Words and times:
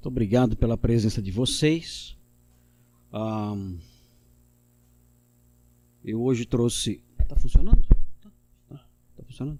Muito 0.00 0.08
obrigado 0.08 0.56
pela 0.56 0.78
presença 0.78 1.20
de 1.20 1.30
vocês. 1.30 2.16
Um, 3.12 3.76
eu 6.02 6.22
hoje 6.22 6.46
trouxe. 6.46 7.02
Está 7.18 7.36
funcionando? 7.36 7.82
Está 7.82 8.30
tá, 8.70 8.76
tá 9.14 9.22
funcionando? 9.22 9.58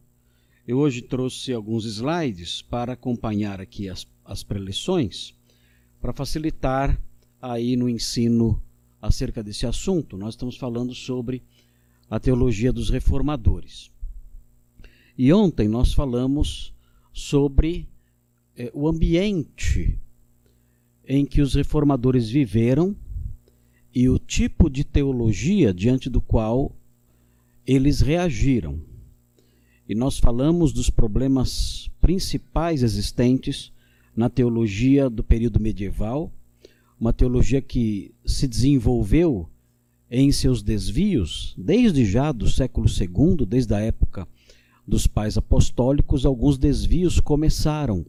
Eu 0.66 0.78
hoje 0.78 1.02
trouxe 1.02 1.52
alguns 1.52 1.84
slides 1.84 2.62
para 2.62 2.94
acompanhar 2.94 3.60
aqui 3.60 3.86
as, 3.86 4.08
as 4.24 4.42
preleções, 4.42 5.34
para 6.00 6.14
facilitar 6.14 6.98
aí 7.42 7.76
no 7.76 7.86
ensino 7.86 8.62
acerca 8.98 9.42
desse 9.42 9.66
assunto. 9.66 10.16
Nós 10.16 10.32
estamos 10.32 10.56
falando 10.56 10.94
sobre 10.94 11.42
a 12.08 12.18
teologia 12.18 12.72
dos 12.72 12.88
reformadores. 12.88 13.90
E 15.18 15.30
ontem 15.34 15.68
nós 15.68 15.92
falamos 15.92 16.72
sobre 17.12 17.86
eh, 18.56 18.70
o 18.72 18.88
ambiente 18.88 20.00
em 21.12 21.26
que 21.26 21.40
os 21.40 21.54
reformadores 21.54 22.30
viveram 22.30 22.94
e 23.92 24.08
o 24.08 24.16
tipo 24.16 24.70
de 24.70 24.84
teologia 24.84 25.74
diante 25.74 26.08
do 26.08 26.20
qual 26.20 26.70
eles 27.66 28.00
reagiram. 28.00 28.78
E 29.88 29.92
nós 29.92 30.20
falamos 30.20 30.72
dos 30.72 30.88
problemas 30.88 31.90
principais 32.00 32.84
existentes 32.84 33.72
na 34.14 34.30
teologia 34.30 35.10
do 35.10 35.24
período 35.24 35.58
medieval, 35.58 36.32
uma 36.98 37.12
teologia 37.12 37.60
que 37.60 38.14
se 38.24 38.46
desenvolveu 38.46 39.48
em 40.08 40.30
seus 40.30 40.62
desvios 40.62 41.56
desde 41.58 42.04
já 42.04 42.30
do 42.30 42.48
século 42.48 42.86
II, 42.86 43.44
desde 43.44 43.74
a 43.74 43.80
época 43.80 44.28
dos 44.86 45.08
pais 45.08 45.36
apostólicos, 45.36 46.24
alguns 46.24 46.56
desvios 46.56 47.18
começaram 47.18 48.06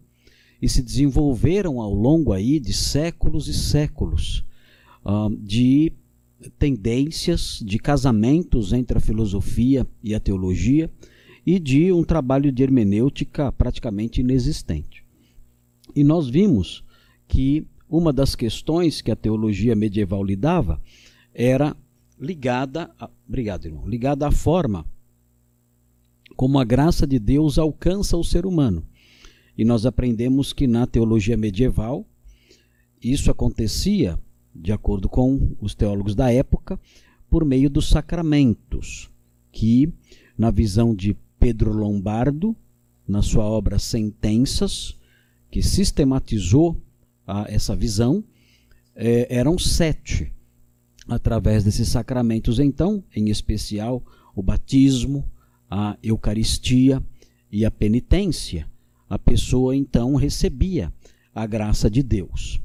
e 0.61 0.69
se 0.69 0.81
desenvolveram 0.81 1.81
ao 1.81 1.93
longo 1.93 2.31
aí 2.31 2.59
de 2.59 2.73
séculos 2.73 3.47
e 3.47 3.53
séculos 3.53 4.45
uh, 5.03 5.35
de 5.37 5.91
tendências, 6.59 7.61
de 7.65 7.79
casamentos 7.79 8.73
entre 8.73 8.97
a 8.97 9.01
filosofia 9.01 9.87
e 10.03 10.13
a 10.13 10.19
teologia 10.19 10.89
e 11.45 11.59
de 11.59 11.91
um 11.91 12.03
trabalho 12.03 12.51
de 12.51 12.61
hermenêutica 12.61 13.51
praticamente 13.51 14.21
inexistente. 14.21 15.03
E 15.95 16.03
nós 16.03 16.27
vimos 16.27 16.83
que 17.27 17.65
uma 17.89 18.13
das 18.13 18.35
questões 18.35 19.01
que 19.01 19.11
a 19.11 19.15
teologia 19.15 19.75
medieval 19.75 20.23
lidava 20.23 20.81
era 21.33 21.75
ligada, 22.19 22.91
a, 22.99 23.09
obrigado 23.27 23.65
irmão, 23.65 23.87
ligada 23.87 24.27
à 24.27 24.31
forma 24.31 24.85
como 26.35 26.59
a 26.59 26.63
graça 26.63 27.05
de 27.05 27.19
Deus 27.19 27.59
alcança 27.59 28.17
o 28.17 28.23
ser 28.23 28.45
humano. 28.45 28.85
E 29.57 29.65
nós 29.65 29.85
aprendemos 29.85 30.53
que 30.53 30.67
na 30.67 30.87
teologia 30.87 31.37
medieval 31.37 32.05
isso 33.01 33.31
acontecia, 33.31 34.19
de 34.53 34.71
acordo 34.71 35.09
com 35.09 35.55
os 35.59 35.73
teólogos 35.73 36.15
da 36.15 36.31
época, 36.31 36.79
por 37.29 37.45
meio 37.45 37.69
dos 37.69 37.89
sacramentos, 37.89 39.09
que, 39.51 39.91
na 40.37 40.51
visão 40.51 40.93
de 40.93 41.15
Pedro 41.39 41.73
Lombardo, 41.73 42.55
na 43.07 43.21
sua 43.21 43.45
obra 43.45 43.79
Sentenças, 43.79 44.95
que 45.49 45.61
sistematizou 45.61 46.77
a, 47.25 47.45
essa 47.49 47.75
visão, 47.75 48.23
é, 48.95 49.27
eram 49.35 49.57
sete. 49.57 50.31
Através 51.07 51.63
desses 51.63 51.89
sacramentos, 51.89 52.59
então, 52.59 53.03
em 53.15 53.29
especial 53.29 54.03
o 54.35 54.41
batismo, 54.41 55.25
a 55.69 55.97
Eucaristia 56.03 57.03
e 57.51 57.65
a 57.65 57.71
penitência, 57.71 58.67
a 59.11 59.19
pessoa 59.19 59.75
então 59.75 60.15
recebia 60.15 60.89
a 61.35 61.45
graça 61.45 61.89
de 61.89 62.01
Deus. 62.01 62.61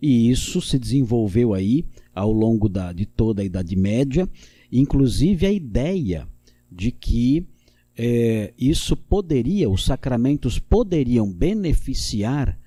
E 0.00 0.30
isso 0.30 0.62
se 0.62 0.78
desenvolveu 0.78 1.52
aí 1.52 1.84
ao 2.14 2.32
longo 2.32 2.70
da, 2.70 2.90
de 2.90 3.04
toda 3.04 3.42
a 3.42 3.44
Idade 3.44 3.76
Média, 3.76 4.26
inclusive 4.72 5.44
a 5.44 5.52
ideia 5.52 6.26
de 6.72 6.90
que 6.90 7.46
é, 7.98 8.54
isso 8.58 8.96
poderia, 8.96 9.68
os 9.68 9.84
sacramentos 9.84 10.58
poderiam 10.58 11.30
beneficiar 11.30 12.58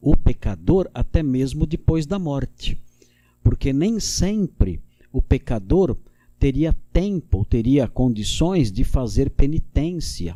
o 0.00 0.16
pecador 0.16 0.90
até 0.92 1.22
mesmo 1.22 1.66
depois 1.66 2.06
da 2.06 2.18
morte. 2.18 2.76
Porque 3.40 3.72
nem 3.72 4.00
sempre 4.00 4.80
o 5.12 5.22
pecador 5.22 5.96
teria 6.40 6.76
tempo, 6.92 7.44
teria 7.44 7.86
condições 7.86 8.72
de 8.72 8.82
fazer 8.82 9.30
penitência 9.30 10.34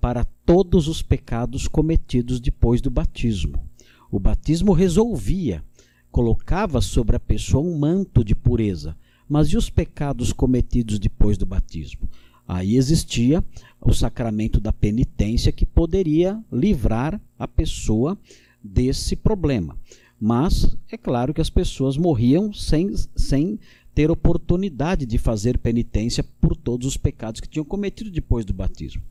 para 0.00 0.24
todos 0.44 0.88
os 0.88 1.02
pecados 1.02 1.66
cometidos 1.68 2.40
depois 2.40 2.80
do 2.80 2.90
batismo. 2.90 3.62
O 4.10 4.18
batismo 4.18 4.72
resolvia, 4.72 5.62
colocava 6.10 6.80
sobre 6.80 7.16
a 7.16 7.20
pessoa 7.20 7.64
um 7.64 7.78
manto 7.78 8.24
de 8.24 8.34
pureza. 8.34 8.96
Mas 9.28 9.48
e 9.48 9.56
os 9.56 9.68
pecados 9.68 10.32
cometidos 10.32 10.98
depois 10.98 11.36
do 11.36 11.44
batismo? 11.44 12.08
Aí 12.46 12.76
existia 12.76 13.42
o 13.80 13.92
sacramento 13.92 14.60
da 14.60 14.72
penitência 14.72 15.50
que 15.50 15.66
poderia 15.66 16.40
livrar 16.52 17.20
a 17.38 17.48
pessoa 17.48 18.16
desse 18.62 19.16
problema. 19.16 19.76
Mas 20.20 20.76
é 20.90 20.96
claro 20.96 21.34
que 21.34 21.40
as 21.40 21.50
pessoas 21.50 21.96
morriam 21.96 22.52
sem, 22.52 22.94
sem 23.16 23.58
ter 23.94 24.10
oportunidade 24.10 25.04
de 25.04 25.18
fazer 25.18 25.58
penitência 25.58 26.24
por 26.40 26.56
todos 26.56 26.86
os 26.86 26.96
pecados 26.96 27.40
que 27.40 27.48
tinham 27.48 27.64
cometido 27.64 28.10
depois 28.10 28.44
do 28.44 28.54
batismo. 28.54 29.02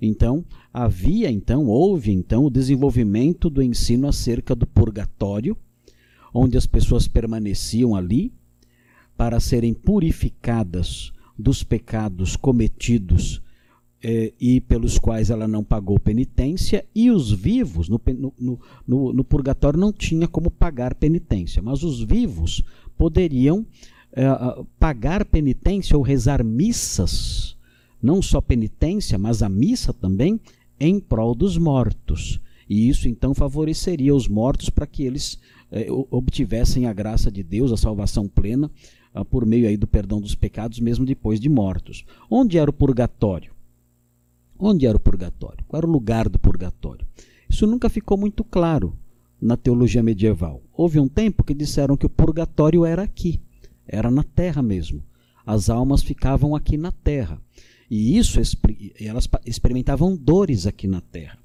Então, 0.00 0.44
havia 0.72 1.30
então, 1.30 1.66
houve 1.66 2.10
então 2.10 2.44
o 2.44 2.50
desenvolvimento 2.50 3.50
do 3.50 3.62
ensino 3.62 4.08
acerca 4.08 4.54
do 4.54 4.66
purgatório, 4.66 5.56
onde 6.32 6.56
as 6.56 6.66
pessoas 6.66 7.06
permaneciam 7.06 7.94
ali 7.94 8.32
para 9.16 9.38
serem 9.38 9.74
purificadas 9.74 11.12
dos 11.38 11.62
pecados 11.62 12.36
cometidos 12.36 13.42
eh, 14.02 14.32
e 14.40 14.60
pelos 14.62 14.98
quais 14.98 15.28
ela 15.28 15.46
não 15.46 15.62
pagou 15.62 16.00
penitência, 16.00 16.86
e 16.94 17.10
os 17.10 17.30
vivos, 17.30 17.88
no, 17.88 18.00
no, 18.16 18.60
no, 18.86 19.12
no, 19.12 19.24
purgatório 19.24 19.78
não 19.78 19.92
tinha 19.92 20.26
como 20.26 20.50
pagar 20.50 20.94
penitência, 20.94 21.60
mas 21.60 21.82
os 21.82 22.02
vivos 22.02 22.62
poderiam 22.96 23.66
eh, 24.12 24.64
pagar 24.78 25.26
penitência 25.26 25.96
ou 25.96 26.02
rezar 26.02 26.42
missas 26.42 27.58
não 28.02 28.22
só 28.22 28.40
penitência, 28.40 29.18
mas 29.18 29.42
a 29.42 29.48
missa 29.48 29.92
também, 29.92 30.40
em 30.78 30.98
prol 30.98 31.34
dos 31.34 31.58
mortos. 31.58 32.40
E 32.68 32.88
isso 32.88 33.08
então 33.08 33.34
favoreceria 33.34 34.14
os 34.14 34.28
mortos 34.28 34.70
para 34.70 34.86
que 34.86 35.02
eles 35.02 35.38
eh, 35.72 35.88
obtivessem 36.10 36.86
a 36.86 36.92
graça 36.92 37.30
de 37.30 37.42
Deus, 37.42 37.72
a 37.72 37.76
salvação 37.76 38.28
plena, 38.28 38.70
ah, 39.12 39.24
por 39.24 39.44
meio 39.44 39.68
aí 39.68 39.76
do 39.76 39.86
perdão 39.86 40.20
dos 40.20 40.34
pecados, 40.34 40.78
mesmo 40.78 41.04
depois 41.04 41.40
de 41.40 41.48
mortos. 41.48 42.04
Onde 42.30 42.58
era 42.58 42.70
o 42.70 42.72
purgatório? 42.72 43.52
Onde 44.58 44.86
era 44.86 44.96
o 44.96 45.00
purgatório? 45.00 45.64
Qual 45.66 45.78
era 45.78 45.86
o 45.86 45.90
lugar 45.90 46.28
do 46.28 46.38
purgatório? 46.38 47.06
Isso 47.48 47.66
nunca 47.66 47.88
ficou 47.88 48.16
muito 48.16 48.44
claro 48.44 48.96
na 49.40 49.56
teologia 49.56 50.02
medieval. 50.02 50.62
Houve 50.72 51.00
um 51.00 51.08
tempo 51.08 51.42
que 51.42 51.54
disseram 51.54 51.96
que 51.96 52.06
o 52.06 52.10
purgatório 52.10 52.84
era 52.84 53.02
aqui, 53.02 53.40
era 53.86 54.10
na 54.10 54.22
terra 54.22 54.62
mesmo. 54.62 55.02
As 55.44 55.68
almas 55.68 56.02
ficavam 56.02 56.54
aqui 56.54 56.76
na 56.76 56.92
terra. 56.92 57.40
E 57.90 58.16
isso 58.16 58.40
elas 59.00 59.28
experimentavam 59.44 60.16
dores 60.16 60.66
aqui 60.66 60.86
na 60.86 61.00
Terra. 61.00 61.38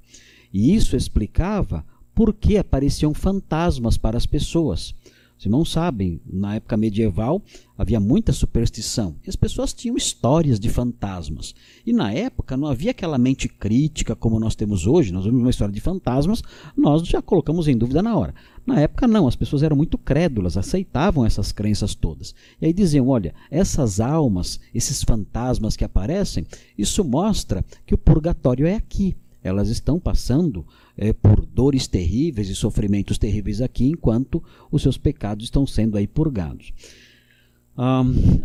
E 0.53 0.75
isso 0.75 0.95
explicava 0.95 1.83
por 2.13 2.33
que 2.33 2.57
apareciam 2.57 3.13
fantasmas 3.13 3.97
para 3.97 4.17
as 4.17 4.25
pessoas. 4.25 4.93
Os 5.37 5.45
irmãos 5.45 5.69
sabem, 5.69 6.21
na 6.25 6.55
época 6.55 6.77
medieval 6.77 7.41
havia 7.77 7.99
muita 7.99 8.31
superstição 8.31 9.17
e 9.25 9.29
as 9.29 9.35
pessoas 9.35 9.73
tinham 9.73 9.97
histórias 9.97 10.59
de 10.59 10.69
fantasmas. 10.69 11.53
E 11.85 11.91
na 11.91 12.13
época 12.13 12.55
não 12.55 12.67
havia 12.67 12.91
aquela 12.91 13.17
mente 13.17 13.49
crítica 13.49 14.15
como 14.15 14.39
nós 14.39 14.55
temos 14.55 14.87
hoje. 14.87 15.11
Nós 15.11 15.25
vemos 15.25 15.41
uma 15.41 15.49
história 15.49 15.73
de 15.73 15.81
fantasmas, 15.81 16.41
nós 16.75 17.05
já 17.05 17.21
colocamos 17.21 17.67
em 17.67 17.77
dúvida 17.77 18.01
na 18.01 18.15
hora. 18.15 18.33
Na 18.65 18.79
época 18.79 19.07
não, 19.07 19.27
as 19.27 19.35
pessoas 19.35 19.61
eram 19.61 19.77
muito 19.77 19.97
crédulas, 19.97 20.57
aceitavam 20.57 21.25
essas 21.25 21.51
crenças 21.51 21.93
todas. 21.93 22.33
E 22.59 22.65
aí 22.65 22.73
diziam: 22.73 23.07
olha, 23.07 23.33
essas 23.51 23.99
almas, 23.99 24.59
esses 24.73 25.03
fantasmas 25.03 25.75
que 25.75 25.83
aparecem, 25.83 26.45
isso 26.77 27.03
mostra 27.03 27.63
que 27.85 27.93
o 27.93 27.97
purgatório 27.97 28.65
é 28.65 28.75
aqui. 28.75 29.15
Elas 29.43 29.69
estão 29.69 29.99
passando 29.99 30.65
é, 30.97 31.13
por 31.13 31.45
dores 31.45 31.87
terríveis 31.87 32.49
e 32.49 32.55
sofrimentos 32.55 33.19
terríveis 33.19 33.61
aqui, 33.61 33.85
enquanto 33.85 34.43
os 34.71 34.81
seus 34.81 34.97
pecados 34.97 35.45
estão 35.45 35.67
sendo 35.67 35.97
aí 35.97 36.07
purgados. 36.07 36.73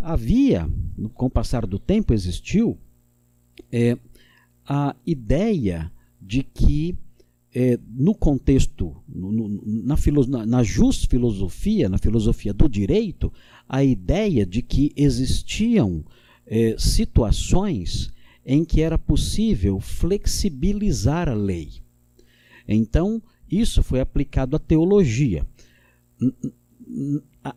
havia, 0.02 0.68
com 1.14 1.26
o 1.26 1.30
passar 1.30 1.64
do 1.64 1.78
tempo, 1.78 2.12
existiu 2.12 2.76
é, 3.72 3.96
a 4.66 4.94
ideia 5.06 5.90
de 6.20 6.42
que 6.42 6.98
é, 7.54 7.78
no 7.88 8.14
contexto, 8.14 8.96
no, 9.08 9.32
no, 9.32 9.62
na, 9.64 9.96
na, 10.28 10.46
na 10.46 10.62
just 10.62 11.08
filosofia, 11.08 11.88
na 11.88 11.98
filosofia 11.98 12.52
do 12.52 12.68
direito, 12.68 13.32
a 13.68 13.82
ideia 13.82 14.46
de 14.46 14.62
que 14.62 14.92
existiam 14.96 16.04
é, 16.46 16.76
situações 16.78 18.10
em 18.44 18.64
que 18.64 18.80
era 18.80 18.98
possível 18.98 19.80
flexibilizar 19.80 21.28
a 21.28 21.34
lei. 21.34 21.70
Então, 22.66 23.22
isso 23.50 23.82
foi 23.82 24.00
aplicado 24.00 24.56
à 24.56 24.58
teologia. 24.58 25.46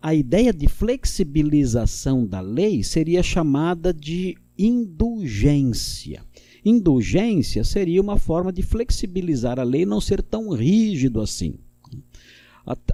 a 0.01 0.13
ideia 0.15 0.51
de 0.51 0.67
flexibilização 0.67 2.25
da 2.25 2.41
lei 2.41 2.83
seria 2.83 3.21
chamada 3.21 3.93
de 3.93 4.35
indulgência. 4.57 6.23
Indulgência 6.65 7.63
seria 7.63 8.01
uma 8.01 8.17
forma 8.17 8.51
de 8.51 8.61
flexibilizar 8.61 9.59
a 9.59 9.63
lei 9.63 9.85
não 9.85 9.99
ser 9.99 10.21
tão 10.21 10.49
rígido 10.49 11.19
assim. 11.19 11.55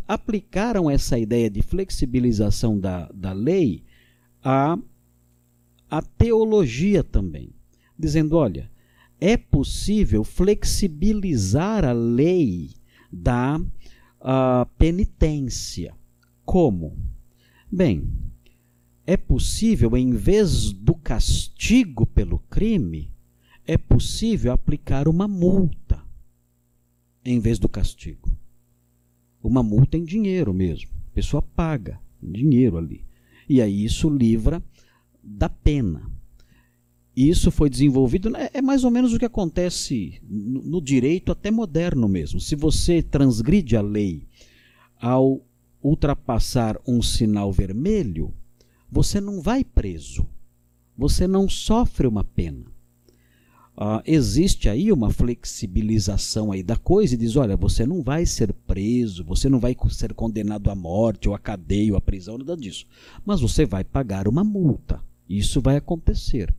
Aplicaram 0.08 0.90
essa 0.90 1.20
ideia 1.20 1.50
de 1.50 1.62
flexibilização 1.62 2.80
da, 2.80 3.08
da 3.14 3.32
lei 3.32 3.84
à, 4.44 4.78
à 5.90 6.02
teologia 6.02 7.04
também, 7.04 7.52
dizendo: 7.98 8.36
olha, 8.36 8.72
é 9.22 9.38
possível 9.38 10.24
flexibilizar 10.24 11.86
a 11.86 11.92
lei 11.92 12.72
da 13.12 13.60
uh, 13.60 14.66
penitência. 14.78 15.94
Como? 16.44 16.98
Bem, 17.72 18.08
é 19.06 19.18
possível, 19.18 19.96
em 19.96 20.12
vez 20.12 20.72
do 20.72 20.96
castigo 20.96 22.06
pelo 22.06 22.40
crime, 22.50 23.12
é 23.70 23.78
possível 23.78 24.52
aplicar 24.52 25.08
uma 25.08 25.28
multa 25.28 26.04
em 27.24 27.40
vez 27.40 27.60
do 27.60 27.70
castigo. 27.70 28.36
Uma 29.44 29.62
multa 29.62 29.96
em 29.96 30.04
dinheiro 30.04 30.52
mesmo. 30.52 30.90
A 31.12 31.14
pessoa 31.14 31.40
paga 31.40 32.02
dinheiro 32.20 32.80
ali. 32.80 33.06
E 33.48 33.62
aí 33.62 33.86
isso 33.86 34.10
livra 34.10 34.64
da 35.24 35.48
pena. 35.48 36.12
Isso 37.16 37.52
foi 37.52 37.70
desenvolvido, 37.70 38.28
né, 38.32 38.50
é 38.56 38.60
mais 38.60 38.84
ou 38.84 38.90
menos 38.90 39.14
o 39.14 39.20
que 39.20 39.26
acontece 39.26 40.20
no 40.28 40.82
direito 40.82 41.32
até 41.32 41.52
moderno 41.52 42.10
mesmo. 42.10 42.40
Se 42.40 42.56
você 42.56 43.04
transgride 43.04 43.78
a 43.78 43.82
lei 43.82 44.26
ao 45.00 45.46
ultrapassar 45.80 46.76
um 46.88 47.04
sinal 47.04 47.54
vermelho, 47.54 48.34
você 48.90 49.22
não 49.22 49.44
vai 49.44 49.64
preso. 49.64 50.28
Você 50.98 51.28
não 51.28 51.48
sofre 51.48 52.08
uma 52.08 52.24
pena. 52.24 52.79
Uh, 53.80 54.04
existe 54.06 54.68
aí 54.68 54.92
uma 54.92 55.10
flexibilização 55.10 56.52
aí 56.52 56.62
da 56.62 56.76
coisa 56.76 57.16
e 57.16 57.18
diz, 57.18 57.38
olha, 57.38 57.56
você 57.56 57.86
não 57.86 58.04
vai 58.04 58.26
ser 58.26 58.52
preso, 58.52 59.24
você 59.24 59.48
não 59.48 59.58
vai 59.58 59.74
ser 59.90 60.14
condenado 60.14 60.70
à 60.70 60.76
morte 60.76 61.30
ou 61.30 61.34
à 61.34 61.40
cadeia 61.40 61.94
ou 61.94 61.98
à 61.98 62.02
prisão, 62.02 62.38
nada 62.38 62.58
disso. 62.58 62.86
Mas 63.26 63.40
você 63.40 63.66
vai 63.66 63.86
pagar 63.86 64.28
uma 64.28 64.44
multa. 64.44 65.02
Isso 65.30 65.62
vai 65.62 65.78
acontecer. 65.78 66.54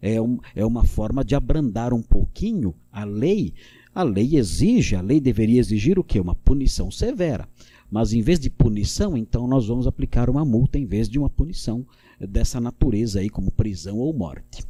É, 0.00 0.18
um, 0.18 0.38
é 0.54 0.64
uma 0.64 0.82
forma 0.82 1.22
de 1.22 1.34
abrandar 1.34 1.92
um 1.92 2.00
pouquinho 2.00 2.74
a 2.90 3.04
lei. 3.04 3.52
A 3.94 4.02
lei 4.02 4.38
exige, 4.38 4.96
a 4.96 5.02
lei 5.02 5.20
deveria 5.20 5.60
exigir 5.60 5.98
o 5.98 6.04
quê? 6.04 6.18
Uma 6.18 6.34
punição 6.34 6.90
severa. 6.90 7.46
Mas 7.90 8.14
em 8.14 8.22
vez 8.22 8.40
de 8.40 8.48
punição, 8.48 9.14
então 9.14 9.46
nós 9.46 9.66
vamos 9.66 9.86
aplicar 9.86 10.30
uma 10.30 10.44
multa 10.44 10.78
em 10.78 10.86
vez 10.86 11.06
de 11.06 11.18
uma 11.18 11.28
punição 11.28 11.86
dessa 12.18 12.58
natureza 12.58 13.20
aí, 13.20 13.28
como 13.28 13.50
prisão 13.50 13.98
ou 13.98 14.12
morte. 14.14 14.64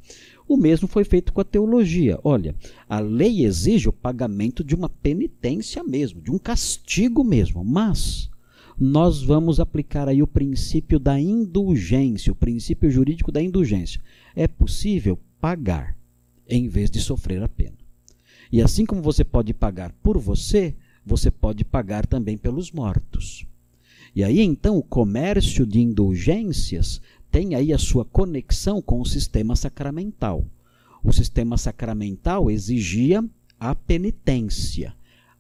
O 0.49 0.57
mesmo 0.57 0.87
foi 0.87 1.05
feito 1.05 1.33
com 1.33 1.41
a 1.41 1.45
teologia. 1.45 2.19
Olha, 2.23 2.55
a 2.89 3.01
lei 3.01 3.45
exige 3.45 3.89
o 3.89 3.93
pagamento 3.93 4.63
de 4.63 4.75
uma 4.75 4.89
penitência 4.89 5.83
mesmo, 5.83 6.21
de 6.21 6.31
um 6.31 6.39
castigo 6.39 7.25
mesmo, 7.25 7.65
mas 7.65 8.31
nós 8.79 9.23
vamos 9.23 9.59
aplicar 9.59 10.09
aí 10.09 10.23
o 10.23 10.27
princípio 10.27 10.99
da 10.99 11.19
indulgência, 11.19 12.33
o 12.33 12.37
princípio 12.37 12.91
jurídico 12.91 13.33
da 13.33 13.43
indulgência. 13.43 14.01
É 14.35 14.47
possível 14.47 15.19
pagar 15.41 15.97
em 16.49 16.69
vez 16.69 16.91
de 16.91 17.01
sofrer 17.01 17.43
a 17.43 17.49
pena. 17.49 17.77
E 18.53 18.63
assim 18.63 18.87
como 18.87 19.03
você 19.03 19.25
pode 19.25 19.53
pagar 19.53 19.93
por 20.03 20.19
você, 20.19 20.75
você 21.05 21.31
pode 21.31 21.65
pagar 21.65 22.07
também 22.07 22.37
pelos 22.37 22.71
mortos. 22.71 23.47
E 24.15 24.23
aí 24.23 24.41
então 24.41 24.79
o 24.79 24.83
comércio 24.83 25.67
de 25.67 25.81
indulgências 25.81 27.01
tem 27.31 27.55
aí 27.55 27.73
a 27.73 27.79
sua 27.79 28.05
conexão 28.05 28.81
com 28.81 29.01
o 29.01 29.07
sistema 29.07 29.57
sacramental. 29.57 30.45
O 31.03 31.13
sistema 31.13 31.57
sacramental 31.57 32.51
exigia 32.51 33.25
a 33.59 33.75
penitência. 33.75 34.95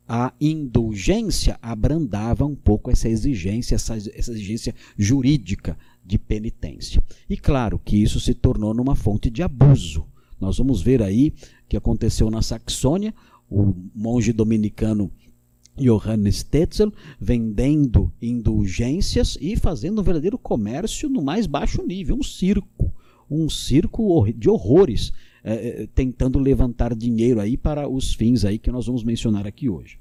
A 0.08 0.32
indulgência 0.40 1.58
abrandava 1.60 2.44
um 2.44 2.54
pouco 2.54 2.90
essa 2.90 3.08
exigência, 3.08 3.74
essa, 3.74 3.96
exigência 3.96 4.74
jurídica 4.96 5.76
de 6.04 6.16
penitência. 6.16 7.02
E 7.28 7.36
claro 7.36 7.80
que 7.84 7.96
isso 7.96 8.20
se 8.20 8.32
tornou 8.32 8.72
numa 8.72 8.94
fonte 8.94 9.28
de 9.28 9.42
abuso. 9.42 10.06
Nós 10.40 10.58
vamos 10.58 10.80
ver 10.80 11.02
aí 11.02 11.32
que 11.68 11.76
aconteceu 11.76 12.30
na 12.30 12.42
Saxônia, 12.42 13.12
o 13.50 13.74
monge 13.94 14.32
dominicano 14.32 15.10
Johannes 15.78 16.42
Tetzel 16.42 16.92
vendendo 17.20 18.12
indulgências 18.20 19.36
e 19.40 19.56
fazendo 19.56 20.00
um 20.00 20.04
verdadeiro 20.04 20.38
comércio 20.38 21.08
no 21.08 21.22
mais 21.22 21.46
baixo 21.46 21.82
nível, 21.86 22.16
um 22.16 22.22
circo, 22.22 22.92
um 23.30 23.48
circo 23.48 24.26
de 24.32 24.48
horrores, 24.48 25.12
é, 25.44 25.86
tentando 25.94 26.38
levantar 26.38 26.94
dinheiro 26.94 27.40
aí 27.40 27.56
para 27.56 27.88
os 27.88 28.14
fins 28.14 28.44
aí 28.44 28.58
que 28.58 28.70
nós 28.70 28.86
vamos 28.86 29.04
mencionar 29.04 29.46
aqui 29.46 29.68
hoje. 29.68 29.98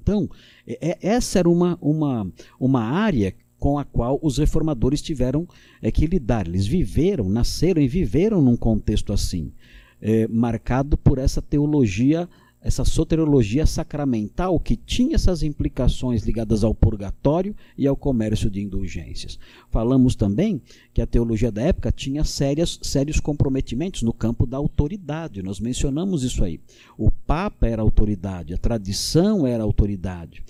Então, 0.00 0.28
é, 0.66 0.98
essa 1.00 1.38
era 1.38 1.48
uma, 1.48 1.78
uma, 1.80 2.30
uma 2.58 2.82
área 2.82 3.34
com 3.58 3.78
a 3.78 3.84
qual 3.84 4.18
os 4.20 4.38
reformadores 4.38 5.00
tiveram 5.00 5.46
é, 5.80 5.92
que 5.92 6.06
lidar. 6.06 6.48
Eles 6.48 6.66
viveram, 6.66 7.28
nasceram 7.28 7.80
e 7.80 7.86
viveram 7.86 8.42
num 8.42 8.56
contexto 8.56 9.12
assim, 9.12 9.52
é, 10.00 10.26
marcado 10.26 10.96
por 10.96 11.18
essa 11.18 11.40
teologia 11.40 12.28
essa 12.62 12.84
soteriologia 12.84 13.66
sacramental 13.66 14.58
que 14.60 14.76
tinha 14.76 15.16
essas 15.16 15.42
implicações 15.42 16.22
ligadas 16.22 16.62
ao 16.62 16.74
purgatório 16.74 17.56
e 17.76 17.86
ao 17.86 17.96
comércio 17.96 18.48
de 18.48 18.62
indulgências. 18.62 19.38
Falamos 19.70 20.14
também 20.14 20.62
que 20.94 21.02
a 21.02 21.06
teologia 21.06 21.50
da 21.50 21.62
época 21.62 21.90
tinha 21.90 22.22
sérias, 22.24 22.78
sérios 22.82 23.18
comprometimentos 23.18 24.02
no 24.02 24.12
campo 24.12 24.46
da 24.46 24.56
autoridade. 24.56 25.42
Nós 25.42 25.58
mencionamos 25.58 26.22
isso 26.22 26.44
aí. 26.44 26.60
O 26.96 27.10
Papa 27.10 27.66
era 27.66 27.82
autoridade, 27.82 28.54
a 28.54 28.58
tradição 28.58 29.46
era 29.46 29.64
autoridade. 29.64 30.42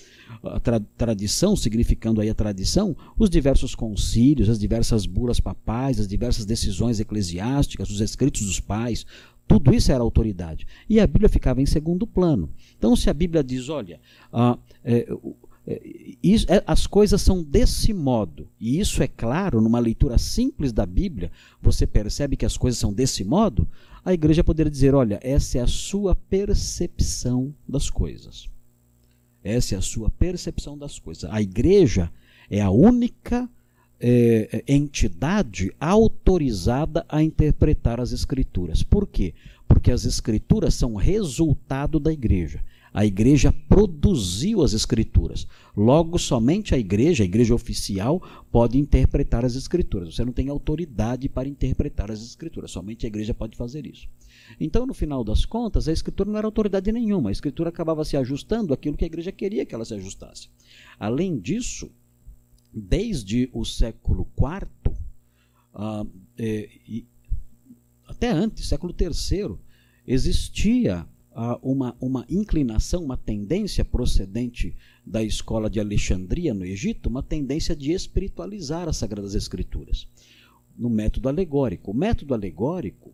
A 0.43 0.59
tra 0.59 0.81
tradição, 0.97 1.55
significando 1.55 2.21
aí 2.21 2.29
a 2.29 2.35
tradição, 2.35 2.97
os 3.19 3.29
diversos 3.31 3.75
concílios, 3.75 4.49
as 4.49 4.59
diversas 4.59 5.07
bulas 5.07 5.39
papais, 5.39 6.01
as 6.01 6.09
diversas 6.09 6.45
decisões 6.45 6.99
eclesiásticas, 7.01 7.91
os 7.91 8.01
escritos 8.01 8.43
dos 8.47 8.59
pais, 8.59 9.07
tudo 9.53 9.75
isso 9.75 9.93
era 9.93 10.03
autoridade. 10.03 10.67
E 10.89 10.99
a 10.99 11.07
Bíblia 11.07 11.29
ficava 11.29 11.61
em 11.61 11.67
segundo 11.67 12.07
plano. 12.07 12.51
Então, 12.79 12.97
se 12.97 13.11
a 13.11 13.15
Bíblia 13.15 13.45
diz, 13.45 13.69
olha, 13.69 14.01
ah, 14.33 14.59
é, 14.83 15.07
é, 15.67 15.83
isso, 16.23 16.47
é, 16.51 16.63
as 16.67 16.87
coisas 16.87 17.21
são 17.21 17.43
desse 17.43 17.93
modo, 17.93 18.49
e 18.59 18.81
isso 18.81 19.03
é 19.03 19.07
claro 19.07 19.61
numa 19.61 19.79
leitura 19.79 20.17
simples 20.17 20.73
da 20.73 20.87
Bíblia, 20.87 21.31
você 21.61 21.87
percebe 21.87 22.35
que 22.35 22.47
as 22.47 22.57
coisas 22.57 22.81
são 22.81 22.95
desse 22.95 23.25
modo, 23.25 23.69
a 24.03 24.15
igreja 24.15 24.43
poderia 24.43 24.71
dizer: 24.71 24.95
olha, 24.95 25.21
essa 25.23 25.59
é 25.59 25.61
a 25.61 25.67
sua 25.67 26.15
percepção 26.15 27.55
das 27.69 27.91
coisas. 27.91 28.49
Essa 29.45 29.75
é 29.75 29.79
a 29.79 29.83
sua 29.83 30.09
percepção 30.09 30.79
das 30.79 30.99
coisas. 30.99 31.31
A 31.31 31.43
igreja 31.43 32.11
é 32.49 32.61
a 32.63 32.71
única 32.71 33.51
é, 34.05 34.65
é, 34.67 34.75
entidade 34.75 35.73
autorizada 35.79 37.07
a 37.09 37.23
interpretar 37.23 38.01
as 38.01 38.11
Escrituras. 38.11 38.83
Por 38.83 39.07
quê? 39.07 39.33
Porque 39.69 39.93
as 39.93 40.05
Escrituras 40.05 40.75
são 40.75 40.97
resultado 40.97 42.01
da 42.01 42.13
igreja. 42.13 42.65
A 42.93 43.07
igreja 43.07 43.55
produziu 43.69 44.63
as 44.63 44.73
Escrituras. 44.75 45.47
Logo, 45.75 46.19
somente 46.19 46.75
a 46.75 46.79
igreja, 46.79 47.23
a 47.23 47.25
igreja 47.25 47.55
oficial, 47.55 48.21
pode 48.51 48.77
interpretar 48.77 49.45
as 49.45 49.55
Escrituras. 49.55 50.15
Você 50.15 50.25
não 50.25 50.33
tem 50.33 50.49
autoridade 50.49 51.29
para 51.29 51.49
interpretar 51.49 52.11
as 52.11 52.23
Escrituras. 52.23 52.73
Somente 52.73 53.07
a 53.07 53.09
igreja 53.09 53.33
pode 53.33 53.57
fazer 53.57 53.87
isso. 53.87 54.09
Então, 54.59 54.85
no 54.85 54.93
final 54.93 55.23
das 55.23 55.45
contas, 55.45 55.87
a 55.87 55.93
Escritura 55.93 56.29
não 56.29 56.39
era 56.39 56.47
autoridade 56.47 56.91
nenhuma. 56.91 57.31
A 57.31 57.33
Escritura 57.33 57.69
acabava 57.69 58.05
se 58.05 58.17
ajustando 58.17 58.75
àquilo 58.75 58.97
que 58.97 59.05
a 59.05 59.07
igreja 59.07 59.31
queria 59.31 59.65
que 59.65 59.75
ela 59.75 59.85
se 59.85 59.95
ajustasse. 59.95 60.49
Além 60.99 61.39
disso, 61.39 61.89
desde 62.73 63.51
o 63.53 63.65
século 63.65 64.27
IV, 64.37 64.95
ah, 65.75 66.07
é, 66.39 66.69
até 68.07 68.31
antes, 68.31 68.67
século 68.67 68.95
III, 68.99 69.57
existia 70.07 71.07
ah, 71.35 71.59
uma, 71.63 71.97
uma 72.01 72.25
inclinação, 72.29 73.05
uma 73.05 73.17
tendência 73.17 73.85
procedente 73.85 74.75
da 75.05 75.23
escola 75.23 75.69
de 75.69 75.81
Alexandria, 75.81 76.55
no 76.55 76.65
Egito, 76.65 77.09
uma 77.09 77.23
tendência 77.23 77.77
de 77.77 77.93
espiritualizar 77.93 78.89
as 78.89 78.97
Sagradas 78.97 79.35
Escrituras, 79.35 80.07
no 80.77 80.89
método 80.89 81.29
alegórico. 81.29 81.91
O 81.91 81.95
método 81.95 82.35
alegórico 82.35 83.13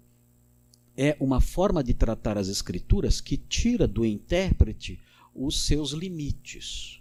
é 0.97 1.17
uma 1.21 1.41
forma 1.41 1.83
de 1.83 1.95
tratar 1.95 2.39
as 2.39 2.49
Escrituras 2.49 3.21
que 3.21 3.37
tira 3.37 3.87
do 3.87 4.05
intérprete 4.05 5.01
os 5.35 5.67
seus 5.67 5.93
limites 5.93 7.01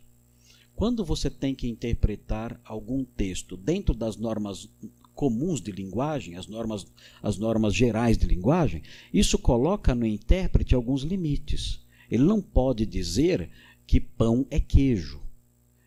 quando 0.77 1.03
você 1.03 1.27
tem 1.27 1.55
que 1.55 1.67
interpretar 1.67 2.61
algum 2.63 3.03
texto 3.03 3.57
dentro 3.57 3.95
das 3.95 4.15
normas 4.15 4.69
comuns 5.15 5.59
de 5.59 5.71
linguagem, 5.71 6.35
as 6.35 6.45
normas, 6.45 6.85
as 7.19 7.35
normas 7.35 7.73
gerais 7.73 8.15
de 8.15 8.27
linguagem, 8.27 8.83
isso 9.11 9.39
coloca 9.39 9.95
no 9.95 10.05
intérprete 10.05 10.75
alguns 10.75 11.01
limites. 11.01 11.83
Ele 12.11 12.21
não 12.21 12.39
pode 12.39 12.85
dizer 12.85 13.49
que 13.87 13.99
pão 13.99 14.45
é 14.51 14.59
queijo. 14.59 15.19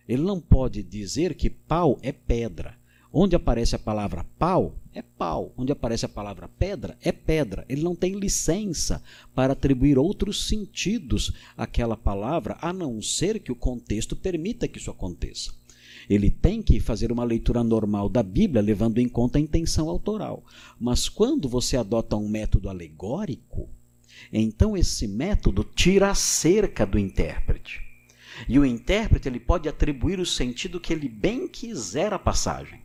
Ele 0.08 0.22
não 0.22 0.40
pode 0.40 0.82
dizer 0.82 1.36
que 1.36 1.48
pau 1.48 1.96
é 2.02 2.10
pedra. 2.10 2.76
Onde 3.12 3.34
aparece 3.34 3.74
a 3.74 3.78
palavra 3.78 4.24
pau, 4.38 4.76
é 4.94 5.02
pau. 5.02 5.52
Onde 5.56 5.72
aparece 5.72 6.06
a 6.06 6.08
palavra 6.08 6.48
pedra, 6.48 6.96
é 7.02 7.10
pedra. 7.10 7.64
Ele 7.68 7.82
não 7.82 7.94
tem 7.96 8.14
licença 8.14 9.02
para 9.34 9.52
atribuir 9.52 9.98
outros 9.98 10.46
sentidos 10.46 11.32
àquela 11.56 11.96
palavra, 11.96 12.56
a 12.60 12.72
não 12.72 13.02
ser 13.02 13.40
que 13.40 13.50
o 13.50 13.56
contexto 13.56 14.14
permita 14.14 14.68
que 14.68 14.78
isso 14.78 14.90
aconteça. 14.90 15.52
Ele 16.08 16.30
tem 16.30 16.62
que 16.62 16.80
fazer 16.80 17.10
uma 17.10 17.24
leitura 17.24 17.62
normal 17.64 18.08
da 18.08 18.22
Bíblia, 18.22 18.62
levando 18.62 18.98
em 18.98 19.08
conta 19.08 19.38
a 19.38 19.40
intenção 19.40 19.88
autoral. 19.88 20.44
Mas 20.78 21.08
quando 21.08 21.48
você 21.48 21.76
adota 21.76 22.16
um 22.16 22.28
método 22.28 22.68
alegórico, 22.68 23.68
então 24.32 24.76
esse 24.76 25.06
método 25.08 25.64
tira 25.64 26.10
a 26.10 26.14
cerca 26.14 26.86
do 26.86 26.98
intérprete. 26.98 27.80
E 28.48 28.58
o 28.58 28.64
intérprete 28.64 29.28
ele 29.28 29.40
pode 29.40 29.68
atribuir 29.68 30.18
o 30.18 30.26
sentido 30.26 30.80
que 30.80 30.92
ele 30.92 31.08
bem 31.08 31.46
quiser 31.46 32.12
à 32.12 32.18
passagem. 32.18 32.80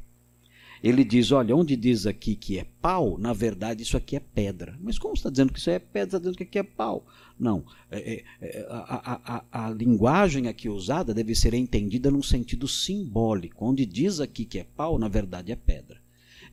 Ele 0.86 1.04
diz: 1.04 1.32
olha, 1.32 1.56
onde 1.56 1.76
diz 1.76 2.06
aqui 2.06 2.36
que 2.36 2.60
é 2.60 2.64
pau, 2.80 3.18
na 3.18 3.34
verdade 3.34 3.82
isso 3.82 3.98
aqui 3.98 4.16
é 4.16 4.20
pedra. 4.20 4.78
Mas 4.80 5.00
como 5.00 5.16
está 5.16 5.32
dizendo 5.32 5.52
que 5.52 5.58
isso 5.58 5.72
é 5.72 5.80
pedra, 5.80 6.06
está 6.06 6.20
dizendo 6.20 6.38
que 6.38 6.44
aqui 6.44 6.60
é 6.60 6.64
pau? 6.64 7.08
Não. 7.40 7.66
É, 7.90 7.98
é, 8.00 8.24
é 8.40 8.68
a, 8.70 9.44
a, 9.52 9.66
a, 9.66 9.70
linguagem 9.72 10.48
aqui 10.48 10.70
usada 10.70 11.12
deve 11.12 11.34
ser 11.34 11.56
entendida 11.56 12.12
num 12.12 12.22
sentido 12.22 12.68
simbólico. 12.68 13.66
Onde 13.66 13.84
diz 13.84 14.20
aqui 14.20 14.46
que 14.46 14.60
é 14.60 14.64
pau, 14.64 15.00
na 15.00 15.08
verdade 15.08 15.52
é 15.52 15.56
pedra. 15.56 16.00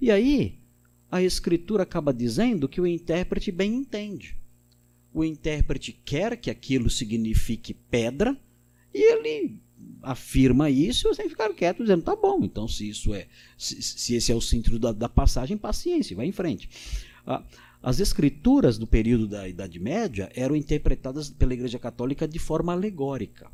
E 0.00 0.10
aí, 0.10 0.58
a 1.10 1.22
escritura 1.22 1.82
acaba 1.82 2.10
dizendo 2.10 2.70
que 2.70 2.80
o 2.80 2.86
intérprete 2.86 3.52
bem 3.52 3.74
entende. 3.74 4.34
O 5.12 5.22
intérprete 5.22 5.92
quer 5.92 6.38
que 6.38 6.50
aquilo 6.50 6.88
signifique 6.88 7.74
pedra, 7.74 8.34
e 8.94 9.12
ele 9.12 9.58
afirma 10.02 10.68
isso 10.68 11.06
e 11.06 11.14
você 11.14 11.28
ficar 11.28 11.52
quieto 11.54 11.82
dizendo, 11.82 12.02
tá 12.02 12.16
bom, 12.16 12.40
então 12.42 12.66
se 12.66 12.88
isso 12.88 13.14
é, 13.14 13.26
se, 13.56 13.82
se 13.82 14.14
esse 14.14 14.32
é 14.32 14.34
o 14.34 14.40
sentido 14.40 14.78
da, 14.78 14.92
da, 14.92 15.08
passagem, 15.08 15.56
paciência, 15.56 16.16
vai 16.16 16.26
em 16.26 16.32
frente. 16.32 16.68
Ah, 17.26 17.42
as 17.82 17.98
escrituras 18.00 18.78
do 18.78 18.86
período 18.86 19.26
da 19.26 19.48
Idade 19.48 19.78
Média 19.78 20.30
eram 20.34 20.54
interpretadas 20.54 21.30
pela 21.30 21.54
Igreja 21.54 21.78
Católica 21.78 22.28
de 22.28 22.38
forma 22.38 22.72
alegórica. 22.72 23.50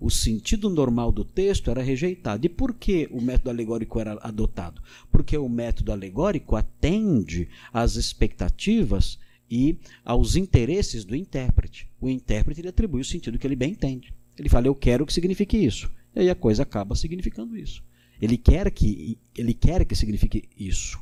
O 0.00 0.10
sentido 0.10 0.68
normal 0.68 1.12
do 1.12 1.24
texto 1.24 1.70
era 1.70 1.82
rejeitado. 1.82 2.44
E 2.44 2.48
por 2.48 2.74
que 2.74 3.08
o 3.10 3.22
método 3.22 3.50
alegórico 3.50 4.00
era 4.00 4.18
adotado? 4.20 4.82
Porque 5.10 5.36
o 5.38 5.48
método 5.48 5.92
alegórico 5.92 6.56
atende 6.56 7.48
às 7.72 7.96
expectativas 7.96 9.18
e 9.50 9.78
aos 10.04 10.36
interesses 10.36 11.04
do 11.04 11.14
intérprete. 11.14 11.88
O 12.00 12.08
intérprete 12.08 12.60
ele 12.60 12.68
atribui 12.68 13.00
o 13.00 13.04
sentido 13.04 13.38
que 13.38 13.46
ele 13.46 13.56
bem 13.56 13.72
entende. 13.72 14.12
Ele 14.38 14.48
fala, 14.48 14.66
eu 14.66 14.74
quero 14.74 15.06
que 15.06 15.12
signifique 15.12 15.56
isso. 15.56 15.90
E 16.14 16.20
aí 16.20 16.30
a 16.30 16.34
coisa 16.34 16.62
acaba 16.62 16.94
significando 16.94 17.56
isso. 17.56 17.82
Ele 18.20 18.36
quer 18.36 18.70
que, 18.70 19.18
ele 19.36 19.54
quer 19.54 19.84
que 19.84 19.94
signifique 19.94 20.48
isso. 20.56 20.98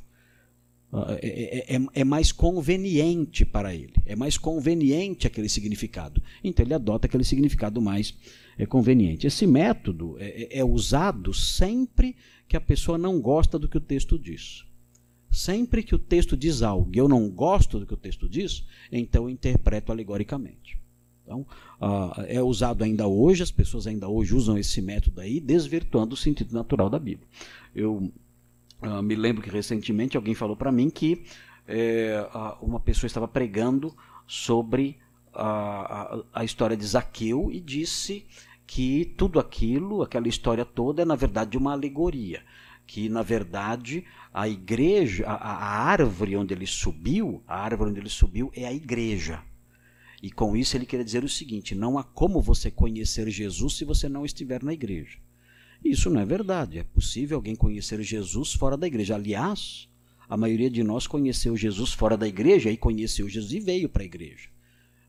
Ah, 0.92 1.18
é, 1.22 1.72
é, 1.72 1.76
é, 1.76 1.86
é, 1.94 2.04
mais 2.04 2.32
conveniente 2.32 3.46
para 3.46 3.74
ele. 3.74 3.94
É 4.04 4.14
mais 4.14 4.36
conveniente 4.36 5.26
aquele 5.26 5.48
significado. 5.48 6.22
Então 6.44 6.64
ele 6.64 6.74
adota 6.74 7.06
aquele 7.06 7.24
significado 7.24 7.80
mais 7.80 8.14
é, 8.58 8.66
conveniente. 8.66 9.26
Esse 9.26 9.46
método 9.46 10.16
é, 10.18 10.42
é, 10.42 10.58
é 10.58 10.64
usado 10.64 11.32
sempre 11.32 12.14
que 12.46 12.56
a 12.56 12.60
pessoa 12.60 12.98
não 12.98 13.20
gosta 13.20 13.58
do 13.58 13.68
que 13.68 13.78
o 13.78 13.80
texto 13.80 14.18
diz. 14.18 14.64
Sempre 15.30 15.82
que 15.82 15.94
o 15.94 15.98
texto 15.98 16.36
diz 16.36 16.60
algo 16.60 16.90
e 16.94 16.98
eu 16.98 17.08
não 17.08 17.30
gosto 17.30 17.78
do 17.78 17.86
que 17.86 17.94
o 17.94 17.96
texto 17.96 18.28
diz, 18.28 18.66
então 18.90 19.24
eu 19.24 19.30
interpreto 19.30 19.90
alegoricamente. 19.90 20.78
Então, 21.24 21.46
uh, 21.80 22.20
é 22.26 22.42
usado 22.42 22.82
ainda 22.84 23.06
hoje, 23.06 23.42
as 23.42 23.50
pessoas 23.50 23.86
ainda 23.86 24.08
hoje 24.08 24.34
usam 24.34 24.58
esse 24.58 24.82
método 24.82 25.20
aí, 25.20 25.40
desvirtuando 25.40 26.14
o 26.14 26.16
sentido 26.16 26.52
natural 26.52 26.90
da 26.90 26.98
Bíblia. 26.98 27.26
Eu 27.74 28.12
uh, 28.82 29.02
me 29.02 29.14
lembro 29.14 29.42
que 29.42 29.50
recentemente 29.50 30.16
alguém 30.16 30.34
falou 30.34 30.56
para 30.56 30.72
mim 30.72 30.90
que 30.90 31.24
é, 31.66 32.26
uma 32.60 32.80
pessoa 32.80 33.06
estava 33.06 33.28
pregando 33.28 33.94
sobre 34.26 34.98
a, 35.32 36.16
a, 36.16 36.22
a 36.34 36.44
história 36.44 36.76
de 36.76 36.84
Zaqueu 36.84 37.50
e 37.52 37.60
disse 37.60 38.26
que 38.66 39.14
tudo 39.16 39.38
aquilo, 39.38 40.02
aquela 40.02 40.28
história 40.28 40.64
toda, 40.64 41.02
é 41.02 41.04
na 41.04 41.14
verdade 41.14 41.56
uma 41.56 41.72
alegoria. 41.72 42.42
Que 42.84 43.08
na 43.08 43.22
verdade 43.22 44.04
a 44.34 44.48
igreja, 44.48 45.24
a, 45.26 45.34
a 45.34 45.84
árvore 45.84 46.36
onde 46.36 46.52
ele 46.52 46.66
subiu, 46.66 47.42
a 47.46 47.60
árvore 47.60 47.90
onde 47.90 48.00
ele 48.00 48.08
subiu 48.08 48.50
é 48.54 48.66
a 48.66 48.72
igreja 48.72 49.40
e 50.22 50.30
com 50.30 50.56
isso 50.56 50.76
ele 50.76 50.86
queria 50.86 51.04
dizer 51.04 51.24
o 51.24 51.28
seguinte: 51.28 51.74
não 51.74 51.98
há 51.98 52.04
como 52.04 52.40
você 52.40 52.70
conhecer 52.70 53.28
Jesus 53.28 53.74
se 53.74 53.84
você 53.84 54.08
não 54.08 54.24
estiver 54.24 54.62
na 54.62 54.72
igreja. 54.72 55.18
Isso 55.84 56.08
não 56.08 56.20
é 56.20 56.24
verdade. 56.24 56.78
É 56.78 56.84
possível 56.84 57.36
alguém 57.36 57.56
conhecer 57.56 58.00
Jesus 58.04 58.52
fora 58.52 58.76
da 58.76 58.86
igreja. 58.86 59.16
Aliás, 59.16 59.88
a 60.28 60.36
maioria 60.36 60.70
de 60.70 60.84
nós 60.84 61.08
conheceu 61.08 61.56
Jesus 61.56 61.92
fora 61.92 62.16
da 62.16 62.28
igreja 62.28 62.70
e 62.70 62.76
conheceu 62.76 63.28
Jesus 63.28 63.52
e 63.52 63.58
veio 63.58 63.88
para 63.88 64.02
a 64.02 64.06
igreja. 64.06 64.48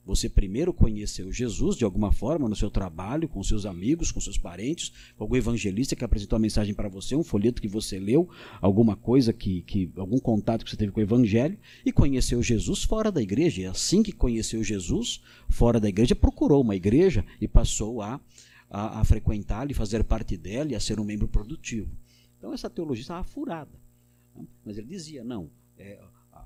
Você 0.05 0.27
primeiro 0.27 0.73
conheceu 0.73 1.31
Jesus 1.31 1.77
de 1.77 1.85
alguma 1.85 2.11
forma 2.11 2.49
no 2.49 2.55
seu 2.55 2.69
trabalho, 2.69 3.29
com 3.29 3.41
seus 3.41 3.65
amigos, 3.65 4.11
com 4.11 4.19
seus 4.19 4.37
parentes, 4.37 4.91
com 5.15 5.23
algum 5.23 5.35
evangelista 5.35 5.95
que 5.95 6.03
apresentou 6.03 6.35
a 6.35 6.39
mensagem 6.39 6.73
para 6.73 6.89
você, 6.89 7.15
um 7.15 7.23
folheto 7.23 7.61
que 7.61 7.69
você 7.69 7.99
leu, 7.99 8.29
alguma 8.59 8.97
coisa 8.97 9.31
que, 9.31 9.61
que 9.61 9.89
algum 9.95 10.19
contato 10.19 10.65
que 10.65 10.71
você 10.71 10.75
teve 10.75 10.91
com 10.91 10.99
o 10.99 11.03
evangelho 11.03 11.57
e 11.85 11.91
conheceu 11.91 12.43
Jesus 12.43 12.83
fora 12.83 13.11
da 13.11 13.21
igreja. 13.21 13.61
E 13.61 13.65
assim 13.65 14.03
que 14.03 14.11
conheceu 14.11 14.61
Jesus 14.61 15.21
fora 15.47 15.79
da 15.79 15.87
igreja, 15.87 16.15
procurou 16.15 16.61
uma 16.61 16.75
igreja 16.75 17.25
e 17.39 17.47
passou 17.47 18.01
a, 18.01 18.19
a, 18.69 18.99
a 18.99 19.05
frequentá-la 19.05 19.71
e 19.71 19.73
fazer 19.73 20.03
parte 20.03 20.35
dela 20.35 20.71
e 20.71 20.75
a 20.75 20.81
ser 20.81 20.99
um 20.99 21.05
membro 21.05 21.29
produtivo. 21.29 21.89
Então 22.37 22.53
essa 22.53 22.69
teologia 22.69 23.03
estava 23.03 23.23
furada. 23.23 23.79
Né? 24.35 24.45
Mas 24.65 24.77
ele 24.77 24.87
dizia, 24.87 25.23
não, 25.23 25.49
é, 25.77 25.97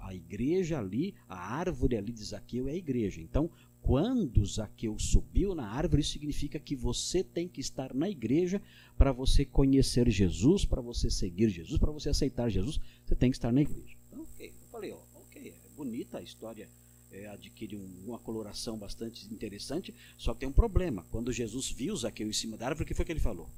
a 0.07 0.15
igreja 0.15 0.79
ali, 0.79 1.13
a 1.27 1.37
árvore 1.37 1.97
ali 1.97 2.11
de 2.11 2.23
Zaqueu 2.23 2.67
é 2.67 2.71
a 2.71 2.75
igreja. 2.75 3.21
Então, 3.21 3.49
quando 3.81 4.45
Zaqueu 4.45 4.97
subiu 4.99 5.55
na 5.55 5.67
árvore, 5.67 6.01
isso 6.01 6.11
significa 6.11 6.59
que 6.59 6.75
você 6.75 7.23
tem 7.23 7.47
que 7.47 7.61
estar 7.61 7.93
na 7.93 8.09
igreja 8.09 8.61
para 8.97 9.11
você 9.11 9.45
conhecer 9.45 10.09
Jesus, 10.09 10.65
para 10.65 10.81
você 10.81 11.09
seguir 11.09 11.49
Jesus, 11.49 11.79
para 11.79 11.91
você 11.91 12.09
aceitar 12.09 12.49
Jesus, 12.49 12.79
você 13.05 13.15
tem 13.15 13.31
que 13.31 13.37
estar 13.37 13.51
na 13.51 13.61
igreja. 13.61 13.95
Então, 14.07 14.21
ok. 14.23 14.47
Eu 14.47 14.67
falei, 14.69 14.91
ó, 14.91 14.99
ok, 15.15 15.49
é 15.49 15.69
bonita 15.75 16.17
a 16.17 16.21
história, 16.21 16.67
é, 17.11 17.27
adquire 17.27 17.77
um, 17.77 18.03
uma 18.05 18.19
coloração 18.19 18.77
bastante 18.77 19.25
interessante, 19.33 19.93
só 20.17 20.33
que 20.33 20.41
tem 20.41 20.49
um 20.49 20.53
problema. 20.53 21.05
Quando 21.09 21.31
Jesus 21.31 21.71
viu 21.71 21.95
Zaqueu 21.95 22.27
em 22.27 22.33
cima 22.33 22.57
da 22.57 22.67
árvore, 22.67 22.83
o 22.83 22.87
que 22.87 22.93
foi 22.93 23.05
que 23.05 23.11
ele 23.11 23.19
falou? 23.19 23.49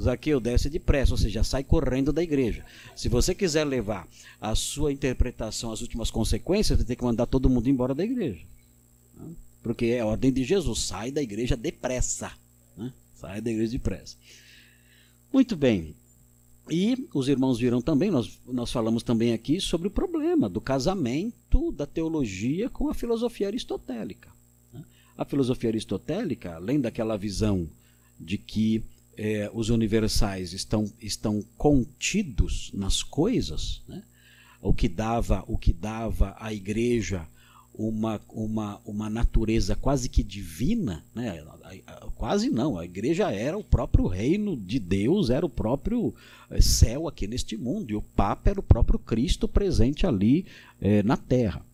Zaqueu 0.00 0.38
desce 0.38 0.68
depressa, 0.68 1.12
ou 1.12 1.18
seja, 1.18 1.42
sai 1.42 1.64
correndo 1.64 2.12
da 2.12 2.22
igreja. 2.22 2.64
Se 2.94 3.08
você 3.08 3.34
quiser 3.34 3.64
levar 3.64 4.06
a 4.40 4.54
sua 4.54 4.92
interpretação 4.92 5.72
às 5.72 5.80
últimas 5.80 6.10
consequências, 6.10 6.78
você 6.78 6.84
tem 6.84 6.96
que 6.96 7.04
mandar 7.04 7.26
todo 7.26 7.48
mundo 7.48 7.68
embora 7.68 7.94
da 7.94 8.04
igreja. 8.04 8.44
Né? 9.16 9.30
Porque 9.62 9.86
é 9.86 10.00
a 10.00 10.06
ordem 10.06 10.32
de 10.32 10.44
Jesus, 10.44 10.80
sai 10.80 11.10
da 11.10 11.22
igreja 11.22 11.56
depressa. 11.56 12.30
Né? 12.76 12.92
Sai 13.14 13.40
da 13.40 13.50
igreja 13.50 13.72
depressa. 13.72 14.16
Muito 15.32 15.56
bem. 15.56 15.94
E 16.70 17.08
os 17.14 17.28
irmãos 17.28 17.58
viram 17.58 17.80
também, 17.80 18.10
nós, 18.10 18.38
nós 18.46 18.70
falamos 18.70 19.02
também 19.02 19.32
aqui 19.32 19.60
sobre 19.60 19.88
o 19.88 19.90
problema 19.90 20.48
do 20.48 20.60
casamento 20.60 21.72
da 21.72 21.86
teologia 21.86 22.68
com 22.68 22.90
a 22.90 22.94
filosofia 22.94 23.46
aristotélica. 23.46 24.28
Né? 24.72 24.84
A 25.16 25.24
filosofia 25.24 25.70
aristotélica, 25.70 26.54
além 26.54 26.80
daquela 26.80 27.16
visão 27.16 27.68
de 28.18 28.36
que 28.36 28.84
é, 29.16 29.50
os 29.52 29.70
universais 29.70 30.52
estão, 30.52 30.90
estão 31.00 31.42
contidos 31.56 32.70
nas 32.74 33.02
coisas, 33.02 33.82
né? 33.88 34.02
o 34.60 34.74
que 34.74 34.88
dava 34.88 35.44
o 35.46 35.56
que 35.56 35.72
dava 35.72 36.34
à 36.38 36.52
igreja 36.52 37.26
uma, 37.78 38.20
uma, 38.30 38.80
uma 38.86 39.10
natureza 39.10 39.76
quase 39.76 40.08
que 40.08 40.22
divina, 40.22 41.04
né? 41.14 41.44
quase 42.14 42.48
não, 42.48 42.78
a 42.78 42.84
igreja 42.84 43.30
era 43.30 43.56
o 43.56 43.64
próprio 43.64 44.06
reino 44.06 44.56
de 44.56 44.78
Deus, 44.78 45.28
era 45.28 45.44
o 45.44 45.50
próprio 45.50 46.14
é, 46.50 46.60
céu 46.60 47.06
aqui 47.06 47.26
neste 47.26 47.56
mundo, 47.56 47.90
e 47.90 47.94
o 47.94 48.00
Papa 48.00 48.50
era 48.50 48.60
o 48.60 48.62
próprio 48.62 48.98
Cristo 48.98 49.46
presente 49.46 50.06
ali 50.06 50.46
é, 50.80 51.02
na 51.02 51.16
terra 51.16 51.64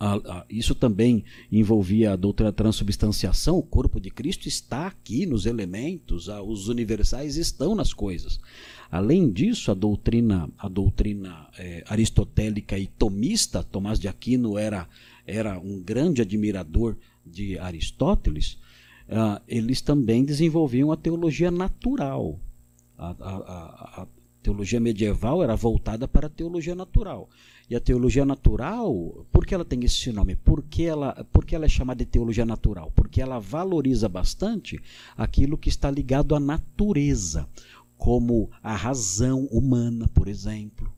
a, 0.00 0.14
a, 0.14 0.46
isso 0.48 0.74
também 0.74 1.22
envolvia 1.52 2.14
a 2.14 2.16
doutrina 2.16 2.50
transubstanciação, 2.50 3.58
o 3.58 3.62
corpo 3.62 4.00
de 4.00 4.10
Cristo 4.10 4.48
está 4.48 4.86
aqui 4.86 5.26
nos 5.26 5.44
elementos, 5.44 6.30
a, 6.30 6.42
os 6.42 6.68
universais 6.68 7.36
estão 7.36 7.74
nas 7.74 7.92
coisas. 7.92 8.40
Além 8.90 9.30
disso, 9.30 9.70
a 9.70 9.74
doutrina, 9.74 10.48
a 10.58 10.68
doutrina 10.68 11.46
é, 11.58 11.84
aristotélica 11.86 12.78
e 12.78 12.86
tomista, 12.86 13.62
Tomás 13.62 14.00
de 14.00 14.08
Aquino 14.08 14.56
era, 14.56 14.88
era 15.26 15.58
um 15.58 15.78
grande 15.80 16.22
admirador 16.22 16.96
de 17.24 17.58
Aristóteles, 17.58 18.54
uh, 19.06 19.40
eles 19.46 19.82
também 19.82 20.24
desenvolviam 20.24 20.90
a 20.90 20.96
teologia 20.96 21.50
natural. 21.50 22.40
A, 22.96 23.10
a, 23.10 24.02
a, 24.02 24.06
teologia 24.42 24.80
medieval 24.80 25.42
era 25.42 25.54
voltada 25.54 26.08
para 26.08 26.26
a 26.26 26.30
teologia 26.30 26.74
natural. 26.74 27.28
E 27.70 27.76
a 27.76 27.80
teologia 27.80 28.24
natural, 28.24 29.24
por 29.30 29.46
que 29.46 29.54
ela 29.54 29.64
tem 29.64 29.84
esse 29.84 30.10
nome? 30.10 30.34
Porque 30.34 30.82
ela, 30.82 31.24
porque 31.32 31.54
ela 31.54 31.66
é 31.66 31.68
chamada 31.68 32.04
de 32.04 32.10
teologia 32.10 32.44
natural? 32.44 32.90
Porque 32.96 33.22
ela 33.22 33.38
valoriza 33.38 34.08
bastante 34.08 34.80
aquilo 35.16 35.56
que 35.56 35.68
está 35.68 35.88
ligado 35.88 36.34
à 36.34 36.40
natureza, 36.40 37.48
como 37.96 38.50
a 38.60 38.74
razão 38.74 39.44
humana, 39.52 40.08
por 40.12 40.26
exemplo, 40.26 40.92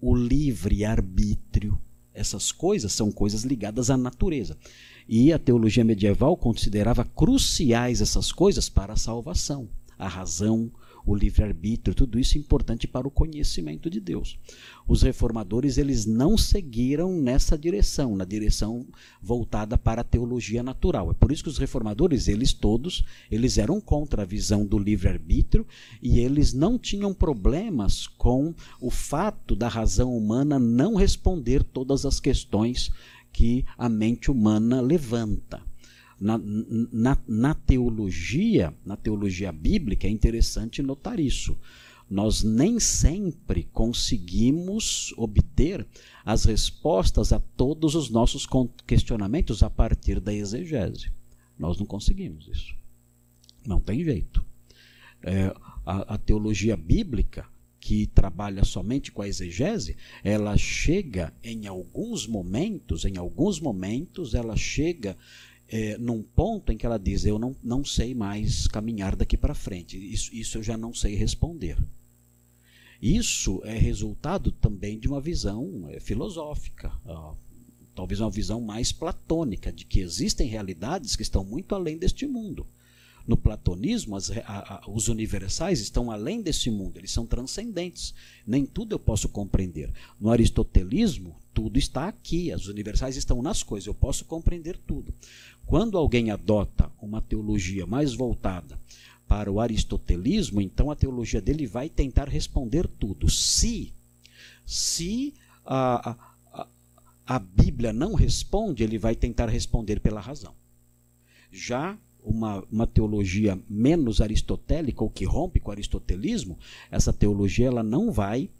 o 0.00 0.16
livre 0.16 0.86
arbítrio. 0.86 1.78
Essas 2.14 2.50
coisas 2.50 2.90
são 2.90 3.12
coisas 3.12 3.42
ligadas 3.42 3.90
à 3.90 3.96
natureza. 3.98 4.56
E 5.06 5.34
a 5.34 5.38
teologia 5.38 5.84
medieval 5.84 6.34
considerava 6.34 7.04
cruciais 7.04 8.00
essas 8.00 8.32
coisas 8.32 8.70
para 8.70 8.94
a 8.94 8.96
salvação. 8.96 9.68
A 9.98 10.08
razão, 10.08 10.70
o 11.06 11.14
livre-arbítrio, 11.14 11.94
tudo 11.94 12.18
isso 12.18 12.36
é 12.36 12.40
importante 12.40 12.86
para 12.86 13.06
o 13.06 13.10
conhecimento 13.10 13.90
de 13.90 14.00
Deus. 14.00 14.38
Os 14.86 15.02
reformadores 15.02 15.78
eles 15.78 16.06
não 16.06 16.36
seguiram 16.36 17.20
nessa 17.20 17.58
direção, 17.58 18.16
na 18.16 18.24
direção 18.24 18.86
voltada 19.20 19.76
para 19.76 20.00
a 20.00 20.04
teologia 20.04 20.62
natural. 20.62 21.10
É 21.10 21.14
por 21.14 21.30
isso 21.30 21.42
que 21.42 21.48
os 21.48 21.58
reformadores, 21.58 22.28
eles 22.28 22.52
todos, 22.52 23.04
eles 23.30 23.58
eram 23.58 23.80
contra 23.80 24.22
a 24.22 24.26
visão 24.26 24.64
do 24.64 24.78
livre-arbítrio 24.78 25.66
e 26.02 26.20
eles 26.20 26.52
não 26.52 26.78
tinham 26.78 27.12
problemas 27.12 28.06
com 28.06 28.54
o 28.80 28.90
fato 28.90 29.54
da 29.54 29.68
razão 29.68 30.16
humana 30.16 30.58
não 30.58 30.94
responder 30.94 31.62
todas 31.62 32.06
as 32.06 32.20
questões 32.20 32.90
que 33.32 33.64
a 33.76 33.88
mente 33.88 34.30
humana 34.30 34.80
levanta 34.80 35.60
na, 36.24 36.40
na, 36.90 37.18
na 37.28 37.54
teologia, 37.54 38.72
na 38.82 38.96
teologia 38.96 39.52
bíblica, 39.52 40.06
é 40.06 40.10
interessante 40.10 40.80
notar 40.80 41.20
isso. 41.20 41.54
Nós 42.08 42.42
nem 42.42 42.80
sempre 42.80 43.64
conseguimos 43.64 45.12
obter 45.18 45.86
as 46.24 46.46
respostas 46.46 47.30
a 47.30 47.38
todos 47.38 47.94
os 47.94 48.08
nossos 48.08 48.46
questionamentos 48.86 49.62
a 49.62 49.68
partir 49.68 50.18
da 50.18 50.32
exegese. 50.32 51.12
Nós 51.58 51.78
não 51.78 51.84
conseguimos 51.84 52.48
isso. 52.48 52.74
Não 53.66 53.78
tem 53.78 54.02
jeito. 54.02 54.42
É, 55.22 55.54
a, 55.84 56.14
a 56.14 56.18
teologia 56.18 56.74
bíblica, 56.74 57.46
que 57.78 58.06
trabalha 58.06 58.64
somente 58.64 59.12
com 59.12 59.20
a 59.20 59.28
exegese, 59.28 59.94
ela 60.22 60.56
chega 60.56 61.34
em 61.42 61.66
alguns 61.66 62.26
momentos, 62.26 63.04
em 63.04 63.18
alguns 63.18 63.60
momentos, 63.60 64.32
ela 64.32 64.56
chega 64.56 65.18
é, 65.74 65.98
num 65.98 66.22
ponto 66.22 66.70
em 66.70 66.76
que 66.76 66.86
ela 66.86 67.00
diz: 67.00 67.24
Eu 67.24 67.36
não, 67.36 67.56
não 67.60 67.84
sei 67.84 68.14
mais 68.14 68.68
caminhar 68.68 69.16
daqui 69.16 69.36
para 69.36 69.56
frente, 69.56 69.98
isso, 69.98 70.32
isso 70.32 70.58
eu 70.58 70.62
já 70.62 70.76
não 70.76 70.94
sei 70.94 71.16
responder. 71.16 71.76
Isso 73.02 73.60
é 73.64 73.76
resultado 73.76 74.52
também 74.52 75.00
de 75.00 75.08
uma 75.08 75.20
visão 75.20 75.88
é, 75.88 75.98
filosófica, 75.98 76.92
ó, 77.04 77.34
talvez 77.92 78.20
uma 78.20 78.30
visão 78.30 78.60
mais 78.60 78.92
platônica, 78.92 79.72
de 79.72 79.84
que 79.84 79.98
existem 79.98 80.46
realidades 80.46 81.16
que 81.16 81.22
estão 81.22 81.44
muito 81.44 81.74
além 81.74 81.98
deste 81.98 82.24
mundo. 82.24 82.64
No 83.26 83.36
platonismo, 83.36 84.14
as, 84.14 84.30
a, 84.30 84.42
a, 84.46 84.88
os 84.88 85.08
universais 85.08 85.80
estão 85.80 86.08
além 86.08 86.40
desse 86.40 86.70
mundo, 86.70 86.98
eles 86.98 87.10
são 87.10 87.26
transcendentes. 87.26 88.14
Nem 88.46 88.64
tudo 88.64 88.94
eu 88.94 88.98
posso 88.98 89.28
compreender. 89.28 89.92
No 90.20 90.30
aristotelismo, 90.30 91.34
tudo 91.54 91.78
está 91.78 92.08
aqui, 92.08 92.52
as 92.52 92.66
universais 92.66 93.16
estão 93.16 93.40
nas 93.40 93.62
coisas, 93.62 93.86
eu 93.86 93.94
posso 93.94 94.24
compreender 94.24 94.76
tudo. 94.76 95.14
Quando 95.64 95.96
alguém 95.96 96.30
adota 96.30 96.90
uma 97.00 97.22
teologia 97.22 97.86
mais 97.86 98.12
voltada 98.12 98.78
para 99.26 99.50
o 99.50 99.60
aristotelismo, 99.60 100.60
então 100.60 100.90
a 100.90 100.96
teologia 100.96 101.40
dele 101.40 101.66
vai 101.66 101.88
tentar 101.88 102.28
responder 102.28 102.86
tudo. 102.86 103.30
Se, 103.30 103.94
se 104.66 105.32
a, 105.64 106.16
a, 106.52 106.68
a 107.26 107.38
Bíblia 107.38 107.92
não 107.92 108.14
responde, 108.14 108.82
ele 108.82 108.98
vai 108.98 109.14
tentar 109.14 109.48
responder 109.48 110.00
pela 110.00 110.20
razão. 110.20 110.54
Já 111.50 111.96
uma, 112.22 112.64
uma 112.70 112.86
teologia 112.86 113.58
menos 113.68 114.20
aristotélica, 114.20 115.04
ou 115.04 115.10
que 115.10 115.24
rompe 115.24 115.60
com 115.60 115.68
o 115.68 115.72
aristotelismo, 115.72 116.58
essa 116.90 117.12
teologia 117.12 117.66
ela 117.66 117.82
não 117.82 118.10
vai 118.10 118.50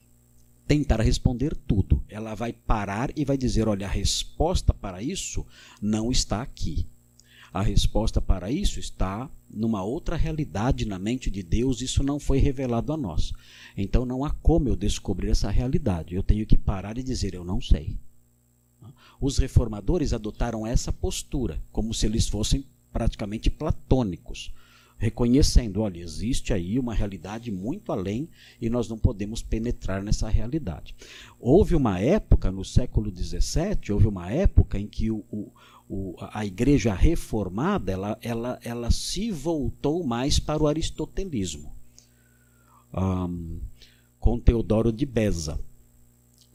tentar 0.66 1.00
responder 1.00 1.56
tudo. 1.56 2.02
Ela 2.08 2.34
vai 2.34 2.52
parar 2.52 3.10
e 3.16 3.24
vai 3.24 3.36
dizer: 3.36 3.68
olha, 3.68 3.86
a 3.86 3.90
resposta 3.90 4.72
para 4.72 5.02
isso 5.02 5.46
não 5.80 6.10
está 6.10 6.42
aqui. 6.42 6.86
A 7.52 7.62
resposta 7.62 8.20
para 8.20 8.50
isso 8.50 8.80
está 8.80 9.30
numa 9.48 9.84
outra 9.84 10.16
realidade 10.16 10.84
na 10.84 10.98
mente 10.98 11.30
de 11.30 11.40
Deus, 11.40 11.80
isso 11.80 12.02
não 12.02 12.18
foi 12.18 12.38
revelado 12.38 12.92
a 12.92 12.96
nós. 12.96 13.32
Então 13.76 14.04
não 14.04 14.24
há 14.24 14.30
como 14.30 14.68
eu 14.68 14.74
descobrir 14.74 15.30
essa 15.30 15.50
realidade. 15.50 16.16
Eu 16.16 16.22
tenho 16.22 16.44
que 16.46 16.58
parar 16.58 16.98
e 16.98 17.02
dizer: 17.02 17.34
eu 17.34 17.44
não 17.44 17.60
sei. 17.60 17.96
Os 19.20 19.38
reformadores 19.38 20.12
adotaram 20.12 20.66
essa 20.66 20.92
postura, 20.92 21.62
como 21.70 21.94
se 21.94 22.06
eles 22.06 22.28
fossem 22.28 22.66
praticamente 22.92 23.48
platônicos, 23.48 24.52
reconhecendo: 24.98 25.80
olha, 25.80 26.00
existe 26.00 26.52
aí 26.52 26.78
uma 26.78 26.94
realidade 26.94 27.50
muito 27.50 27.92
além 27.92 28.28
e 28.60 28.70
nós 28.70 28.88
não 28.88 28.98
podemos 28.98 29.42
penetrar 29.42 30.02
nessa 30.02 30.28
realidade. 30.28 30.94
Houve 31.38 31.74
uma 31.74 31.98
época, 31.98 32.50
no 32.50 32.64
século 32.64 33.12
XVII, 33.14 33.92
houve 33.92 34.06
uma 34.06 34.30
época 34.30 34.78
em 34.78 34.86
que 34.86 35.10
o, 35.10 35.24
o 35.30 35.52
a 36.32 36.46
igreja 36.46 36.94
reformada 36.94 37.92
ela, 37.92 38.18
ela, 38.22 38.58
ela 38.62 38.90
se 38.90 39.30
voltou 39.30 40.04
mais 40.04 40.38
para 40.38 40.62
o 40.62 40.66
aristotelismo, 40.66 41.72
um, 42.92 43.60
com 44.18 44.38
Teodoro 44.40 44.92
de 44.92 45.04
Beza. 45.04 45.60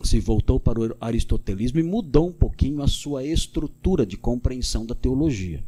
Se 0.01 0.19
voltou 0.19 0.59
para 0.59 0.79
o 0.79 0.95
aristotelismo 0.99 1.79
e 1.79 1.83
mudou 1.83 2.29
um 2.29 2.33
pouquinho 2.33 2.81
a 2.81 2.87
sua 2.87 3.23
estrutura 3.23 4.05
de 4.05 4.15
compreensão 4.17 4.85
da 4.85 4.95
teologia. 4.95 5.63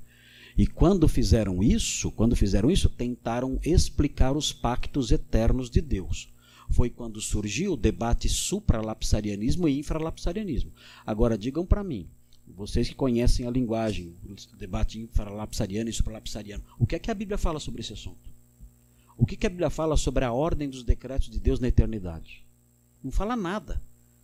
E 0.58 0.68
quando 0.68 1.08
fizeram 1.08 1.64
isso, 1.64 2.12
quando 2.12 2.36
fizeram 2.36 2.70
isso, 2.70 2.90
tentaram 2.90 3.60
explicar 3.64 4.36
os 4.36 4.52
pactos 4.52 5.12
eternos 5.12 5.70
de 5.70 5.82
Deus. 5.82 6.32
Foi 6.70 6.90
quando 6.90 7.20
surgiu 7.20 7.74
o 7.74 7.78
debate 7.78 8.30
supralapsarianismo 8.30 9.68
e 9.68 9.80
infralapsarianismo. 9.80 10.72
Agora 11.06 11.38
digam 11.38 11.66
para 11.66 11.84
mim, 11.84 12.10
vocês 12.48 12.90
que 12.90 12.96
conhecem 12.96 13.46
a 13.46 13.52
linguagem, 13.52 14.16
o 14.24 14.56
debate 14.58 15.00
infralapsariano 15.00 15.90
e 15.90 15.94
supralapsariano, 15.94 16.64
o 16.78 16.86
que 16.86 16.96
é 16.96 17.00
que 17.00 17.12
a 17.12 17.16
Bíblia 17.16 17.38
fala 17.38 17.60
sobre 17.60 17.82
esse 17.82 17.94
assunto? 17.94 18.30
O 19.18 19.26
que, 19.26 19.36
que 19.36 19.46
a 19.46 19.50
Bíblia 19.50 19.70
fala 19.70 19.96
sobre 19.96 20.26
a 20.26 20.34
ordem 20.34 20.70
dos 20.70 20.84
decretos 20.84 21.30
de 21.30 21.40
Deus 21.40 21.60
na 21.60 21.68
eternidade? 21.68 22.46
Não 23.04 23.12
fala 23.12 23.36
nada. 23.36 23.82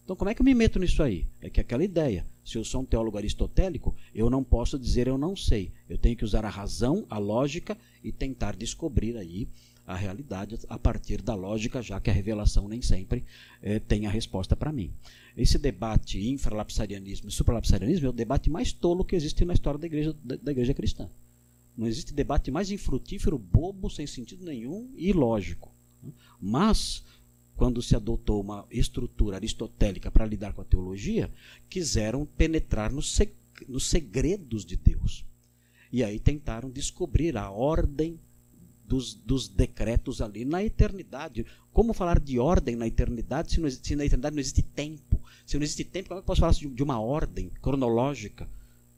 Então, 0.08 0.15
como 0.15 0.30
é 0.30 0.34
que 0.34 0.41
eu 0.41 0.46
me 0.46 0.56
meto 0.56 0.80
nisso 0.80 1.04
aí? 1.04 1.28
É 1.41 1.50
que 1.50 1.60
aquela 1.60 1.84
ideia, 1.84 2.26
se 2.46 2.58
eu 2.58 2.63
sou 2.63 2.80
um 2.80 2.86
teólogo 2.86 3.17
aristotélico, 3.17 3.93
eu 4.15 4.30
não 4.30 4.41
posso 4.41 4.80
dizer 4.80 5.06
eu 5.06 5.17
não 5.17 5.36
sei. 5.36 5.70
Eu 5.89 5.98
tenho 5.98 6.15
que 6.15 6.24
usar 6.24 6.46
a 6.46 6.50
razão, 6.50 7.06
a 7.10 7.17
lógica 7.17 7.78
e 8.02 8.10
tentar 8.10 8.56
descobrir 8.56 9.17
aí 9.17 9.50
a 9.86 9.98
realidade 9.98 10.58
a 10.70 10.80
partir 10.80 11.22
da 11.22 11.36
lógica, 11.36 11.82
já 11.82 12.00
que 12.00 12.10
a 12.10 12.13
revelação 12.13 12.70
nem 12.70 12.82
sempre 12.82 13.26
é, 13.62 13.80
tem 13.80 14.06
a 14.06 14.10
resposta 14.10 14.56
para 14.56 14.72
mim. 14.72 14.93
Esse 15.36 15.58
debate 15.58 16.26
infralapsarianismo 16.26 17.28
e 17.28 17.32
supralapsarianismo 17.34 18.08
é 18.08 18.10
o 18.10 18.13
debate 18.13 18.50
mais 18.50 18.72
tolo 18.72 19.04
que 19.04 19.13
existe 19.13 19.43
na 19.43 19.54
história 19.54 19.78
da 19.78 19.88
igreja, 19.88 20.15
da, 20.24 20.38
da 20.38 20.52
igreja 20.54 20.74
cristã. 20.74 21.10
Não 21.76 21.86
existe 21.86 22.13
debate 22.13 22.50
mais 22.50 22.72
infrutífero, 22.72 23.38
bobo, 23.38 23.89
sem 23.89 24.08
sentido 24.08 24.46
nenhum 24.46 24.89
e 24.96 25.10
ilógico. 25.10 25.76
Mas, 26.39 27.04
quando 27.58 27.82
se 27.82 27.96
adotou 27.96 28.39
uma 28.39 28.65
estrutura 28.70 29.38
aristotélica 29.38 30.12
para 30.12 30.28
lidar 30.28 30.54
com 30.54 30.62
a 30.62 30.65
teologia, 30.65 31.32
quiseram 31.67 32.24
penetrar 32.24 32.93
nos, 32.93 33.20
nos 33.67 33.89
segredos 33.89 34.63
de 34.63 34.78
Deus. 34.78 35.26
E 35.91 36.04
aí 36.04 36.20
tentaram 36.20 36.70
descobrir 36.70 37.36
a 37.36 37.50
ordem 37.50 38.20
dos, 38.86 39.15
dos, 39.15 39.48
decretos 39.48 40.22
ali 40.22 40.46
na 40.46 40.63
eternidade. 40.63 41.46
Como 41.74 41.93
falar 41.93 42.20
de 42.20 42.38
ordem 42.38 42.76
na 42.76 42.88
eternidade 42.88 43.52
se, 43.52 43.60
não, 43.60 43.70
se 43.70 43.96
na 43.96 44.06
eternidade 44.06 44.36
não 44.36 44.41
existe 44.41 44.62
tempo? 44.62 45.20
Se 45.46 45.58
não 45.58 45.63
existe 45.63 45.84
tempo, 45.84 46.10
como 46.10 46.20
é 46.20 46.22
que 46.22 46.24
eu 46.24 46.28
posso 46.28 46.41
falar 46.41 46.54
de 46.54 46.84
uma 46.84 47.00
ordem 47.00 47.50
cronológica? 47.62 48.48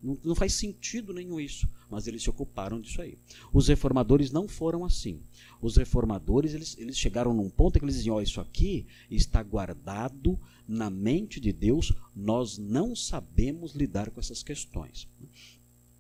Não, 0.02 0.18
não, 0.24 0.36
faz 0.36 0.54
sentido 0.54 1.14
nenhum 1.14 1.40
isso. 1.40 1.68
Mas 1.90 2.08
eles 2.08 2.24
se 2.24 2.30
ocuparam 2.30 2.80
disso 2.80 3.02
aí. 3.02 3.18
Os 3.52 3.68
reformadores 3.68 4.32
não 4.32 4.48
foram 4.48 4.86
assim. 4.86 5.22
Os 5.62 5.76
reformadores 5.76 6.54
eles, 6.54 6.78
eles 6.78 6.98
chegaram 6.98 7.34
num 7.34 7.50
ponto 7.50 7.76
em 7.76 7.80
que 7.80 7.86
eles 7.86 7.96
diziam: 7.96 8.16
oh, 8.16 8.22
isso 8.22 8.40
aqui 8.40 8.86
está 9.10 9.44
guardado 9.44 10.40
na 10.68 10.90
mente 10.90 11.40
de 11.40 11.52
Deus, 11.52 11.92
nós 12.16 12.58
não 12.58 12.96
sabemos 12.96 13.74
lidar 13.74 14.10
com 14.12 14.20
essas 14.20 14.44
questões. 14.44 15.08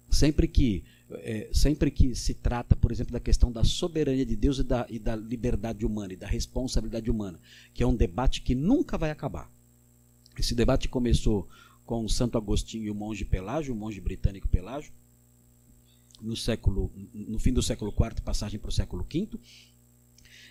Sempre 0.10 0.48
que, 0.48 0.84
é, 1.12 1.50
sempre 1.54 1.92
que 1.92 2.16
se 2.16 2.34
trata, 2.34 2.76
por 2.76 2.92
exemplo, 2.92 3.14
da 3.14 3.20
questão 3.20 3.52
da 3.52 3.64
soberania 3.64 4.26
de 4.26 4.36
Deus 4.36 4.60
e 4.60 4.64
da, 4.64 4.86
e 4.90 4.98
da 4.98 5.16
liberdade 5.16 5.86
humana 5.86 6.14
e 6.14 6.16
da 6.16 6.28
responsabilidade 6.28 7.12
humana, 7.12 7.40
que 7.74 7.84
é 7.84 7.88
um 7.88 7.96
debate 7.96 8.42
que 8.42 8.56
nunca 8.56 8.98
vai 8.98 9.12
acabar 9.12 9.52
esse 10.40 10.56
debate 10.56 10.88
começou 10.88 11.48
com 11.90 12.08
Santo 12.08 12.38
Agostinho 12.38 12.84
e 12.84 12.92
o 12.92 12.94
monge 12.94 13.26
Pelágio, 13.26 13.74
o 13.74 13.76
monge 13.76 14.00
britânico 14.00 14.48
Pelágio, 14.48 14.94
no 16.22 16.36
século, 16.36 16.92
no 17.12 17.40
fim 17.40 17.52
do 17.52 17.64
século 17.64 17.92
IV, 17.92 18.22
passagem 18.22 18.60
para 18.60 18.70
o 18.70 18.72
século 18.72 19.04
V. 19.12 19.28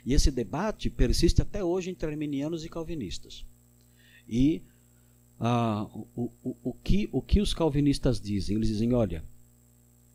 E 0.05 0.14
esse 0.14 0.33
debate 0.33 0.90
persiste 0.90 1.40
até 1.40 1.62
hoje 1.62 1.90
entre 1.90 2.11
arminianos 2.11 2.64
e 2.64 2.68
calvinistas. 2.68 3.46
E 4.29 4.62
ah, 5.38 5.88
o, 5.94 6.33
o, 6.42 6.57
o, 6.61 6.72
que, 6.72 7.09
o 7.12 7.22
que 7.22 7.40
os 7.40 7.55
calvinistas 7.55 8.20
dizem? 8.20 8.57
Eles 8.57 8.66
dizem: 8.66 8.92
olha, 8.92 9.24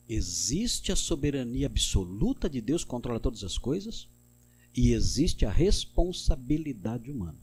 existe 0.10 0.92
a 0.92 0.96
soberania 0.98 1.68
absoluta 1.68 2.50
de 2.50 2.60
Deus 2.60 2.84
controla 2.84 3.18
todas 3.18 3.46
as 3.46 3.58
coisas 3.58 4.10
e 4.76 4.92
existe 4.92 5.46
a 5.46 5.50
responsabilidade 5.50 7.10
humana. 7.10 7.40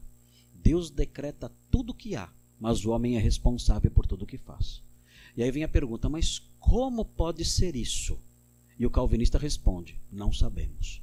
Deus 0.54 0.90
decreta 0.90 1.50
tudo 1.70 1.92
o 1.92 1.94
que 1.94 2.14
há, 2.14 2.30
mas 2.60 2.84
o 2.84 2.90
homem 2.90 3.16
é 3.16 3.18
responsável 3.18 3.90
por 3.90 4.06
tudo 4.06 4.22
o 4.22 4.26
que 4.26 4.36
faz. 4.36 4.82
E 5.36 5.42
aí 5.42 5.50
vem 5.50 5.64
a 5.64 5.68
pergunta: 5.68 6.08
mas 6.08 6.38
como 6.58 7.04
pode 7.04 7.44
ser 7.44 7.74
isso? 7.74 8.18
E 8.78 8.84
o 8.84 8.90
calvinista 8.90 9.38
responde: 9.38 9.98
não 10.12 10.32
sabemos. 10.32 11.02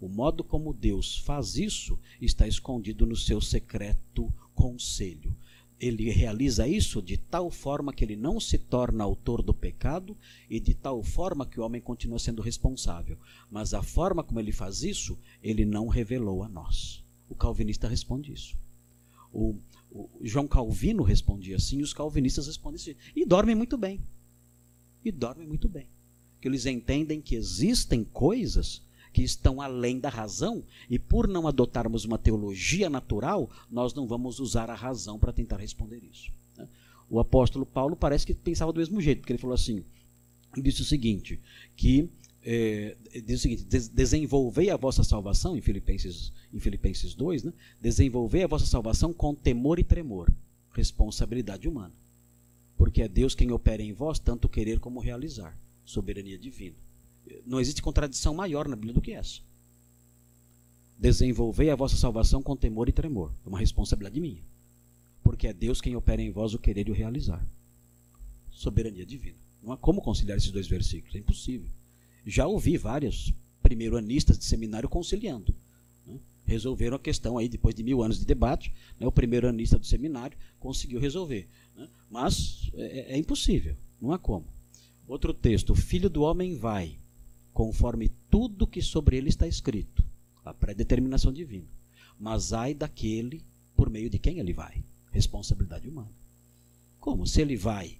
O 0.00 0.08
modo 0.08 0.44
como 0.44 0.74
Deus 0.74 1.18
faz 1.18 1.56
isso 1.56 1.98
está 2.20 2.46
escondido 2.46 3.06
no 3.06 3.16
seu 3.16 3.40
secreto 3.40 4.32
conselho. 4.54 5.34
Ele 5.78 6.10
realiza 6.10 6.66
isso 6.66 7.02
de 7.02 7.16
tal 7.16 7.50
forma 7.50 7.92
que 7.92 8.02
ele 8.02 8.16
não 8.16 8.40
se 8.40 8.56
torna 8.56 9.04
autor 9.04 9.42
do 9.42 9.52
pecado 9.52 10.16
e 10.48 10.58
de 10.58 10.74
tal 10.74 11.02
forma 11.02 11.46
que 11.46 11.60
o 11.60 11.64
homem 11.64 11.80
continua 11.80 12.18
sendo 12.18 12.42
responsável. 12.42 13.18
Mas 13.50 13.74
a 13.74 13.82
forma 13.82 14.22
como 14.22 14.40
ele 14.40 14.52
faz 14.52 14.82
isso, 14.82 15.18
ele 15.42 15.64
não 15.64 15.86
revelou 15.86 16.42
a 16.42 16.48
nós. 16.48 17.04
O 17.28 17.34
calvinista 17.34 17.88
responde 17.88 18.32
isso. 18.32 18.56
O, 19.32 19.56
o 19.96 20.10
João 20.22 20.46
Calvino 20.46 21.02
respondia 21.02 21.56
assim, 21.56 21.80
os 21.80 21.94
calvinistas 21.94 22.46
respondem 22.46 22.80
assim. 22.80 22.94
E 23.14 23.24
dormem 23.24 23.54
muito 23.54 23.78
bem. 23.78 24.00
E 25.04 25.10
dormem 25.10 25.46
muito 25.46 25.68
bem. 25.68 25.86
Que 26.40 26.48
eles 26.48 26.66
entendem 26.66 27.20
que 27.20 27.34
existem 27.34 28.04
coisas 28.04 28.82
que 29.12 29.22
estão 29.22 29.62
além 29.62 29.98
da 29.98 30.10
razão, 30.10 30.62
e 30.90 30.98
por 30.98 31.26
não 31.26 31.48
adotarmos 31.48 32.04
uma 32.04 32.18
teologia 32.18 32.90
natural, 32.90 33.50
nós 33.70 33.94
não 33.94 34.06
vamos 34.06 34.40
usar 34.40 34.68
a 34.68 34.74
razão 34.74 35.18
para 35.18 35.32
tentar 35.32 35.56
responder 35.56 36.02
isso. 36.04 36.30
Né? 36.54 36.68
O 37.08 37.18
apóstolo 37.18 37.64
Paulo 37.64 37.96
parece 37.96 38.26
que 38.26 38.34
pensava 38.34 38.74
do 38.74 38.78
mesmo 38.78 39.00
jeito, 39.00 39.20
porque 39.20 39.32
ele 39.32 39.40
falou 39.40 39.54
assim: 39.54 39.82
disse 40.62 40.82
o 40.82 40.84
seguinte, 40.84 41.40
que 41.74 42.10
é, 42.48 42.96
diz 43.24 43.40
o 43.40 43.42
seguinte: 43.42 43.64
desenvolvei 43.64 44.70
a 44.70 44.76
vossa 44.76 45.02
salvação, 45.02 45.56
em 45.56 45.60
Filipenses, 45.60 46.32
em 46.54 46.60
Filipenses 46.60 47.12
2, 47.12 47.42
né? 47.42 47.52
desenvolvei 47.80 48.44
a 48.44 48.46
vossa 48.46 48.64
salvação 48.64 49.12
com 49.12 49.34
temor 49.34 49.80
e 49.80 49.84
tremor, 49.84 50.32
responsabilidade 50.72 51.68
humana. 51.68 51.92
Porque 52.76 53.02
é 53.02 53.08
Deus 53.08 53.34
quem 53.34 53.50
opera 53.50 53.82
em 53.82 53.92
vós, 53.92 54.20
tanto 54.20 54.48
querer 54.48 54.78
como 54.78 55.00
realizar, 55.00 55.58
soberania 55.84 56.38
divina. 56.38 56.76
Não 57.44 57.58
existe 57.58 57.82
contradição 57.82 58.32
maior 58.32 58.68
na 58.68 58.76
Bíblia 58.76 58.94
do 58.94 59.00
que 59.00 59.10
essa. 59.10 59.40
Desenvolvei 60.96 61.70
a 61.70 61.76
vossa 61.76 61.96
salvação 61.96 62.40
com 62.40 62.54
temor 62.54 62.88
e 62.88 62.92
tremor. 62.92 63.32
É 63.44 63.48
uma 63.48 63.58
responsabilidade 63.58 64.20
minha. 64.20 64.42
Porque 65.24 65.48
é 65.48 65.52
Deus 65.52 65.80
quem 65.80 65.96
opera 65.96 66.22
em 66.22 66.30
vós 66.30 66.54
o 66.54 66.60
querer 66.60 66.86
e 66.86 66.92
o 66.92 66.94
realizar. 66.94 67.44
Soberania 68.50 69.04
divina. 69.04 69.38
Não 69.60 69.72
há 69.72 69.76
como 69.76 70.00
conciliar 70.00 70.38
esses 70.38 70.52
dois 70.52 70.68
versículos. 70.68 71.16
É 71.16 71.18
impossível. 71.18 71.68
Já 72.26 72.46
ouvi 72.46 72.76
vários 72.76 73.32
primeiro-anistas 73.62 74.38
de 74.38 74.44
seminário 74.44 74.88
conciliando. 74.88 75.54
Né? 76.04 76.18
Resolveram 76.44 76.96
a 76.96 77.00
questão 77.00 77.38
aí, 77.38 77.48
depois 77.48 77.74
de 77.74 77.82
mil 77.82 78.02
anos 78.02 78.18
de 78.18 78.26
debate, 78.26 78.74
né? 78.98 79.06
o 79.06 79.12
primeiro-anista 79.12 79.78
do 79.78 79.86
seminário 79.86 80.36
conseguiu 80.58 80.98
resolver. 80.98 81.48
Né? 81.76 81.88
Mas 82.10 82.70
é, 82.74 83.14
é 83.14 83.16
impossível. 83.16 83.76
Não 84.00 84.12
há 84.12 84.18
como. 84.18 84.46
Outro 85.06 85.32
texto: 85.32 85.70
O 85.70 85.76
filho 85.76 86.10
do 86.10 86.22
homem 86.22 86.56
vai 86.56 86.98
conforme 87.52 88.10
tudo 88.28 88.66
que 88.66 88.82
sobre 88.82 89.16
ele 89.16 89.30
está 89.30 89.46
escrito, 89.46 90.04
a 90.44 90.52
predeterminação 90.52 91.32
divina. 91.32 91.68
Mas 92.18 92.52
ai 92.52 92.74
daquele 92.74 93.42
por 93.74 93.88
meio 93.88 94.10
de 94.10 94.18
quem 94.18 94.38
ele 94.38 94.52
vai, 94.52 94.84
responsabilidade 95.10 95.88
humana. 95.88 96.12
Como? 97.00 97.26
Se 97.26 97.40
ele 97.40 97.56
vai 97.56 97.98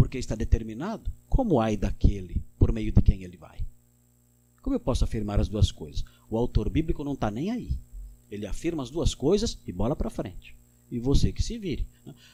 porque 0.00 0.16
está 0.16 0.34
determinado, 0.34 1.12
como 1.28 1.60
ai 1.60 1.76
daquele 1.76 2.42
por 2.58 2.72
meio 2.72 2.90
de 2.90 3.02
quem 3.02 3.22
ele 3.22 3.36
vai? 3.36 3.58
Como 4.62 4.74
eu 4.74 4.80
posso 4.80 5.04
afirmar 5.04 5.38
as 5.38 5.46
duas 5.46 5.70
coisas? 5.70 6.02
O 6.30 6.38
autor 6.38 6.70
bíblico 6.70 7.04
não 7.04 7.12
está 7.12 7.30
nem 7.30 7.50
aí. 7.50 7.78
Ele 8.30 8.46
afirma 8.46 8.82
as 8.82 8.88
duas 8.88 9.14
coisas 9.14 9.58
e 9.66 9.70
bola 9.70 9.94
para 9.94 10.08
frente. 10.08 10.56
E 10.90 10.98
você 10.98 11.30
que 11.30 11.42
se 11.42 11.58
vire. 11.58 11.86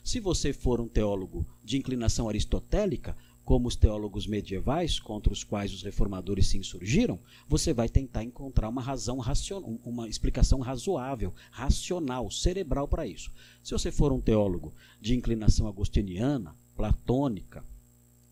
Se 0.05 0.20
você 0.20 0.52
for 0.52 0.81
um 0.81 0.87
teólogo 0.87 1.44
de 1.64 1.76
inclinação 1.76 2.29
aristotélica, 2.29 3.16
como 3.44 3.66
os 3.66 3.74
teólogos 3.74 4.29
medievais 4.29 5.00
contra 5.00 5.33
os 5.33 5.42
quais 5.42 5.74
os 5.74 5.83
reformadores 5.83 6.46
se 6.46 6.59
insurgiram, 6.59 7.18
você 7.48 7.74
vai 7.74 7.88
tentar 7.88 8.22
encontrar 8.22 8.68
uma 8.68 8.81
razão 8.81 9.18
racional, 9.18 9.76
uma 9.85 10.09
explicação 10.09 10.61
razoável, 10.61 11.35
racional, 11.50 12.31
cerebral 12.31 12.87
para 12.87 13.09
isso. 13.09 13.33
Se 13.61 13.72
você 13.72 13.90
for 13.90 14.12
um 14.12 14.20
teólogo 14.20 14.72
de 15.00 15.16
inclinação 15.16 15.66
agostiniana, 15.66 16.55
platônica, 16.76 17.64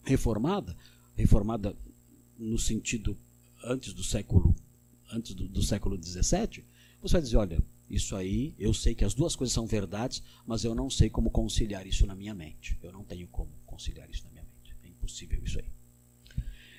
reformada, 0.05 0.77
reformada 1.17 1.77
no 2.39 2.59
sentido 2.59 3.17
antes 3.63 3.93
do 3.93 4.05
século 4.05 4.55
antes 5.11 5.35
do, 5.35 5.49
do 5.49 5.63
século 5.63 5.97
XVII, 6.03 6.65
você 7.01 7.13
vai 7.13 7.23
dizer, 7.23 7.37
olha, 7.37 7.63
isso 7.89 8.17
aí, 8.17 8.55
eu 8.59 8.75
sei 8.75 8.95
que 8.95 9.05
as 9.05 9.15
duas 9.15 9.37
coisas 9.37 9.53
são 9.53 9.67
verdades, 9.67 10.23
mas 10.47 10.65
eu 10.65 10.75
não 10.75 10.91
sei 10.91 11.09
como 11.09 11.31
conciliar 11.31 11.87
isso 11.87 12.07
na 12.07 12.15
minha 12.15 12.35
mente. 12.35 12.79
Eu 12.83 12.91
não 12.91 13.05
tenho 13.05 13.29
como 13.29 13.51
conciliar 13.67 14.11
isso 14.11 14.25
na 14.25 14.31
minha 14.31 14.43
mente 14.43 14.55
possível 15.05 15.39
isso 15.45 15.59
aí. 15.59 15.67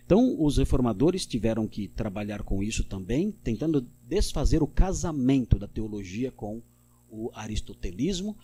Então, 0.03 0.39
os 0.41 0.57
reformadores 0.57 1.25
tiveram 1.25 1.67
que 1.67 1.87
trabalhar 1.87 2.43
com 2.43 2.61
isso 2.61 2.83
também, 2.83 3.31
tentando 3.31 3.87
desfazer 4.07 4.61
o 4.61 4.67
casamento 4.67 5.57
da 5.57 5.67
teologia 5.67 6.31
com 6.31 6.61
o 7.09 7.31
aristotelismo, 7.33 8.37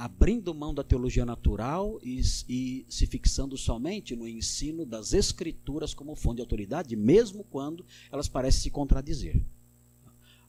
abrindo 0.00 0.54
mão 0.54 0.72
da 0.72 0.82
teologia 0.82 1.26
natural 1.26 2.00
e, 2.02 2.22
e, 2.48 2.86
se 2.88 3.06
fixando 3.06 3.54
somente 3.58 4.16
no 4.16 4.26
ensino 4.26 4.86
das 4.86 5.12
escrituras 5.12 5.92
como 5.92 6.16
fonte 6.16 6.36
de 6.36 6.40
autoridade, 6.40 6.96
mesmo 6.96 7.44
quando 7.44 7.84
elas 8.10 8.26
parecem 8.26 8.62
se 8.62 8.70
contradizer. 8.70 9.44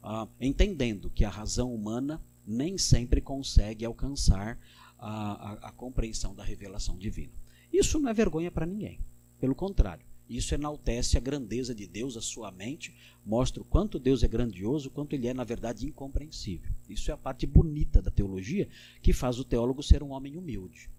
Ah, 0.02 0.26
entendendo 0.40 1.10
que 1.10 1.26
a 1.26 1.30
razão 1.30 1.76
humana 1.76 2.24
nem 2.48 2.78
sempre 2.78 3.20
consegue 3.20 3.84
alcançar 3.84 4.58
a, 4.98 5.10
a, 5.10 5.54
a 5.68 5.72
compreensão 5.74 6.34
da 6.34 6.46
revelação 6.46 6.98
divina. 6.98 7.34
Isso 7.74 8.00
não 8.00 8.10
é 8.10 8.14
vergonha 8.14 8.50
para 8.50 8.66
ninguém. 8.66 9.02
Pelo 9.38 9.54
contrário, 9.54 10.06
isso 10.38 10.56
enaltece 10.56 11.17
a 11.17 11.22
grandeza 11.22 11.76
de 11.76 11.86
Deus, 11.86 12.15
a 12.15 12.22
sua 12.22 12.52
mente, 12.52 12.94
mostra 13.26 13.62
o 13.62 13.65
quanto 13.65 14.00
Deus 14.00 14.24
é 14.24 14.28
grandioso, 14.28 14.88
o 14.88 14.91
quanto 14.91 15.13
ele 15.13 15.28
é, 15.28 15.34
na 15.34 15.44
verdade, 15.44 15.86
incompreensível. 15.86 16.72
Isso 16.89 17.12
é 17.12 17.13
a 17.13 17.17
parte 17.17 17.46
bonita 17.46 18.02
da 18.02 18.12
teologia 18.12 18.70
que 19.02 19.13
faz 19.13 19.39
o 19.39 19.44
teólogo 19.44 19.84
ser 19.84 20.04
um 20.04 20.12
homem 20.12 20.38
humilde. 20.38 20.89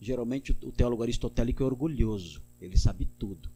Geralmente, 0.00 0.52
o 0.52 0.70
teólogo 0.70 1.02
aristotélico 1.02 1.62
é 1.62 1.66
orgulhoso, 1.66 2.42
ele 2.60 2.76
sabe 2.76 3.08
tudo. 3.18 3.50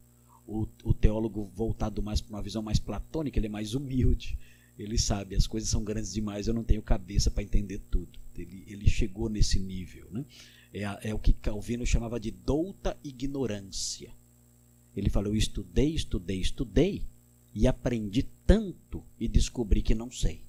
O, 0.47 0.67
o 0.83 0.95
teólogo 0.95 1.51
voltado 1.55 2.03
mais 2.03 2.21
para 2.21 2.35
uma 2.35 2.43
visão 2.43 2.63
mais 2.63 2.79
platônica, 2.79 3.39
ele 3.39 3.47
é 3.47 3.51
mais 3.51 3.75
humilde. 3.75 4.39
Ele 4.79 4.97
sabe, 4.97 5.35
as 5.35 5.47
coisas 5.47 5.69
são 5.69 5.83
grandes 5.83 6.13
demais, 6.13 6.47
eu 6.47 6.55
não 6.55 6.63
tenho 6.63 6.81
cabeça 6.81 7.31
para 7.31 7.43
entender 7.43 7.81
tudo. 7.91 8.19
Ele, 8.37 8.65
ele 8.67 8.89
chegou 8.89 9.29
nesse 9.29 9.59
nível. 9.59 10.09
Né? 10.11 10.25
É, 10.73 11.11
é 11.11 11.15
o 11.15 11.19
que 11.19 11.33
Calvino 11.33 11.85
chamava 11.85 12.21
de 12.21 12.31
douta 12.31 12.97
ignorância. 13.03 14.13
Ele 14.99 15.11
falou: 15.11 15.33
Eu 15.33 15.37
estudei, 15.37 15.95
estudei, 15.95 16.41
estudei 16.41 17.03
e 17.55 17.67
aprendi 17.67 18.25
tanto 18.47 19.03
e 19.19 19.29
descobri 19.29 19.83
que 19.83 19.95
não 19.95 20.11
sei. 20.11 20.43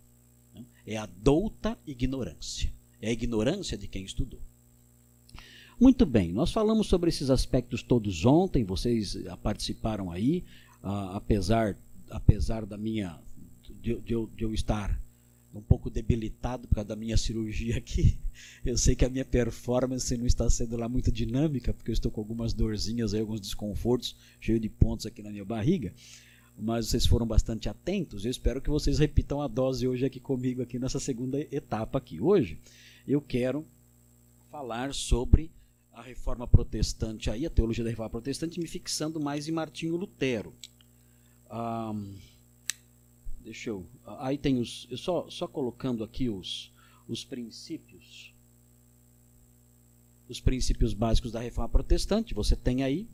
É 0.85 0.97
a 0.97 1.05
douta 1.05 1.77
ignorância. 1.85 2.71
É 3.01 3.09
a 3.09 3.13
ignorância 3.13 3.77
de 3.77 3.88
quem 3.88 4.03
estudou. 4.03 4.41
Muito 5.79 6.05
bem, 6.05 6.33
nós 6.33 6.51
falamos 6.51 6.88
sobre 6.88 7.07
esses 7.07 7.29
aspectos 7.29 7.81
todos 7.81 8.25
ontem, 8.25 8.65
vocês 8.65 9.15
participaram 9.41 10.12
aí, 10.12 10.43
uh, 10.83 11.15
apesar, 11.15 11.77
apesar 12.09 12.65
da 12.65 12.77
minha 12.77 13.17
de, 13.81 13.95
de, 13.95 14.27
de 14.35 14.43
eu 14.43 14.53
estar 14.53 14.99
um 15.60 15.63
pouco 15.63 15.89
debilitado 15.89 16.67
por 16.67 16.76
causa 16.76 16.88
da 16.88 16.95
minha 16.95 17.17
cirurgia 17.17 17.78
aqui. 17.78 18.19
Eu 18.65 18.78
sei 18.78 18.95
que 18.95 19.06
a 19.06 19.10
minha 19.10 19.26
performance 19.26 20.17
não 20.17 20.26
está 20.26 20.50
sendo 20.50 20.76
lá 20.78 20.89
muito 20.89 21.12
dinâmica, 21.12 21.74
porque 21.74 21.91
eu 21.91 21.93
estou 21.93 22.12
com 22.12 22.22
algumas 22.22 22.54
dorzinhas 22.54 23.13
aí, 23.13 23.19
alguns 23.19 23.41
desconfortos, 23.41 24.15
cheio 24.39 24.60
de 24.60 24.69
pontos 24.69 25.06
aqui 25.06 25.22
na 25.22 25.30
minha 25.30 25.45
barriga. 25.45 25.93
Mas 26.58 26.88
vocês 26.88 27.06
foram 27.06 27.26
bastante 27.26 27.69
atentos. 27.69 28.26
Eu 28.26 28.32
espero 28.32 28.62
que 28.62 28.69
vocês 28.69 29.00
repitam 29.00 29.41
a 29.41 29.48
dose 29.48 29.88
hoje 29.88 30.06
aqui 30.06 30.19
comigo 30.19 30.62
aqui 30.62 30.80
nessa 30.80 31.00
segunda 31.00 31.39
etapa 31.56 31.98
aqui. 31.98 32.19
Hoje 32.19 32.60
eu 33.08 33.22
quero 33.22 33.65
falar 34.50 34.93
sobre 34.93 35.52
a 35.93 36.02
reforma 36.02 36.48
protestante 36.48 37.30
aí, 37.30 37.45
a 37.45 37.50
teologia 37.50 37.84
da 37.84 37.89
reforma 37.89 38.10
protestante, 38.10 38.60
me 38.60 38.67
fixando 38.67 39.19
mais 39.19 39.48
em 39.48 39.52
Martinho 39.52 39.95
Lutero. 39.95 40.54
Um, 41.52 42.15
Deixa 43.49 43.71
eu. 43.71 43.83
Aí 44.19 44.38
tem 44.38 44.59
os. 44.59 44.85
Eu 44.91 44.97
só, 44.99 45.27
só 45.27 45.47
colocando 45.47 46.03
aqui 46.03 46.29
os, 46.29 46.71
os 47.07 47.25
princípios. 47.25 48.31
Os 50.27 50.39
princípios 50.39 50.93
básicos 50.93 51.31
da 51.31 51.39
reforma 51.39 51.67
protestante. 51.67 52.35
Você 52.35 52.55
tem 52.55 52.83
aí. 52.83 53.09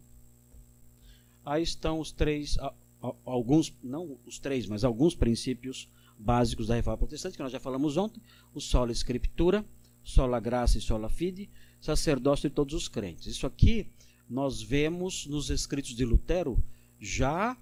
Aí 1.46 1.64
estão 1.64 2.02
os 2.02 2.12
três. 2.12 2.58
Alguns, 3.24 3.74
não 3.82 4.20
os 4.26 4.38
três, 4.38 4.68
mas 4.68 4.84
alguns 4.84 5.16
princípios 5.16 5.88
básicos 6.20 6.68
da 6.68 6.76
reforma 6.76 6.98
protestante, 6.98 7.38
que 7.38 7.44
nós 7.44 7.54
já 7.54 7.60
falamos 7.62 7.96
ontem: 7.96 8.22
o 8.54 8.60
solo 8.60 8.92
escritura, 8.92 9.66
sola 10.04 10.38
graça 10.38 10.78
e 10.78 10.82
sola 10.82 11.08
fide, 11.08 11.50
sacerdócio 11.80 12.50
de 12.50 12.56
todos 12.56 12.76
os 12.76 12.90
crentes. 12.90 13.26
Isso 13.28 13.48
aqui 13.48 13.90
nós 14.30 14.62
vemos 14.62 15.28
nos 15.28 15.50
escritos 15.50 15.96
de 15.96 16.04
Lutero 16.04 16.62
já 17.00 17.58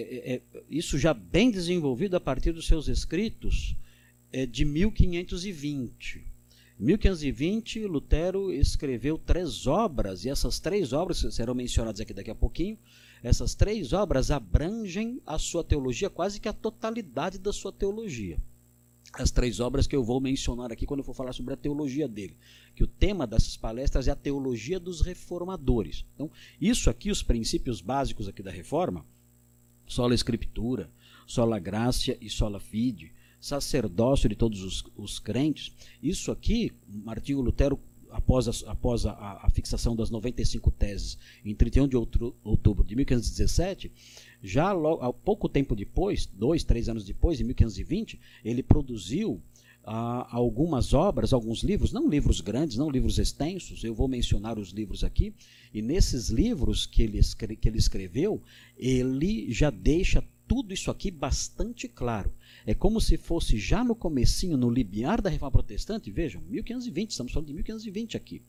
é, 0.00 0.34
é 0.34 0.62
isso 0.68 0.98
já 0.98 1.14
bem 1.14 1.50
desenvolvido 1.50 2.16
a 2.16 2.20
partir 2.20 2.52
dos 2.52 2.66
seus 2.66 2.88
escritos 2.88 3.76
é, 4.32 4.44
de 4.44 4.64
1520. 4.64 6.34
Em 6.78 6.84
1520, 6.84 7.86
Lutero 7.86 8.52
escreveu 8.52 9.16
três 9.16 9.66
obras, 9.66 10.24
e 10.24 10.28
essas 10.28 10.58
três 10.58 10.92
obras 10.92 11.18
serão 11.30 11.54
mencionadas 11.54 12.00
aqui 12.00 12.12
daqui 12.12 12.30
a 12.30 12.34
pouquinho. 12.34 12.76
Essas 13.22 13.54
três 13.54 13.92
obras 13.92 14.30
abrangem 14.32 15.22
a 15.24 15.38
sua 15.38 15.62
teologia, 15.62 16.10
quase 16.10 16.40
que 16.40 16.48
a 16.48 16.52
totalidade 16.52 17.38
da 17.38 17.52
sua 17.52 17.72
teologia. 17.72 18.38
As 19.12 19.30
três 19.30 19.60
obras 19.60 19.86
que 19.86 19.94
eu 19.94 20.02
vou 20.02 20.20
mencionar 20.20 20.72
aqui 20.72 20.84
quando 20.84 21.00
eu 21.00 21.04
for 21.04 21.14
falar 21.14 21.32
sobre 21.32 21.54
a 21.54 21.56
teologia 21.56 22.08
dele. 22.08 22.36
Que 22.74 22.82
o 22.82 22.88
tema 22.88 23.26
dessas 23.26 23.56
palestras 23.56 24.08
é 24.08 24.10
a 24.10 24.16
teologia 24.16 24.80
dos 24.80 25.00
reformadores. 25.00 26.04
Então, 26.14 26.28
isso 26.60 26.90
aqui, 26.90 27.10
os 27.12 27.22
princípios 27.22 27.80
básicos 27.80 28.26
aqui 28.26 28.42
da 28.42 28.50
reforma, 28.50 29.06
sola 29.86 30.14
escritura, 30.14 30.90
sola 31.26 31.58
gracia 31.58 32.16
e 32.20 32.28
sola 32.28 32.60
fide, 32.60 33.12
sacerdócio 33.40 34.28
de 34.28 34.34
todos 34.34 34.62
os, 34.62 34.84
os 34.96 35.18
crentes. 35.18 35.72
Isso 36.02 36.30
aqui, 36.30 36.72
Martinho 36.88 37.40
Lutero, 37.40 37.78
após, 38.10 38.48
a, 38.48 38.70
após 38.70 39.04
a, 39.04 39.12
a, 39.42 39.50
fixação 39.50 39.94
das 39.94 40.08
95 40.08 40.70
teses, 40.70 41.18
em 41.44 41.54
31 41.54 41.88
de 41.88 41.96
outubro, 41.96 42.34
outubro 42.44 42.84
de 42.84 42.94
1517, 42.94 43.92
já 44.42 44.72
logo, 44.72 45.12
pouco 45.12 45.48
tempo 45.48 45.74
depois, 45.74 46.26
dois, 46.26 46.62
três 46.62 46.88
anos 46.88 47.04
depois, 47.04 47.40
em 47.40 47.44
1520, 47.44 48.20
ele 48.44 48.62
produziu 48.62 49.42
ah, 49.86 50.26
algumas 50.30 50.94
obras, 50.94 51.32
alguns 51.32 51.62
livros, 51.62 51.92
não 51.92 52.08
livros 52.08 52.40
grandes, 52.40 52.76
não 52.76 52.90
livros 52.90 53.18
extensos, 53.18 53.84
eu 53.84 53.94
vou 53.94 54.08
mencionar 54.08 54.58
os 54.58 54.70
livros 54.70 55.04
aqui, 55.04 55.34
e 55.72 55.82
nesses 55.82 56.28
livros 56.28 56.86
que 56.86 57.02
ele, 57.02 57.20
que 57.56 57.68
ele 57.68 57.78
escreveu, 57.78 58.42
ele 58.76 59.52
já 59.52 59.70
deixa 59.70 60.24
tudo 60.46 60.72
isso 60.72 60.90
aqui 60.90 61.10
bastante 61.10 61.88
claro. 61.88 62.32
É 62.66 62.74
como 62.74 63.00
se 63.00 63.16
fosse 63.16 63.58
já 63.58 63.82
no 63.82 63.94
comecinho, 63.94 64.56
no 64.56 64.70
limiar 64.70 65.20
da 65.20 65.30
Reforma 65.30 65.52
Protestante, 65.52 66.10
vejam, 66.10 66.40
1520, 66.42 67.10
estamos 67.10 67.32
falando 67.32 67.48
de 67.48 67.54
1520 67.54 68.16
aqui. 68.16 68.42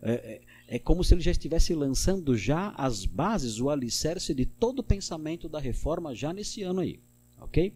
É, 0.00 0.12
é, 0.12 0.76
é, 0.76 0.78
como 0.78 1.02
se 1.02 1.12
ele 1.12 1.20
já 1.20 1.32
estivesse 1.32 1.74
lançando 1.74 2.36
já 2.36 2.70
as 2.76 3.04
bases, 3.04 3.60
o 3.60 3.68
alicerce 3.68 4.32
de 4.32 4.46
todo 4.46 4.78
o 4.78 4.84
pensamento 4.84 5.48
da 5.48 5.58
Reforma 5.58 6.14
já 6.14 6.32
nesse 6.32 6.62
ano 6.62 6.80
aí, 6.80 7.00
ok? 7.40 7.74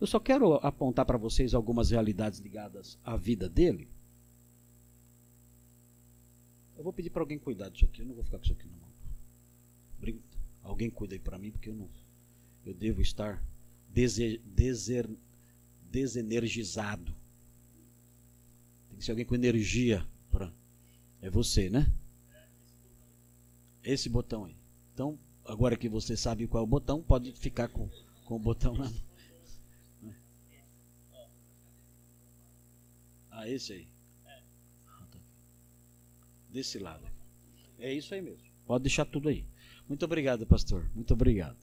Eu 0.00 0.06
só 0.06 0.20
quero 0.20 0.54
apontar 0.54 1.06
para 1.06 1.16
vocês 1.16 1.54
algumas 1.54 1.90
realidades 1.90 2.38
ligadas 2.40 2.98
à 3.02 3.16
vida 3.16 3.48
dele. 3.48 3.88
Eu 6.76 6.84
vou 6.84 6.92
pedir 6.92 7.10
para 7.10 7.22
alguém 7.22 7.38
cuidar 7.38 7.70
disso 7.70 7.86
aqui, 7.86 8.02
eu 8.02 8.06
não 8.06 8.14
vou 8.14 8.22
ficar 8.22 8.38
com 8.38 8.44
isso 8.44 8.52
aqui 8.52 8.66
na 8.68 8.76
mão. 8.76 8.86
Alguém 10.62 10.90
cuida 10.90 11.14
aí 11.14 11.18
para 11.18 11.38
mim, 11.38 11.50
porque 11.50 11.70
eu 11.70 11.74
não, 11.74 11.88
eu 12.64 12.74
devo 12.74 13.00
estar 13.00 13.42
deser, 13.88 14.40
deser, 14.44 15.08
desenergizado. 15.90 17.14
Tem 18.88 18.98
que 18.98 19.04
ser 19.04 19.12
alguém 19.12 19.24
com 19.24 19.34
energia. 19.34 20.06
Pra... 20.30 20.52
É 21.22 21.30
você, 21.30 21.70
né? 21.70 21.90
Esse 23.82 24.08
botão 24.08 24.44
aí. 24.44 24.56
Então, 24.92 25.18
agora 25.44 25.76
que 25.76 25.88
você 25.88 26.16
sabe 26.16 26.46
qual 26.46 26.62
é 26.62 26.64
o 26.64 26.68
botão, 26.68 27.02
pode 27.02 27.32
ficar 27.32 27.68
com, 27.68 27.88
com 28.24 28.36
o 28.36 28.40
botão 28.40 28.74
lá. 28.74 28.90
Ah, 33.38 33.46
esse 33.46 33.74
aí. 33.74 33.88
Desse 36.50 36.78
lado. 36.78 37.06
É 37.78 37.92
isso 37.92 38.14
aí 38.14 38.22
mesmo. 38.22 38.42
Pode 38.66 38.84
deixar 38.84 39.04
tudo 39.04 39.28
aí. 39.28 39.44
Muito 39.86 40.06
obrigado, 40.06 40.46
pastor. 40.46 40.90
Muito 40.94 41.12
obrigado. 41.12 41.58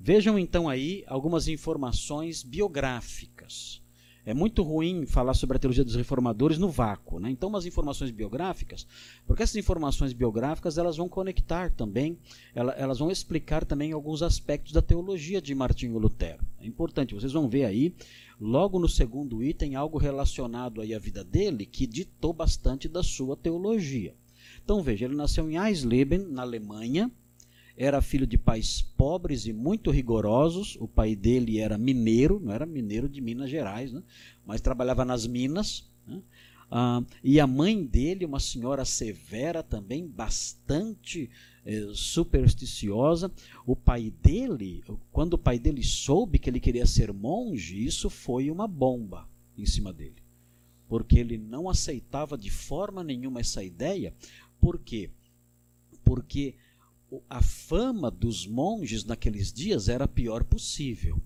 Vejam 0.00 0.38
então 0.38 0.66
aí 0.66 1.04
algumas 1.06 1.46
informações 1.46 2.42
biográficas. 2.42 3.82
É 4.26 4.32
muito 4.32 4.62
ruim 4.62 5.04
falar 5.04 5.34
sobre 5.34 5.58
a 5.58 5.60
teologia 5.60 5.84
dos 5.84 5.94
reformadores 5.94 6.56
no 6.56 6.70
vácuo, 6.70 7.20
né? 7.20 7.30
Então, 7.30 7.50
umas 7.50 7.66
informações 7.66 8.10
biográficas, 8.10 8.86
porque 9.26 9.42
essas 9.42 9.56
informações 9.56 10.14
biográficas 10.14 10.78
elas 10.78 10.96
vão 10.96 11.10
conectar 11.10 11.70
também, 11.70 12.18
elas 12.54 12.98
vão 12.98 13.10
explicar 13.10 13.66
também 13.66 13.92
alguns 13.92 14.22
aspectos 14.22 14.72
da 14.72 14.80
teologia 14.80 15.42
de 15.42 15.54
Martinho 15.54 15.98
Lutero. 15.98 16.42
É 16.58 16.66
importante, 16.66 17.14
vocês 17.14 17.32
vão 17.32 17.50
ver 17.50 17.66
aí, 17.66 17.94
logo 18.40 18.78
no 18.78 18.88
segundo 18.88 19.42
item, 19.42 19.74
algo 19.74 19.98
relacionado 19.98 20.80
aí 20.80 20.94
à 20.94 20.98
vida 20.98 21.24
dele 21.24 21.66
que 21.66 21.86
ditou 21.86 22.32
bastante 22.32 22.88
da 22.88 23.02
sua 23.02 23.36
teologia. 23.36 24.14
Então, 24.62 24.82
veja, 24.82 25.04
ele 25.04 25.14
nasceu 25.14 25.50
em 25.50 25.56
Eisleben, 25.56 26.18
na 26.18 26.42
Alemanha, 26.42 27.10
era 27.76 28.00
filho 28.00 28.26
de 28.26 28.38
pais 28.38 28.80
pobres 28.80 29.46
e 29.46 29.52
muito 29.52 29.90
rigorosos. 29.90 30.76
O 30.80 30.86
pai 30.86 31.16
dele 31.16 31.58
era 31.58 31.76
mineiro, 31.76 32.40
não 32.40 32.52
era 32.52 32.64
mineiro 32.64 33.08
de 33.08 33.20
Minas 33.20 33.50
Gerais, 33.50 33.92
né? 33.92 34.02
mas 34.46 34.60
trabalhava 34.60 35.04
nas 35.04 35.26
minas. 35.26 35.90
Né? 36.06 36.20
Ah, 36.70 37.02
e 37.22 37.40
a 37.40 37.46
mãe 37.46 37.84
dele, 37.84 38.24
uma 38.24 38.40
senhora 38.40 38.84
severa 38.84 39.62
também, 39.62 40.06
bastante 40.06 41.30
eh, 41.64 41.90
supersticiosa. 41.94 43.32
O 43.66 43.74
pai 43.74 44.10
dele, 44.22 44.82
quando 45.10 45.34
o 45.34 45.38
pai 45.38 45.58
dele 45.58 45.82
soube 45.82 46.38
que 46.38 46.50
ele 46.50 46.60
queria 46.60 46.86
ser 46.86 47.12
monge, 47.12 47.84
isso 47.84 48.10
foi 48.10 48.50
uma 48.50 48.68
bomba 48.68 49.28
em 49.56 49.64
cima 49.64 49.92
dele. 49.92 50.22
Porque 50.86 51.18
ele 51.18 51.38
não 51.38 51.68
aceitava 51.68 52.36
de 52.36 52.50
forma 52.50 53.02
nenhuma 53.02 53.40
essa 53.40 53.64
ideia. 53.64 54.14
Por 54.60 54.78
quê? 54.78 55.10
Porque 56.04 56.54
a 57.28 57.40
fama 57.42 58.10
dos 58.10 58.46
monges 58.46 59.04
naqueles 59.04 59.52
dias 59.52 59.88
era 59.88 60.04
a 60.04 60.08
pior 60.08 60.44
possível. 60.44 61.20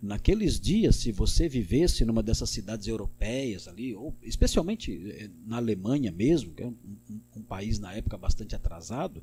Naqueles 0.00 0.58
dias, 0.58 0.96
se 0.96 1.12
você 1.12 1.48
vivesse 1.48 2.04
numa 2.04 2.22
dessas 2.24 2.50
cidades 2.50 2.88
europeias 2.88 3.68
ali, 3.68 3.94
ou 3.94 4.14
especialmente 4.20 4.92
eh, 4.92 5.30
na 5.46 5.58
Alemanha 5.58 6.10
mesmo, 6.10 6.52
que 6.52 6.62
é 6.64 6.66
um, 6.66 6.76
um, 7.08 7.20
um 7.36 7.42
país 7.42 7.78
na 7.78 7.94
época 7.94 8.18
bastante 8.18 8.56
atrasado, 8.56 9.22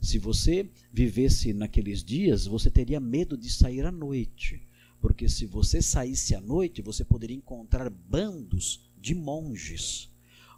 se 0.00 0.18
você 0.18 0.68
vivesse 0.92 1.52
naqueles 1.52 2.02
dias, 2.04 2.46
você 2.46 2.70
teria 2.70 3.00
medo 3.00 3.36
de 3.36 3.50
sair 3.50 3.84
à 3.84 3.92
noite. 3.92 4.62
Porque 5.00 5.28
se 5.28 5.46
você 5.46 5.80
saísse 5.80 6.34
à 6.34 6.40
noite, 6.40 6.82
você 6.82 7.04
poderia 7.04 7.36
encontrar 7.36 7.88
bandos 7.90 8.90
de 9.00 9.14
monges. 9.14 10.10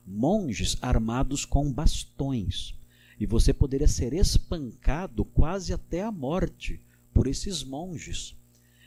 Monges 0.06 0.76
armados 0.80 1.44
com 1.44 1.70
bastões 1.72 2.74
e 3.20 3.26
você 3.26 3.52
poderia 3.52 3.86
ser 3.86 4.14
espancado 4.14 5.26
quase 5.26 5.74
até 5.74 6.02
a 6.02 6.10
morte 6.10 6.80
por 7.12 7.26
esses 7.26 7.62
monges. 7.62 8.34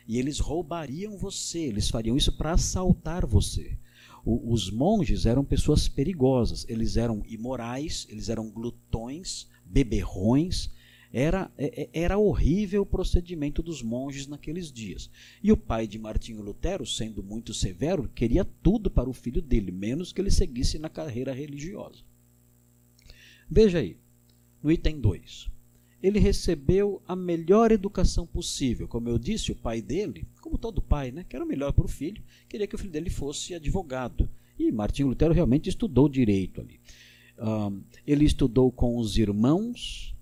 E 0.07 0.17
eles 0.17 0.39
roubariam 0.39 1.17
você, 1.17 1.59
eles 1.59 1.87
fariam 1.87 2.17
isso 2.17 2.31
para 2.35 2.53
assaltar 2.53 3.27
você. 3.27 3.77
O, 4.25 4.51
os 4.51 4.71
monges 4.71 5.27
eram 5.27 5.45
pessoas 5.45 5.87
perigosas, 5.87 6.65
eles 6.67 6.97
eram 6.97 7.23
imorais, 7.27 8.07
eles 8.09 8.27
eram 8.27 8.49
glutões, 8.49 9.47
beberrões. 9.65 10.71
Era, 11.12 11.52
é, 11.58 11.84
é, 11.84 11.89
era 11.93 12.17
horrível 12.17 12.82
o 12.82 12.86
procedimento 12.88 13.62
dos 13.62 13.84
monges 13.84 14.26
naqueles 14.26 14.71
dias. 14.71 15.10
E 15.43 15.52
o 15.52 15.58
pai 15.58 15.86
de 15.86 15.99
Martinho 15.99 16.41
Lutero, 16.41 16.86
sendo 16.88 17.21
muito 17.21 17.54
severo, 17.54 18.10
queria 18.15 18.43
tudo 18.43 18.89
para 18.89 19.10
o 19.10 19.13
filho 19.13 19.41
dele, 19.41 19.71
menos 19.71 20.12
que 20.12 20.19
ele 20.19 20.32
seguisse 20.32 20.80
na 20.80 20.89
carreira 20.89 21.32
religiosa. 21.32 22.04
Veja 23.47 23.78
aí, 23.78 23.97
no 24.63 24.71
item 24.71 24.99
2. 24.99 25.52
Ele 26.02 26.19
recebeu 26.19 27.02
a 27.08 27.15
melhor 27.15 27.71
educação 27.71 28.26
possível. 28.26 28.88
Como 28.88 29.08
eu 29.08 29.19
disse, 29.19 29.52
o 29.52 29.56
pai 29.56 29.82
dele, 29.82 30.28
como 30.41 30.58
todo 30.58 30.82
pai, 30.82 31.12
né, 31.12 31.26
era 31.30 31.43
o 31.43 31.47
melhor 31.47 31.71
para 31.71 31.86
o 31.86 31.88
filho, 31.88 32.21
queria 32.49 32.67
que 32.67 32.76
o 32.76 32.78
filho 32.78 32.91
dele 32.91 33.10
fosse 33.10 33.54
advogado. 33.54 34.28
E 34.58 34.71
Martinho 34.71 35.08
Lutero 35.08 35.34
realmente 35.34 35.69
estudou 35.69 36.10
direito 36.10 36.60
ali. 36.60 36.80
Um, 37.43 37.82
ele 38.08 38.23
estudou 38.23 38.71
com 38.71 38.95
os 38.95 39.17
irmãos 39.17 40.15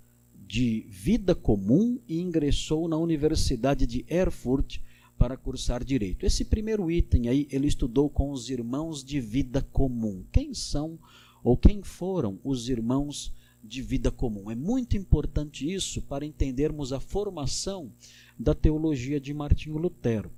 de 0.47 0.88
vida 0.89 1.36
comum 1.36 1.99
e 2.07 2.19
ingressou 2.19 2.88
na 2.88 2.97
Universidade 2.97 3.86
de 3.86 4.03
Erfurt 4.10 4.79
para 5.19 5.38
cursar 5.38 5.84
direito. 5.84 6.25
Esse 6.25 6.43
primeiro 6.43 6.89
item 6.89 7.29
aí, 7.29 7.47
ele 7.51 7.67
estudou 7.67 8.10
com 8.10 8.31
os 8.31 8.49
irmãos 8.49 9.03
de 9.03 9.21
vida 9.21 9.62
comum. 9.62 10.25
Quem 10.31 10.51
são 10.55 10.97
ou 11.43 11.55
quem 11.55 11.84
foram 11.84 12.39
os 12.43 12.69
irmãos 12.69 13.31
de 13.63 13.84
vida 13.84 14.10
comum. 14.10 14.49
É 14.49 14.55
muito 14.55 14.97
importante 14.97 15.71
isso 15.71 16.01
para 16.01 16.25
entendermos 16.25 16.91
a 16.91 16.99
formação 16.99 17.91
da 18.38 18.55
teologia 18.55 19.19
de 19.19 19.31
Martinho 19.31 19.77
Lutero. 19.77 20.31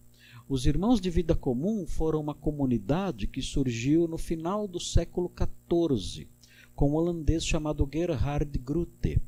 Os 0.49 0.65
irmãos 0.65 0.99
de 0.99 1.09
vida 1.09 1.33
comum 1.33 1.87
foram 1.87 2.19
uma 2.19 2.33
comunidade 2.33 3.27
que 3.27 3.41
surgiu 3.41 4.05
no 4.05 4.17
final 4.17 4.67
do 4.67 4.81
século 4.81 5.31
XIV, 5.31 6.27
com 6.75 6.91
um 6.91 6.95
holandês 6.95 7.45
chamado 7.45 7.87
Gerhard 7.91 8.57
Groote. 8.59 9.19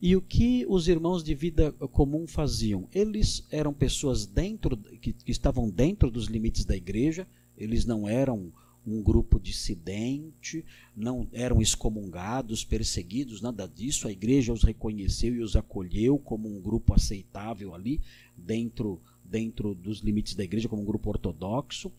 E 0.00 0.14
o 0.14 0.20
que 0.20 0.66
os 0.68 0.88
irmãos 0.88 1.24
de 1.24 1.34
vida 1.34 1.72
comum 1.72 2.26
faziam? 2.26 2.86
Eles 2.92 3.46
eram 3.50 3.72
pessoas 3.72 4.26
dentro 4.26 4.76
que, 4.76 5.12
que 5.12 5.30
estavam 5.30 5.70
dentro 5.70 6.10
dos 6.10 6.26
limites 6.26 6.64
da 6.64 6.76
igreja, 6.76 7.26
eles 7.56 7.86
não 7.86 8.06
eram 8.06 8.52
um 8.86 9.02
grupo 9.02 9.40
dissidente, 9.40 10.64
não 10.94 11.26
eram 11.32 11.60
excomungados, 11.60 12.64
perseguidos, 12.64 13.40
nada 13.40 13.66
disso. 13.66 14.06
A 14.06 14.12
igreja 14.12 14.52
os 14.52 14.62
reconheceu 14.62 15.34
e 15.34 15.40
os 15.40 15.56
acolheu 15.56 16.18
como 16.18 16.48
um 16.48 16.60
grupo 16.60 16.94
aceitável 16.94 17.74
ali 17.74 18.00
dentro 18.36 19.00
dentro 19.28 19.74
dos 19.74 19.98
limites 20.00 20.36
da 20.36 20.44
igreja 20.44 20.68
como 20.68 20.82
um 20.82 20.84
grupo 20.84 21.08
ortodoxo 21.10 21.90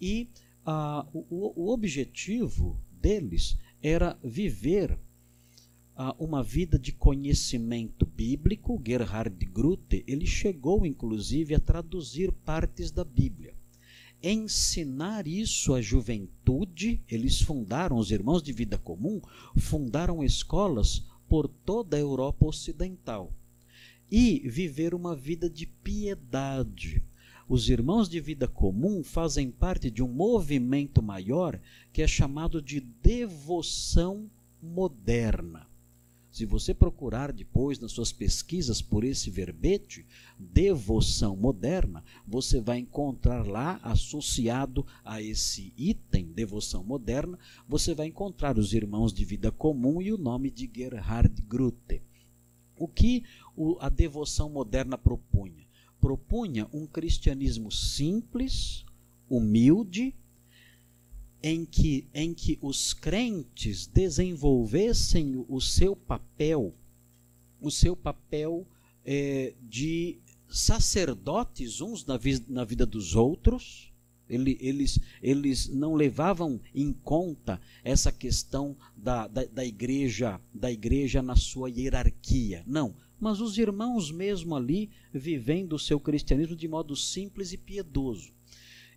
e 0.00 0.28
ah, 0.64 1.06
o, 1.12 1.52
o 1.54 1.70
objetivo 1.70 2.80
deles 3.00 3.56
era 3.82 4.18
viver 4.22 4.98
ah, 5.96 6.14
uma 6.18 6.42
vida 6.42 6.78
de 6.78 6.92
conhecimento 6.92 8.04
bíblico. 8.04 8.80
Gerhard 8.84 9.44
Grute 9.46 10.04
ele 10.06 10.26
chegou 10.26 10.84
inclusive 10.84 11.54
a 11.54 11.60
traduzir 11.60 12.32
partes 12.32 12.90
da 12.90 13.04
Bíblia 13.04 13.54
ensinar 14.22 15.26
isso 15.26 15.74
à 15.74 15.80
juventude. 15.80 17.00
Eles 17.08 17.40
fundaram, 17.40 17.96
os 17.96 18.10
irmãos 18.10 18.42
de 18.42 18.52
vida 18.52 18.78
comum, 18.78 19.20
fundaram 19.56 20.22
escolas 20.22 21.04
por 21.28 21.48
toda 21.48 21.96
a 21.96 22.00
Europa 22.00 22.46
Ocidental 22.46 23.32
e 24.10 24.40
viver 24.48 24.94
uma 24.94 25.14
vida 25.14 25.48
de 25.48 25.66
piedade. 25.66 27.02
Os 27.50 27.68
irmãos 27.68 28.08
de 28.08 28.20
vida 28.20 28.46
comum 28.46 29.02
fazem 29.02 29.50
parte 29.50 29.90
de 29.90 30.04
um 30.04 30.06
movimento 30.06 31.02
maior 31.02 31.60
que 31.92 32.00
é 32.00 32.06
chamado 32.06 32.62
de 32.62 32.78
devoção 32.78 34.30
moderna. 34.62 35.66
Se 36.30 36.46
você 36.46 36.72
procurar 36.72 37.32
depois 37.32 37.80
nas 37.80 37.90
suas 37.90 38.12
pesquisas 38.12 38.80
por 38.80 39.02
esse 39.02 39.30
verbete, 39.30 40.06
devoção 40.38 41.34
moderna, 41.34 42.04
você 42.24 42.60
vai 42.60 42.78
encontrar 42.78 43.44
lá, 43.44 43.80
associado 43.82 44.86
a 45.04 45.20
esse 45.20 45.72
item, 45.76 46.26
devoção 46.26 46.84
moderna, 46.84 47.36
você 47.68 47.96
vai 47.96 48.06
encontrar 48.06 48.58
os 48.58 48.72
irmãos 48.72 49.12
de 49.12 49.24
vida 49.24 49.50
comum 49.50 50.00
e 50.00 50.12
o 50.12 50.18
nome 50.18 50.52
de 50.52 50.70
Gerhard 50.72 51.42
Grute. 51.48 52.00
O 52.76 52.86
que 52.86 53.24
a 53.80 53.88
devoção 53.88 54.48
moderna 54.48 54.96
propunha? 54.96 55.68
Propunha 56.00 56.68
um 56.72 56.86
cristianismo 56.86 57.70
simples, 57.70 58.84
humilde, 59.28 60.14
em 61.42 61.64
que, 61.64 62.06
em 62.12 62.34
que 62.34 62.58
os 62.60 62.92
crentes 62.92 63.86
desenvolvessem 63.86 65.44
o 65.48 65.60
seu 65.60 65.96
papel, 65.96 66.74
o 67.60 67.70
seu 67.70 67.96
papel 67.96 68.66
é, 69.04 69.54
de 69.62 70.18
sacerdotes 70.48 71.80
uns 71.80 72.04
na, 72.04 72.16
vi, 72.16 72.42
na 72.48 72.64
vida 72.64 72.84
dos 72.84 73.14
outros. 73.14 73.88
Ele, 74.28 74.56
eles, 74.60 75.00
eles 75.20 75.68
não 75.68 75.94
levavam 75.94 76.60
em 76.72 76.92
conta 76.92 77.60
essa 77.82 78.12
questão 78.12 78.76
da, 78.96 79.26
da, 79.26 79.44
da, 79.44 79.64
igreja 79.64 80.40
da 80.54 80.70
igreja 80.70 81.20
na 81.20 81.34
sua 81.34 81.68
hierarquia. 81.68 82.62
Não, 82.64 82.94
mas 83.20 83.40
os 83.40 83.58
irmãos 83.58 84.10
mesmo 84.10 84.56
ali 84.56 84.90
vivendo 85.12 85.74
o 85.74 85.78
seu 85.78 86.00
cristianismo 86.00 86.56
de 86.56 86.66
modo 86.66 86.96
simples 86.96 87.52
e 87.52 87.58
piedoso. 87.58 88.32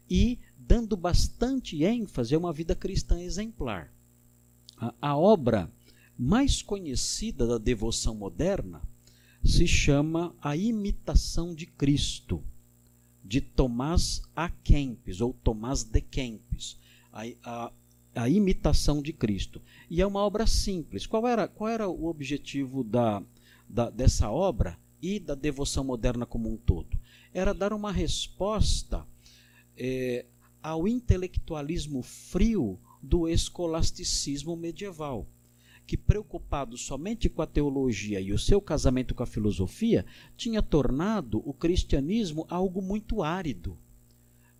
E 0.10 0.40
dando 0.58 0.96
bastante 0.96 1.84
ênfase 1.84 2.34
a 2.34 2.40
uma 2.40 2.54
vida 2.54 2.76
cristã 2.76 3.22
exemplar. 3.22 3.94
A, 4.78 4.94
a 5.02 5.18
obra 5.18 5.72
mais 6.18 6.62
conhecida 6.62 7.46
da 7.46 7.58
devoção 7.58 8.16
moderna 8.16 8.82
se 9.44 9.68
chama 9.68 10.34
A 10.42 10.56
Imitação 10.56 11.54
de 11.54 11.66
Cristo, 11.66 12.42
de 13.24 13.42
Tomás 13.42 14.22
A. 14.36 14.50
Kempis, 14.50 15.20
ou 15.20 15.34
Tomás 15.34 15.84
de 15.84 16.02
Kempis. 16.02 16.78
A, 17.12 17.24
a, 17.44 17.72
a 18.16 18.30
Imitação 18.30 19.02
de 19.02 19.12
Cristo. 19.12 19.62
E 19.90 20.02
é 20.02 20.06
uma 20.06 20.22
obra 20.22 20.46
simples. 20.46 21.06
Qual 21.06 21.28
era, 21.28 21.48
qual 21.48 21.70
era 21.70 21.88
o 21.88 22.06
objetivo 22.06 22.84
da, 22.84 23.22
da, 23.74 23.90
dessa 23.90 24.30
obra 24.30 24.78
e 25.02 25.20
da 25.20 25.34
devoção 25.34 25.84
moderna 25.84 26.28
como 26.28 26.48
um 26.48 26.56
todo? 26.56 26.96
Era 27.34 27.54
dar 27.54 27.74
uma 27.74 27.92
resposta 27.92 29.06
é, 29.76 30.28
ao 30.62 30.88
intelectualismo 30.88 32.04
frio 32.04 32.80
do 33.02 33.28
escolasticismo 33.28 34.56
medieval, 34.56 35.28
que, 35.88 35.98
preocupado 35.98 36.78
somente 36.78 37.28
com 37.28 37.42
a 37.42 37.48
teologia 37.48 38.22
e 38.22 38.32
o 38.32 38.38
seu 38.38 38.62
casamento 38.62 39.16
com 39.16 39.24
a 39.24 39.28
filosofia, 39.28 40.06
tinha 40.38 40.62
tornado 40.62 41.42
o 41.44 41.52
cristianismo 41.52 42.46
algo 42.50 42.82
muito 42.82 43.24
árido. 43.24 43.78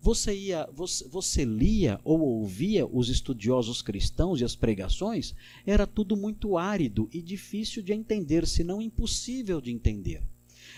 Você, 0.04 0.36
ia, 0.36 0.68
você, 0.70 1.08
você 1.08 1.46
lia 1.46 1.98
ou 2.04 2.20
ouvia 2.20 2.86
os 2.86 3.08
estudiosos 3.08 3.80
cristãos 3.80 4.38
e 4.38 4.44
as 4.44 4.54
pregações, 4.54 5.34
era 5.64 5.86
tudo 5.86 6.14
muito 6.14 6.58
árido 6.58 7.08
e 7.10 7.22
difícil 7.22 7.82
de 7.82 7.94
entender, 7.94 8.46
se 8.46 8.62
não 8.62 8.82
impossível 8.82 9.62
de 9.62 9.72
entender. 9.72 10.22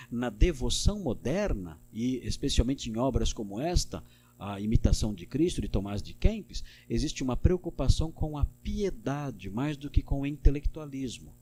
Na 0.08 0.30
devoção 0.30 1.00
moderna, 1.00 1.76
e 1.92 2.18
especialmente 2.18 2.88
em 2.88 2.98
obras 2.98 3.32
como 3.32 3.60
esta, 3.60 4.00
a 4.38 4.60
imitação 4.60 5.12
de 5.12 5.26
Cristo, 5.26 5.60
de 5.60 5.66
Tomás 5.66 6.00
de 6.00 6.14
Kempis, 6.14 6.62
existe 6.88 7.24
uma 7.24 7.36
preocupação 7.36 8.12
com 8.12 8.38
a 8.38 8.44
piedade 8.62 9.50
mais 9.50 9.76
do 9.76 9.90
que 9.90 10.02
com 10.02 10.20
o 10.20 10.26
intelectualismo. 10.26 11.34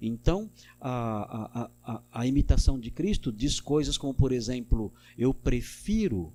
Então, 0.00 0.48
a, 0.80 1.60
a, 1.60 1.70
a, 1.82 2.02
a 2.12 2.24
imitação 2.24 2.78
de 2.78 2.92
Cristo 2.92 3.32
diz 3.32 3.58
coisas 3.58 3.98
como, 3.98 4.14
por 4.14 4.30
exemplo, 4.30 4.92
eu 5.18 5.34
prefiro, 5.34 6.32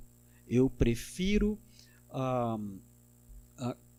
eu 0.47 0.69
prefiro 0.69 1.59
ah, 2.09 2.57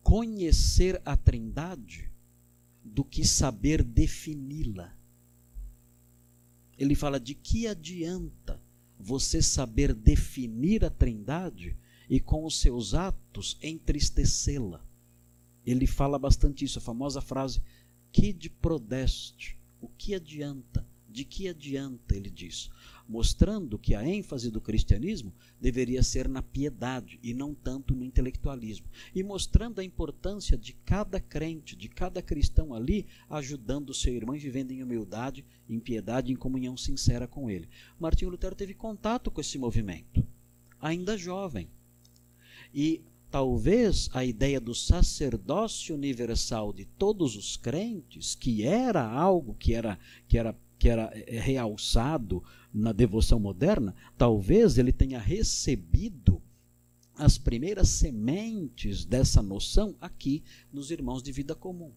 conhecer 0.01 1.01
a 1.05 1.15
Trindade 1.15 2.09
do 2.83 3.03
que 3.03 3.25
saber 3.25 3.83
defini-la. 3.83 4.95
Ele 6.77 6.95
fala 6.95 7.19
de 7.19 7.35
que 7.35 7.67
adianta 7.67 8.59
você 8.99 9.41
saber 9.41 9.93
definir 9.93 10.83
a 10.83 10.89
Trindade 10.89 11.77
e 12.09 12.19
com 12.19 12.45
os 12.45 12.59
seus 12.59 12.93
atos 12.93 13.57
entristecê-la. 13.61 14.83
Ele 15.65 15.85
fala 15.85 16.17
bastante 16.17 16.65
isso, 16.65 16.79
a 16.79 16.81
famosa 16.81 17.21
frase: 17.21 17.61
que 18.11 18.33
de 18.33 18.49
prodeste? 18.49 19.57
O 19.79 19.87
que 19.87 20.15
adianta? 20.15 20.85
De 21.07 21.23
que 21.23 21.47
adianta? 21.47 22.15
Ele 22.15 22.29
diz, 22.29 22.69
mostrando 23.09 23.79
que 23.79 23.95
a 23.95 24.07
ênfase 24.07 24.51
do 24.51 24.61
cristianismo 24.61 25.33
deveria 25.59 26.03
ser 26.03 26.29
na 26.29 26.43
piedade 26.43 27.19
e 27.23 27.33
não 27.33 27.55
tanto 27.55 27.95
no 27.95 28.05
intelectualismo, 28.05 28.85
e 29.15 29.23
mostrando 29.23 29.81
a 29.81 29.83
importância 29.83 30.55
de 30.55 30.73
cada 30.85 31.19
crente, 31.19 31.75
de 31.75 31.89
cada 31.89 32.21
cristão 32.21 32.71
ali, 32.71 33.07
ajudando 33.27 33.89
o 33.89 33.95
seu 33.95 34.13
irmão 34.13 34.35
e 34.35 34.39
vivendo 34.39 34.71
em 34.71 34.83
humildade, 34.83 35.43
em 35.67 35.79
piedade, 35.79 36.31
em 36.31 36.35
comunhão 36.35 36.77
sincera 36.77 37.27
com 37.27 37.49
ele. 37.49 37.67
Martinho 37.99 38.29
Lutero 38.29 38.55
teve 38.55 38.75
contato 38.75 39.31
com 39.31 39.41
esse 39.41 39.57
movimento, 39.57 40.23
ainda 40.79 41.17
jovem 41.17 41.67
e 42.71 43.01
talvez 43.31 44.09
a 44.13 44.23
ideia 44.23 44.59
do 44.59 44.75
sacerdócio 44.75 45.95
universal 45.95 46.71
de 46.71 46.85
todos 46.85 47.35
os 47.35 47.57
crentes, 47.57 48.35
que 48.35 48.63
era 48.63 49.03
algo 49.03 49.55
que 49.55 49.73
era, 49.73 49.97
que 50.27 50.37
era, 50.37 50.55
que 50.79 50.87
era 50.87 51.11
eh, 51.13 51.39
realçado 51.39 52.41
na 52.73 52.91
devoção 52.93 53.39
moderna, 53.39 53.93
talvez 54.17 54.77
ele 54.77 54.93
tenha 54.93 55.19
recebido 55.19 56.41
as 57.15 57.37
primeiras 57.37 57.89
sementes 57.89 59.03
dessa 59.03 59.41
noção 59.41 59.93
aqui 59.99 60.41
nos 60.71 60.89
irmãos 60.89 61.21
de 61.21 61.33
vida 61.33 61.53
comum. 61.53 61.91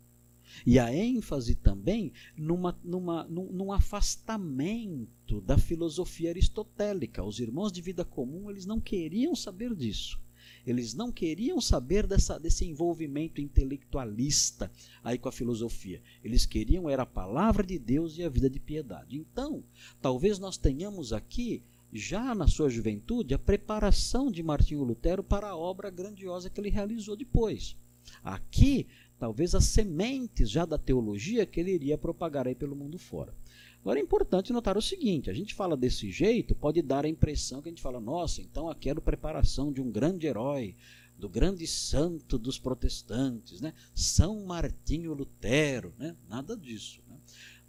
E 0.66 0.78
a 0.78 0.94
ênfase 0.94 1.54
também 1.54 2.12
numa, 2.36 2.78
numa, 2.84 3.24
num, 3.24 3.50
num, 3.52 3.72
afastamento 3.72 5.40
da 5.40 5.56
filosofia 5.56 6.30
aristotélica. 6.30 7.24
Os 7.24 7.38
irmãos 7.38 7.72
de 7.72 7.80
vida 7.80 8.04
comum 8.04 8.50
eles 8.50 8.66
não 8.66 8.80
queriam 8.80 9.34
saber 9.34 9.74
disso. 9.74 10.20
Eles 10.66 10.94
não 10.94 11.10
queriam 11.10 11.60
saber 11.60 12.06
dessa, 12.06 12.38
desse 12.38 12.64
envolvimento 12.64 13.40
intelectualista 13.40 14.70
aí 15.02 15.18
com 15.18 15.28
a 15.28 15.32
filosofia. 15.32 16.00
Eles 16.22 16.46
queriam 16.46 16.88
era 16.88 17.02
a 17.02 17.06
palavra 17.06 17.64
de 17.64 17.78
Deus 17.78 18.16
e 18.16 18.22
a 18.22 18.28
vida 18.28 18.48
de 18.48 18.60
piedade. 18.60 19.16
Então, 19.16 19.64
talvez 20.00 20.38
nós 20.38 20.56
tenhamos 20.56 21.12
aqui 21.12 21.62
já 21.92 22.34
na 22.34 22.46
sua 22.46 22.70
juventude 22.70 23.34
a 23.34 23.38
preparação 23.38 24.30
de 24.30 24.42
Martinho 24.42 24.82
Lutero 24.82 25.22
para 25.22 25.48
a 25.48 25.56
obra 25.56 25.90
grandiosa 25.90 26.48
que 26.48 26.60
ele 26.60 26.70
realizou 26.70 27.16
depois. 27.16 27.76
Aqui, 28.24 28.86
talvez 29.18 29.54
as 29.54 29.64
sementes 29.64 30.50
já 30.50 30.64
da 30.64 30.78
teologia 30.78 31.44
que 31.44 31.60
ele 31.60 31.72
iria 31.72 31.98
propagar 31.98 32.46
aí 32.46 32.54
pelo 32.54 32.74
mundo 32.74 32.98
fora. 32.98 33.34
Agora 33.82 33.98
é 33.98 34.02
importante 34.02 34.52
notar 34.52 34.78
o 34.78 34.82
seguinte: 34.82 35.28
a 35.28 35.34
gente 35.34 35.54
fala 35.54 35.76
desse 35.76 36.10
jeito, 36.10 36.54
pode 36.54 36.80
dar 36.80 37.04
a 37.04 37.08
impressão 37.08 37.60
que 37.60 37.68
a 37.68 37.72
gente 37.72 37.82
fala, 37.82 38.00
nossa, 38.00 38.40
então 38.40 38.70
aqui 38.70 38.88
era 38.88 39.00
preparação 39.00 39.72
de 39.72 39.82
um 39.82 39.90
grande 39.90 40.26
herói, 40.26 40.76
do 41.18 41.28
grande 41.28 41.66
santo 41.66 42.38
dos 42.38 42.58
protestantes, 42.58 43.60
né? 43.60 43.74
São 43.94 44.44
Martinho 44.44 45.12
Lutero, 45.12 45.92
né? 45.98 46.16
nada 46.28 46.56
disso. 46.56 47.00
Né? 47.08 47.16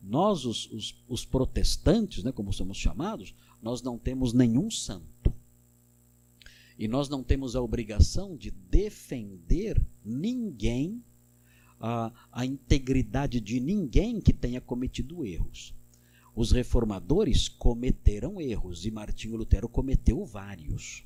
Nós, 0.02 0.46
os, 0.46 0.72
os, 0.72 1.04
os 1.08 1.26
protestantes, 1.26 2.24
né, 2.24 2.32
como 2.32 2.52
somos 2.54 2.78
chamados, 2.78 3.36
nós 3.62 3.82
não 3.82 3.98
temos 3.98 4.34
nenhum 4.34 4.70
santo. 4.70 5.34
E 6.78 6.88
nós 6.88 7.08
não 7.08 7.24
temos 7.24 7.56
a 7.56 7.62
obrigação 7.62 8.36
de 8.36 8.52
defender 8.52 9.80
ninguém, 10.04 11.04
a, 11.80 12.12
a 12.32 12.46
integridade 12.46 13.40
de 13.40 13.60
ninguém 13.60 14.20
que 14.20 14.34
tenha 14.34 14.60
cometido 14.60 15.26
erros. 15.26 15.74
Os 16.36 16.52
reformadores 16.52 17.48
cometeram 17.48 18.42
erros 18.42 18.86
e 18.86 18.92
Martinho 18.92 19.38
Lutero 19.38 19.70
cometeu 19.70 20.26
vários. 20.26 21.04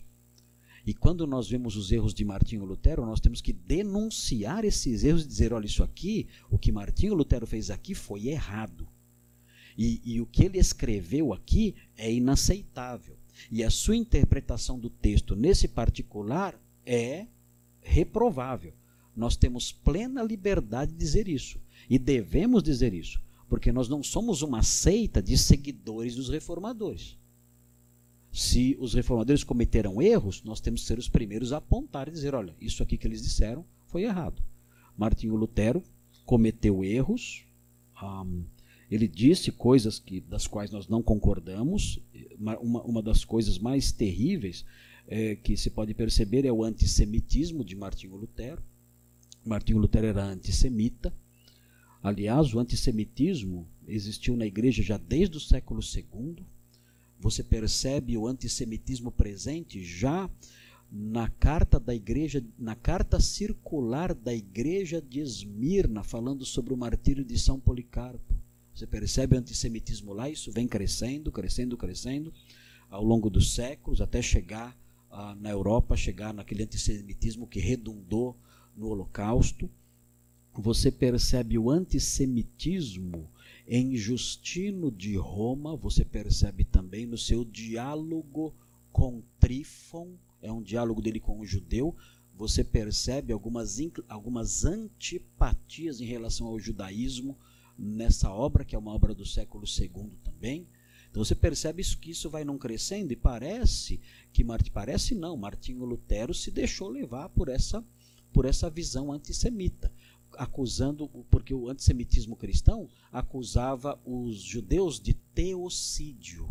E 0.85 0.93
quando 0.93 1.27
nós 1.27 1.49
vemos 1.49 1.75
os 1.75 1.91
erros 1.91 2.13
de 2.13 2.23
Martinho 2.23 2.63
Lutero, 2.63 3.05
nós 3.05 3.19
temos 3.19 3.41
que 3.41 3.51
denunciar 3.51 4.63
esses 4.63 5.03
erros 5.03 5.25
e 5.25 5.27
dizer: 5.27 5.51
olha, 5.51 5.65
isso 5.65 5.83
aqui, 5.83 6.27
o 6.49 6.57
que 6.57 6.71
Martinho 6.71 7.13
Lutero 7.13 7.45
fez 7.45 7.69
aqui 7.69 7.93
foi 7.93 8.27
errado. 8.27 8.87
E, 9.77 10.01
e 10.05 10.21
o 10.21 10.25
que 10.25 10.45
ele 10.45 10.57
escreveu 10.57 11.33
aqui 11.33 11.75
é 11.97 12.11
inaceitável. 12.11 13.17
E 13.51 13.63
a 13.63 13.69
sua 13.69 13.97
interpretação 13.97 14.79
do 14.79 14.89
texto 14.89 15.35
nesse 15.35 15.67
particular 15.67 16.59
é 16.85 17.27
reprovável. 17.81 18.73
Nós 19.15 19.35
temos 19.35 19.71
plena 19.73 20.23
liberdade 20.23 20.93
de 20.93 20.97
dizer 20.97 21.27
isso. 21.27 21.59
E 21.89 21.99
devemos 21.99 22.63
dizer 22.63 22.93
isso. 22.93 23.21
Porque 23.49 23.71
nós 23.71 23.87
não 23.87 24.03
somos 24.03 24.41
uma 24.41 24.61
seita 24.63 25.21
de 25.21 25.37
seguidores 25.37 26.15
dos 26.15 26.29
reformadores. 26.29 27.17
Se 28.31 28.77
os 28.79 28.93
reformadores 28.93 29.43
cometeram 29.43 30.01
erros, 30.01 30.43
nós 30.43 30.59
temos 30.59 30.81
que 30.81 30.87
ser 30.87 30.99
os 30.99 31.09
primeiros 31.09 31.53
a 31.53 31.57
apontar 31.57 32.07
e 32.07 32.11
dizer: 32.11 32.35
olha, 32.35 32.55
isso 32.59 32.83
aqui 32.83 32.97
que 32.97 33.07
eles 33.07 33.23
disseram 33.23 33.65
foi 33.87 34.03
errado. 34.03 34.43
Martinho 34.97 35.35
Lutero 35.35 35.81
cometeu 36.25 36.83
erros, 36.83 37.45
ele 38.89 39.07
disse 39.07 39.51
coisas 39.51 39.99
que, 39.99 40.21
das 40.21 40.47
quais 40.47 40.71
nós 40.71 40.87
não 40.87 41.03
concordamos. 41.03 41.99
Uma, 42.37 42.57
uma 42.81 43.01
das 43.01 43.25
coisas 43.25 43.57
mais 43.59 43.91
terríveis 43.91 44.65
é, 45.07 45.35
que 45.35 45.57
se 45.57 45.69
pode 45.69 45.93
perceber 45.93 46.45
é 46.45 46.51
o 46.51 46.63
antissemitismo 46.63 47.65
de 47.65 47.75
Martinho 47.75 48.15
Lutero. 48.15 48.63
Martinho 49.43 49.79
Lutero 49.79 50.07
era 50.07 50.25
antissemita. 50.25 51.13
Aliás, 52.07 52.53
o 52.53 52.59
antissemitismo 52.59 53.67
existiu 53.85 54.37
na 54.37 54.45
igreja 54.45 54.81
já 54.81 54.95
desde 54.95 55.35
o 55.35 55.41
século 55.41 55.81
II. 55.81 56.37
Você 57.19 57.43
percebe 57.43 58.17
o 58.17 58.25
antissemitismo 58.25 59.11
presente 59.11 59.83
já 59.83 60.29
na 60.89 61.27
carta 61.27 61.77
da 61.77 61.93
igreja, 61.93 62.41
na 62.57 62.75
carta 62.75 63.19
circular 63.19 64.13
da 64.13 64.33
igreja 64.33 65.01
de 65.01 65.19
Esmirna, 65.19 66.01
falando 66.01 66.45
sobre 66.45 66.73
o 66.73 66.77
martírio 66.77 67.25
de 67.25 67.37
São 67.37 67.59
Policarpo. 67.59 68.39
Você 68.73 68.87
percebe 68.87 69.35
o 69.35 69.39
antissemitismo 69.39 70.13
lá, 70.13 70.29
isso 70.29 70.49
vem 70.49 70.65
crescendo, 70.65 71.29
crescendo, 71.29 71.75
crescendo 71.75 72.33
ao 72.89 73.03
longo 73.03 73.29
dos 73.29 73.53
séculos, 73.53 73.99
até 73.99 74.21
chegar 74.21 74.79
ah, 75.11 75.35
na 75.35 75.49
Europa, 75.49 75.97
chegar 75.97 76.33
naquele 76.33 76.63
antissemitismo 76.63 77.45
que 77.45 77.59
redundou 77.59 78.37
no 78.77 78.87
Holocausto. 78.87 79.69
Você 80.59 80.91
percebe 80.91 81.55
o 81.55 81.69
antissemitismo 81.69 83.29
em 83.67 83.95
Justino 83.95 84.89
de 84.91 85.15
Roma, 85.15 85.75
você 85.75 86.03
percebe 86.03 86.63
também 86.63 87.05
no 87.05 87.17
seu 87.17 87.45
diálogo 87.45 88.55
com 88.91 89.21
Trífon, 89.39 90.15
é 90.41 90.51
um 90.51 90.63
diálogo 90.63 90.99
dele 90.99 91.19
com 91.19 91.39
o 91.39 91.45
judeu, 91.45 91.95
você 92.35 92.63
percebe 92.63 93.31
algumas, 93.31 93.77
algumas 94.09 94.65
antipatias 94.65 96.01
em 96.01 96.05
relação 96.05 96.47
ao 96.47 96.59
judaísmo, 96.59 97.37
nessa 97.77 98.31
obra, 98.31 98.65
que 98.65 98.75
é 98.75 98.79
uma 98.79 98.93
obra 98.93 99.13
do 99.13 99.27
século 99.27 99.63
II 99.65 100.09
também. 100.23 100.65
Então 101.11 101.23
você 101.23 101.35
percebe 101.35 101.83
isso, 101.83 101.99
que 101.99 102.09
isso 102.09 102.31
vai 102.31 102.43
não 102.43 102.57
crescendo 102.57 103.13
e 103.13 103.15
parece 103.15 103.99
que 104.33 104.43
parece 104.73 105.13
não, 105.13 105.37
Martinho 105.37 105.85
Lutero 105.85 106.33
se 106.33 106.49
deixou 106.49 106.89
levar 106.89 107.29
por 107.29 107.47
essa 107.47 107.85
por 108.33 108.45
essa 108.45 108.69
visão 108.69 109.11
antissemita, 109.11 109.91
acusando 110.37 111.07
porque 111.29 111.53
o 111.53 111.69
antissemitismo 111.69 112.35
cristão 112.35 112.87
acusava 113.11 113.99
os 114.05 114.37
judeus 114.37 114.99
de 114.99 115.13
teocídio, 115.13 116.47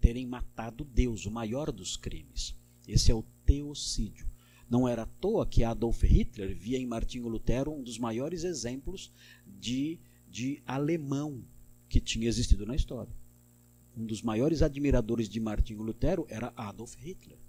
terem 0.00 0.26
matado 0.26 0.84
Deus, 0.84 1.26
o 1.26 1.30
maior 1.30 1.70
dos 1.70 1.96
crimes. 1.96 2.56
Esse 2.86 3.10
é 3.10 3.14
o 3.14 3.24
teocídio. 3.44 4.28
Não 4.68 4.86
era 4.86 5.02
à 5.02 5.06
toa 5.06 5.44
que 5.44 5.64
Adolf 5.64 6.04
Hitler 6.04 6.56
via 6.56 6.78
em 6.78 6.86
Martinho 6.86 7.28
Lutero 7.28 7.72
um 7.72 7.82
dos 7.82 7.98
maiores 7.98 8.44
exemplos 8.44 9.12
de, 9.44 9.98
de 10.28 10.62
alemão 10.64 11.44
que 11.88 12.00
tinha 12.00 12.28
existido 12.28 12.64
na 12.64 12.76
história. 12.76 13.12
Um 13.96 14.06
dos 14.06 14.22
maiores 14.22 14.62
admiradores 14.62 15.28
de 15.28 15.40
Martinho 15.40 15.82
Lutero 15.82 16.24
era 16.28 16.52
Adolf 16.56 16.94
Hitler. 16.94 17.39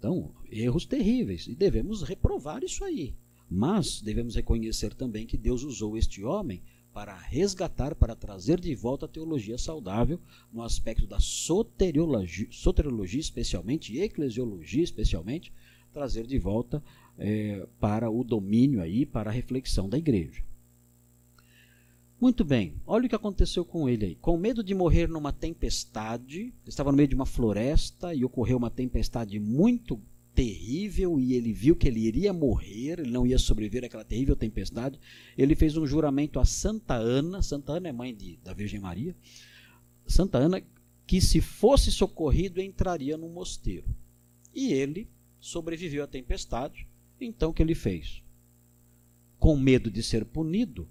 Então, 0.00 0.30
erros 0.50 0.86
terríveis, 0.86 1.46
e 1.46 1.54
devemos 1.54 2.02
reprovar 2.02 2.64
isso 2.64 2.82
aí. 2.82 3.14
Mas 3.50 4.00
devemos 4.00 4.34
reconhecer 4.34 4.94
também 4.94 5.26
que 5.26 5.36
Deus 5.36 5.62
usou 5.62 5.94
este 5.94 6.24
homem 6.24 6.62
para 6.90 7.14
resgatar, 7.14 7.94
para 7.94 8.16
trazer 8.16 8.58
de 8.58 8.74
volta 8.74 9.04
a 9.04 9.08
teologia 9.08 9.58
saudável 9.58 10.18
no 10.50 10.62
aspecto 10.62 11.06
da 11.06 11.20
soteriologia, 11.20 12.48
soteriologia 12.50 13.20
especialmente, 13.20 13.92
e 13.92 14.00
eclesiologia 14.00 14.82
especialmente, 14.82 15.52
trazer 15.92 16.26
de 16.26 16.38
volta 16.38 16.82
é, 17.18 17.68
para 17.78 18.10
o 18.10 18.24
domínio 18.24 18.80
aí, 18.80 19.04
para 19.04 19.28
a 19.28 19.32
reflexão 19.32 19.86
da 19.86 19.98
igreja. 19.98 20.42
Muito 22.20 22.44
bem, 22.44 22.74
olha 22.86 23.06
o 23.06 23.08
que 23.08 23.14
aconteceu 23.14 23.64
com 23.64 23.88
ele 23.88 24.04
aí. 24.04 24.14
Com 24.14 24.36
medo 24.36 24.62
de 24.62 24.74
morrer 24.74 25.08
numa 25.08 25.32
tempestade, 25.32 26.52
estava 26.66 26.90
no 26.90 26.96
meio 26.98 27.08
de 27.08 27.14
uma 27.14 27.24
floresta 27.24 28.14
e 28.14 28.22
ocorreu 28.22 28.58
uma 28.58 28.70
tempestade 28.70 29.40
muito 29.40 29.98
terrível 30.34 31.18
e 31.18 31.32
ele 31.32 31.50
viu 31.50 31.74
que 31.74 31.88
ele 31.88 32.00
iria 32.00 32.30
morrer, 32.30 33.00
ele 33.00 33.10
não 33.10 33.26
ia 33.26 33.38
sobreviver 33.38 33.84
àquela 33.84 34.04
terrível 34.04 34.36
tempestade. 34.36 35.00
Ele 35.36 35.54
fez 35.54 35.78
um 35.78 35.86
juramento 35.86 36.38
a 36.38 36.44
Santa 36.44 36.92
Ana, 36.92 37.40
Santa 37.40 37.72
Ana 37.72 37.88
é 37.88 37.92
mãe 37.92 38.14
de, 38.14 38.36
da 38.44 38.52
Virgem 38.52 38.80
Maria, 38.80 39.16
Santa 40.06 40.36
Ana, 40.36 40.62
que 41.06 41.22
se 41.22 41.40
fosse 41.40 41.90
socorrido 41.90 42.60
entraria 42.60 43.16
no 43.16 43.30
mosteiro. 43.30 43.88
E 44.54 44.74
ele 44.74 45.08
sobreviveu 45.40 46.04
à 46.04 46.06
tempestade, 46.06 46.86
então 47.18 47.48
o 47.48 47.54
que 47.54 47.62
ele 47.62 47.74
fez? 47.74 48.22
Com 49.38 49.56
medo 49.56 49.90
de 49.90 50.02
ser 50.02 50.26
punido, 50.26 50.86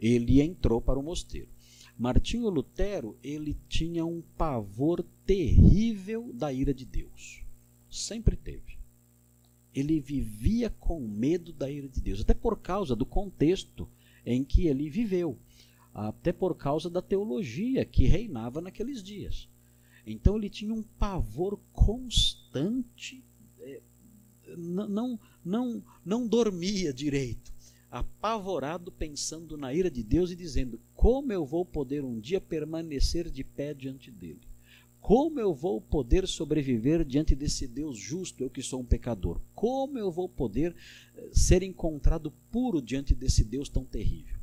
ele 0.00 0.40
entrou 0.40 0.80
para 0.80 0.98
o 0.98 1.02
mosteiro. 1.02 1.48
Martinho 1.98 2.48
Lutero, 2.48 3.16
ele 3.22 3.56
tinha 3.68 4.06
um 4.06 4.22
pavor 4.36 5.04
terrível 5.26 6.32
da 6.32 6.52
ira 6.52 6.72
de 6.72 6.84
Deus. 6.84 7.42
Sempre 7.90 8.36
teve 8.36 8.78
ele 9.78 10.00
vivia 10.00 10.70
com 10.70 11.00
medo 11.00 11.52
da 11.52 11.70
ira 11.70 11.88
de 11.88 12.00
Deus, 12.00 12.20
até 12.20 12.34
por 12.34 12.58
causa 12.58 12.96
do 12.96 13.06
contexto 13.06 13.88
em 14.24 14.44
que 14.44 14.66
ele 14.66 14.90
viveu, 14.90 15.38
até 15.94 16.32
por 16.32 16.56
causa 16.56 16.90
da 16.90 17.00
teologia 17.00 17.84
que 17.84 18.04
reinava 18.04 18.60
naqueles 18.60 19.02
dias. 19.02 19.48
Então 20.06 20.36
ele 20.36 20.50
tinha 20.50 20.74
um 20.74 20.82
pavor 20.82 21.60
constante, 21.72 23.22
é, 23.60 23.80
não, 24.56 25.18
não, 25.44 25.84
não 26.04 26.26
dormia 26.26 26.92
direito, 26.92 27.52
apavorado 27.90 28.92
pensando 28.92 29.56
na 29.56 29.72
ira 29.72 29.90
de 29.90 30.02
Deus 30.02 30.30
e 30.30 30.36
dizendo: 30.36 30.80
como 30.94 31.32
eu 31.32 31.44
vou 31.44 31.64
poder 31.64 32.04
um 32.04 32.18
dia 32.18 32.40
permanecer 32.40 33.30
de 33.30 33.42
pé 33.42 33.72
diante 33.72 34.10
dele? 34.10 34.40
Como 35.00 35.40
eu 35.40 35.54
vou 35.54 35.80
poder 35.80 36.26
sobreviver 36.26 37.04
diante 37.04 37.34
desse 37.34 37.66
Deus 37.66 37.96
justo, 37.96 38.42
eu 38.42 38.50
que 38.50 38.62
sou 38.62 38.80
um 38.80 38.84
pecador? 38.84 39.40
Como 39.54 39.98
eu 39.98 40.10
vou 40.10 40.28
poder 40.28 40.74
eh, 41.16 41.28
ser 41.32 41.62
encontrado 41.62 42.32
puro 42.50 42.82
diante 42.82 43.14
desse 43.14 43.44
Deus 43.44 43.68
tão 43.68 43.84
terrível? 43.84 44.36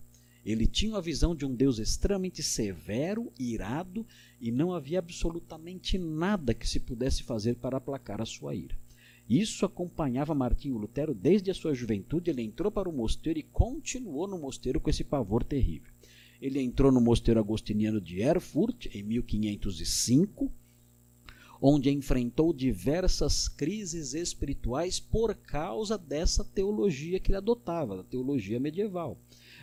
Ele 0.45 0.65
tinha 0.65 0.95
a 0.97 1.01
visão 1.01 1.35
de 1.35 1.45
um 1.45 1.53
Deus 1.53 1.79
extremamente 1.79 2.41
severo, 2.41 3.33
irado, 3.37 4.05
e 4.39 4.51
não 4.51 4.73
havia 4.73 4.99
absolutamente 4.99 5.97
nada 5.97 6.53
que 6.53 6.69
se 6.69 6.79
pudesse 6.79 7.23
fazer 7.23 7.55
para 7.55 7.77
aplacar 7.77 8.21
a 8.21 8.25
sua 8.25 8.55
ira. 8.55 8.75
Isso 9.27 9.65
acompanhava 9.65 10.35
Martinho 10.35 10.77
Lutero 10.77 11.13
desde 11.13 11.49
a 11.49 11.53
sua 11.53 11.73
juventude. 11.73 12.29
Ele 12.29 12.43
entrou 12.43 12.71
para 12.71 12.87
o 12.87 12.93
mosteiro 12.93 13.39
e 13.39 13.43
continuou 13.43 14.27
no 14.27 14.37
mosteiro 14.37 14.79
com 14.79 14.89
esse 14.89 15.03
pavor 15.03 15.43
terrível. 15.43 15.91
Ele 16.39 16.61
entrou 16.61 16.91
no 16.91 17.01
mosteiro 17.01 17.39
agostiniano 17.39 17.99
de 17.99 18.21
Erfurt 18.21 18.87
em 18.93 19.01
1505, 19.01 20.51
onde 21.59 21.89
enfrentou 21.89 22.53
diversas 22.53 23.47
crises 23.47 24.13
espirituais 24.13 24.99
por 24.99 25.33
causa 25.33 25.97
dessa 25.97 26.43
teologia 26.43 27.19
que 27.19 27.31
ele 27.31 27.37
adotava, 27.37 28.01
a 28.01 28.03
teologia 28.03 28.59
medieval, 28.59 29.17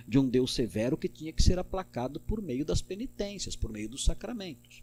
de 0.08 0.18
um 0.18 0.28
Deus 0.28 0.54
severo 0.54 0.96
que 0.96 1.08
tinha 1.08 1.32
que 1.32 1.42
ser 1.42 1.58
aplacado 1.58 2.18
por 2.18 2.42
meio 2.42 2.64
das 2.64 2.82
penitências, 2.82 3.54
por 3.54 3.70
meio 3.70 3.88
dos 3.88 4.04
sacramentos. 4.04 4.82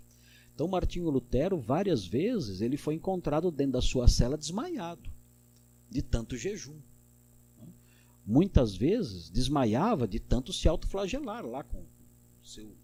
Então 0.60 0.68
Martinho 0.68 1.10
Lutero, 1.10 1.58
várias 1.58 2.06
vezes, 2.06 2.60
ele 2.60 2.76
foi 2.76 2.96
encontrado 2.96 3.50
dentro 3.50 3.74
da 3.74 3.82
sua 3.82 4.10
cela 4.10 4.38
desmaiado, 4.38 5.10
de 5.90 6.02
tanto 6.02 6.36
jejum 6.36 6.76
muitas 8.30 8.76
vezes 8.76 9.28
desmaiava 9.28 10.08
de 10.08 10.20
tanto 10.20 10.54
se 10.54 10.68
autoflagelar 10.68 11.44
lá 11.44 11.64
com 11.64 11.80
o 11.80 12.46
seu, 12.46 12.76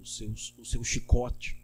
o 0.00 0.06
seu, 0.06 0.30
o 0.56 0.64
seu 0.64 0.84
chicote. 0.84 1.56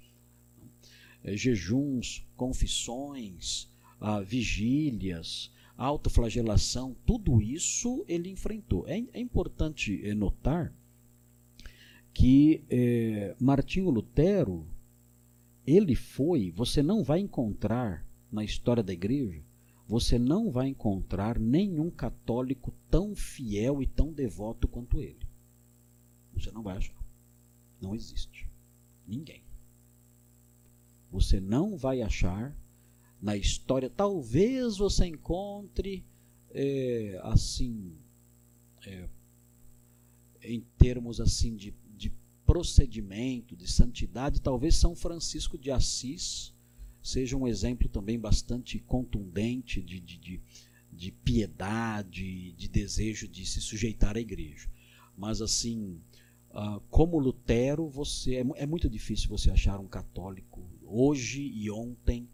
é, 1.23 1.37
jejuns, 1.37 2.27
confissões, 2.37 3.69
ah, 4.01 4.21
vigílias, 4.21 5.53
autoflagelação, 5.77 6.97
tudo 7.07 7.41
isso 7.41 8.05
ele 8.09 8.31
enfrentou. 8.31 8.85
É, 8.89 8.99
é 9.13 9.21
importante 9.21 10.01
é, 10.05 10.13
notar 10.13 10.75
que 12.13 12.65
é, 12.69 13.37
Martinho 13.39 13.91
Lutero, 13.91 14.67
ele 15.67 15.95
foi, 15.95 16.51
você 16.51 16.83
não 16.83 17.03
vai 17.03 17.21
encontrar 17.21 18.07
na 18.31 18.45
história 18.45 18.83
da 18.83 18.93
igreja, 18.93 19.43
você 19.87 20.19
não 20.19 20.51
vai 20.51 20.69
encontrar 20.69 21.39
nenhum 21.39 21.91
católico 21.91 22.73
tão 22.89 23.15
fiel 23.15 23.83
e 23.83 23.87
tão 23.87 24.13
devoto 24.13 24.69
quanto 24.69 25.01
ele. 25.01 25.27
Você 26.33 26.53
não 26.53 26.63
vai 26.63 26.77
achar. 26.77 26.95
Não 27.81 27.95
existe. 27.95 28.49
Ninguém. 29.07 29.43
Você 31.11 31.41
não 31.41 31.77
vai 31.77 32.03
achar 32.03 32.57
na 33.21 33.37
história. 33.37 33.91
Talvez 33.91 34.77
você 34.77 35.07
encontre 35.07 36.07
é, 36.51 37.21
assim, 37.25 37.99
é, 38.87 39.09
em 40.43 40.61
termos 40.79 41.21
assim 41.21 41.57
de, 41.57 41.73
de 41.73 41.89
procedimento, 42.51 43.55
de 43.55 43.71
santidade, 43.71 44.43
talvez 44.43 44.75
São 44.75 44.97
Francisco 44.97 45.57
de 45.57 45.71
Assis 45.71 46.53
seja 47.01 47.37
um 47.37 47.47
exemplo 47.47 47.89
também 47.89 48.19
bastante 48.19 48.81
contundente 48.81 49.81
de, 49.81 50.01
de, 50.01 50.19
de, 50.19 50.41
de 50.93 51.13
piedade, 51.13 52.51
de 52.55 52.69
desejo 52.69 53.29
de 53.29 53.47
se 53.47 53.61
sujeitar 53.61 54.17
à 54.17 54.21
igreja. 54.21 54.69
Mas 55.17 55.41
assim, 55.41 56.01
Uh, 56.53 56.81
como 56.91 57.17
Lutero, 57.17 57.89
você 57.89 58.35
é, 58.35 58.45
é, 58.57 58.67
muito 58.67 58.91
difícil 58.91 59.29
você 59.29 59.53
achar 59.53 59.79
um 59.79 59.87
católico 59.87 60.69
hoje 60.83 61.41
e 61.43 61.71
ontem 61.71 62.29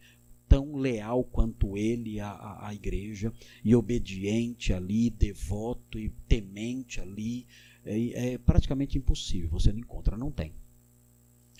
tão 0.48 0.76
leal 0.76 1.22
quanto 1.22 1.76
ele 1.76 2.18
à, 2.18 2.66
à, 2.66 2.74
igreja 2.74 3.30
e 3.62 3.76
obediente 3.76 4.72
ali, 4.72 5.10
devoto 5.10 5.98
e 5.98 6.08
temente 6.26 6.98
ali. 6.98 7.46
É, 7.86 8.32
é, 8.32 8.38
praticamente 8.38 8.98
impossível, 8.98 9.48
você 9.48 9.72
não 9.72 9.78
encontra, 9.78 10.16
não 10.16 10.30
tem. 10.30 10.52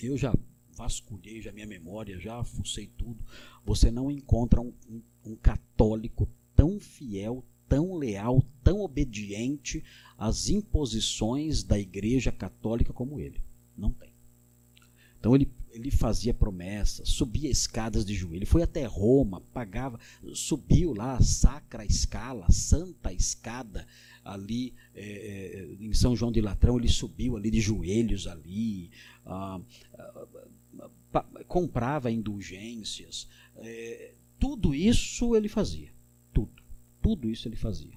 Eu 0.03 0.17
já 0.17 0.35
vasculhei 0.77 1.41
já 1.41 1.53
minha 1.53 1.67
memória, 1.67 2.19
já 2.19 2.43
fucei 2.45 2.89
tudo. 2.99 3.25
Você 3.65 3.91
não 3.91 4.11
encontra 4.11 4.61
um, 4.61 4.75
um, 4.89 5.03
um 5.25 5.37
católico 5.37 6.29
tão 6.55 6.81
fiel, 6.81 7.45
tão 7.69 7.95
leal, 7.95 8.43
tão 8.63 8.81
obediente 8.81 9.83
às 10.19 10.49
imposições 10.49 11.63
da 11.63 11.79
Igreja 11.79 12.33
Católica 12.33 12.93
como 12.93 13.21
ele. 13.21 13.41
Não 13.77 13.93
tem. 13.93 14.13
Então 15.19 15.35
ele, 15.35 15.51
ele 15.71 15.91
fazia 15.91 16.35
promessas, 16.35 17.09
subia 17.09 17.51
escadas 17.51 18.05
de 18.05 18.15
joelho, 18.15 18.47
foi 18.47 18.63
até 18.63 18.85
Roma, 18.85 19.41
pagava, 19.53 19.99
subiu 20.35 20.93
lá, 20.93 21.21
sacra 21.21 21.85
escala, 21.85 22.51
santa 22.51 23.13
escada 23.13 23.87
ali 24.27 24.75
é, 24.95 25.69
em 25.81 25.93
São 25.93 26.17
João 26.17 26.33
de 26.33 26.41
Latrão, 26.41 26.79
ele 26.79 26.89
subiu 26.89 27.37
ali 27.37 27.51
de 27.51 27.61
joelhos 27.61 28.27
ali, 28.27 28.91
ah, 29.25 29.61
ah, 31.15 31.25
comprava 31.49 32.11
indulgências, 32.11 33.29
é, 33.57 34.13
tudo 34.39 34.75
isso 34.75 35.35
ele 35.35 35.49
fazia 35.49 35.97
tudo 37.07 37.31
isso 37.31 37.47
ele 37.47 37.55
fazia. 37.55 37.97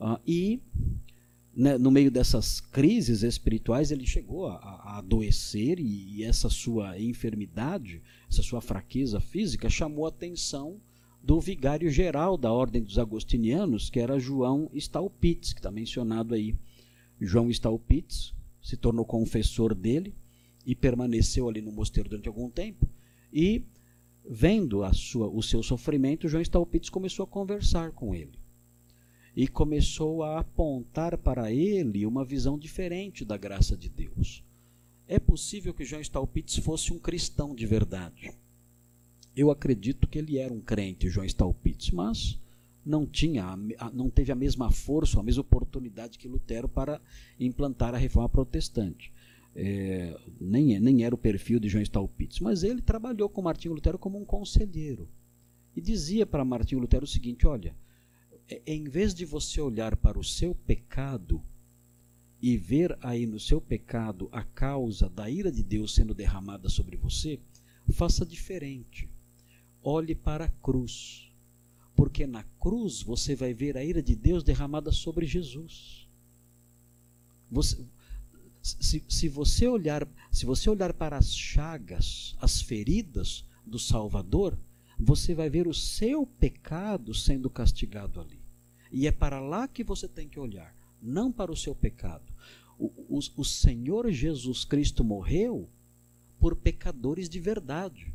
Uh, 0.00 0.18
e 0.26 0.62
né, 1.54 1.76
no 1.76 1.90
meio 1.90 2.10
dessas 2.10 2.60
crises 2.60 3.22
espirituais 3.22 3.90
ele 3.90 4.06
chegou 4.06 4.46
a, 4.46 4.56
a 4.56 4.98
adoecer 4.98 5.78
e, 5.78 6.16
e, 6.16 6.24
essa 6.24 6.48
sua 6.48 6.98
enfermidade, 6.98 8.00
essa 8.30 8.42
sua 8.42 8.62
fraqueza 8.62 9.20
física 9.20 9.68
chamou 9.68 10.06
a 10.06 10.08
atenção 10.08 10.80
do 11.22 11.40
vigário 11.40 11.90
geral 11.90 12.36
da 12.36 12.52
ordem 12.52 12.82
dos 12.82 12.98
agostinianos, 12.98 13.88
que 13.88 14.00
era 14.00 14.18
João 14.18 14.68
Stalpitz, 14.74 15.52
que 15.52 15.60
está 15.60 15.70
mencionado 15.70 16.34
aí. 16.34 16.56
João 17.20 17.48
Stalpitz 17.50 18.34
se 18.60 18.76
tornou 18.76 19.04
confessor 19.04 19.74
dele 19.74 20.14
e 20.66 20.74
permaneceu 20.74 21.48
ali 21.48 21.60
no 21.60 21.70
mosteiro 21.70 22.08
durante 22.08 22.28
algum 22.28 22.50
tempo 22.50 22.88
e 23.32 23.64
vendo 24.28 24.82
a 24.82 24.92
sua, 24.92 25.28
o 25.28 25.42
seu 25.42 25.62
sofrimento, 25.62 26.28
João 26.28 26.42
Stalpitz 26.42 26.88
começou 26.88 27.24
a 27.24 27.28
conversar 27.28 27.92
com 27.92 28.14
ele. 28.14 28.38
E 29.34 29.48
começou 29.48 30.22
a 30.22 30.40
apontar 30.40 31.16
para 31.16 31.50
ele 31.50 32.04
uma 32.04 32.24
visão 32.24 32.58
diferente 32.58 33.24
da 33.24 33.36
graça 33.36 33.76
de 33.76 33.88
Deus. 33.88 34.44
É 35.08 35.18
possível 35.18 35.72
que 35.72 35.84
João 35.84 36.02
Stalpitz 36.02 36.58
fosse 36.58 36.92
um 36.92 36.98
cristão 36.98 37.54
de 37.54 37.64
verdade. 37.64 38.30
Eu 39.36 39.50
acredito 39.50 40.06
que 40.06 40.18
ele 40.18 40.38
era 40.38 40.52
um 40.52 40.60
crente, 40.60 41.08
João 41.08 41.26
Stalpitz, 41.26 41.90
mas 41.90 42.38
não 42.84 43.06
tinha, 43.06 43.56
não 43.92 44.10
teve 44.10 44.32
a 44.32 44.36
mesma 44.36 44.70
força, 44.70 45.18
a 45.18 45.22
mesma 45.22 45.42
oportunidade 45.42 46.18
que 46.18 46.28
Lutero 46.28 46.68
para 46.68 47.00
implantar 47.38 47.94
a 47.94 47.98
reforma 47.98 48.28
protestante 48.28 49.12
é, 49.54 50.18
nem, 50.40 50.78
nem 50.80 51.04
era 51.04 51.14
o 51.14 51.18
perfil 51.18 51.60
de 51.60 51.68
João 51.68 51.82
Stalpitz, 51.82 52.40
mas 52.40 52.62
ele 52.62 52.80
trabalhou 52.80 53.28
com 53.28 53.42
Martinho 53.42 53.74
Lutero 53.74 53.98
como 53.98 54.18
um 54.18 54.24
conselheiro. 54.24 55.08
E 55.76 55.80
dizia 55.80 56.26
para 56.26 56.44
Martinho 56.44 56.80
Lutero 56.80 57.04
o 57.04 57.08
seguinte: 57.08 57.46
olha, 57.46 57.74
é, 58.48 58.62
em 58.66 58.84
vez 58.84 59.14
de 59.14 59.24
você 59.24 59.60
olhar 59.60 59.96
para 59.96 60.18
o 60.18 60.24
seu 60.24 60.54
pecado 60.54 61.42
e 62.40 62.56
ver 62.56 62.96
aí 63.00 63.26
no 63.26 63.38
seu 63.38 63.60
pecado 63.60 64.28
a 64.32 64.42
causa 64.42 65.08
da 65.08 65.30
ira 65.30 65.52
de 65.52 65.62
Deus 65.62 65.94
sendo 65.94 66.14
derramada 66.14 66.68
sobre 66.68 66.96
você, 66.96 67.38
faça 67.90 68.26
diferente. 68.26 69.08
Olhe 69.82 70.14
para 70.14 70.44
a 70.44 70.48
cruz, 70.48 71.30
porque 71.94 72.26
na 72.26 72.44
cruz 72.60 73.02
você 73.02 73.34
vai 73.34 73.52
ver 73.52 73.76
a 73.76 73.84
ira 73.84 74.02
de 74.02 74.14
Deus 74.14 74.44
derramada 74.44 74.92
sobre 74.92 75.26
Jesus. 75.26 76.06
Você, 77.50 77.84
se, 78.62 79.04
se, 79.08 79.28
você 79.28 79.66
olhar, 79.66 80.06
se 80.30 80.46
você 80.46 80.70
olhar 80.70 80.94
para 80.94 81.18
as 81.18 81.34
chagas, 81.34 82.36
as 82.40 82.62
feridas 82.62 83.44
do 83.66 83.78
Salvador, 83.78 84.56
você 84.98 85.34
vai 85.34 85.50
ver 85.50 85.66
o 85.66 85.74
seu 85.74 86.24
pecado 86.24 87.12
sendo 87.12 87.50
castigado 87.50 88.20
ali. 88.20 88.40
E 88.90 89.06
é 89.06 89.12
para 89.12 89.40
lá 89.40 89.66
que 89.66 89.82
você 89.82 90.06
tem 90.06 90.28
que 90.28 90.38
olhar, 90.38 90.74
não 91.00 91.32
para 91.32 91.50
o 91.50 91.56
seu 91.56 91.74
pecado. 91.74 92.32
O, 92.78 92.86
o, 93.08 93.18
o 93.36 93.44
Senhor 93.44 94.10
Jesus 94.10 94.64
Cristo 94.64 95.02
morreu 95.02 95.68
por 96.38 96.56
pecadores 96.56 97.28
de 97.28 97.40
verdade. 97.40 98.11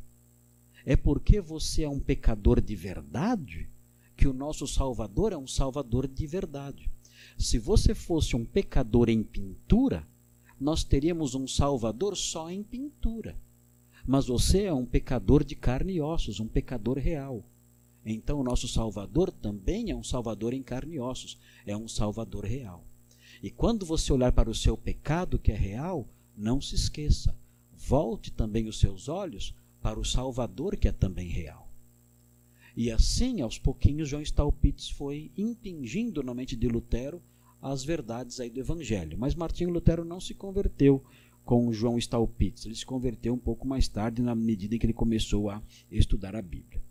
É 0.90 0.96
porque 0.96 1.42
você 1.42 1.84
é 1.84 1.90
um 1.90 2.00
pecador 2.00 2.62
de 2.62 2.74
verdade 2.74 3.68
que 4.16 4.26
o 4.26 4.32
nosso 4.32 4.66
Salvador 4.66 5.34
é 5.34 5.38
um 5.38 5.46
Salvador 5.46 6.08
de 6.08 6.26
verdade. 6.26 6.90
Se 7.38 7.60
você 7.60 7.94
fosse 7.94 8.38
um 8.38 8.46
pecador 8.46 9.10
em 9.10 9.22
pintura, 9.22 10.08
nós 10.58 10.86
teríamos 10.86 11.36
um 11.36 11.46
Salvador 11.46 12.16
só 12.16 12.50
em 12.50 12.64
pintura. 12.64 13.38
Mas 14.06 14.28
você 14.28 14.64
é 14.64 14.74
um 14.74 14.86
pecador 14.86 15.44
de 15.44 15.58
carne 15.58 15.96
e 15.96 16.02
ossos, 16.02 16.40
um 16.40 16.48
pecador 16.48 16.98
real. 16.98 17.44
Então, 18.06 18.40
o 18.40 18.44
nosso 18.44 18.66
Salvador 18.70 19.30
também 19.30 19.92
é 19.92 19.96
um 19.96 20.06
Salvador 20.06 20.54
em 20.54 20.64
carne 20.64 20.96
e 20.96 21.00
ossos, 21.02 21.38
é 21.66 21.76
um 21.76 21.90
Salvador 21.90 22.46
real. 22.46 22.82
E 23.44 23.52
quando 23.52 23.86
você 23.86 24.14
olhar 24.14 24.32
para 24.32 24.50
o 24.50 24.56
seu 24.56 24.78
pecado, 24.78 25.38
que 25.38 25.52
é 25.52 25.58
real, 25.58 26.08
não 26.34 26.62
se 26.62 26.76
esqueça, 26.76 27.36
volte 27.76 28.32
também 28.32 28.70
os 28.70 28.80
seus 28.80 29.10
olhos 29.10 29.54
para 29.88 30.02
o 30.02 30.04
Salvador, 30.04 30.76
que 30.76 30.90
é 30.90 30.92
também 30.92 31.30
real. 31.30 31.72
E 32.76 32.92
assim, 32.92 33.40
aos 33.40 33.58
pouquinhos, 33.58 34.10
João 34.10 34.22
Stalpitz 34.22 34.90
foi 34.90 35.32
impingindo 35.38 36.22
na 36.22 36.34
mente 36.34 36.58
de 36.58 36.68
Lutero 36.68 37.22
as 37.62 37.86
verdades 37.86 38.42
aí 38.42 38.50
do 38.50 38.60
Evangelho. 38.60 39.18
Mas 39.18 39.34
Martinho 39.34 39.70
Lutero 39.70 40.04
não 40.04 40.20
se 40.20 40.34
converteu 40.34 41.02
com 41.46 41.72
João 41.72 41.98
Stalpitz. 41.98 42.66
Ele 42.66 42.76
se 42.76 42.86
converteu 42.86 43.34
um 43.34 43.38
pouco 43.38 43.66
mais 43.66 43.88
tarde, 43.88 44.22
na 44.22 44.36
medida 44.36 44.76
em 44.76 44.78
que 44.78 44.86
ele 44.86 44.92
começou 44.92 45.50
a 45.50 45.64
estudar 45.90 46.36
a 46.36 46.42
Bíblia. 46.42 46.82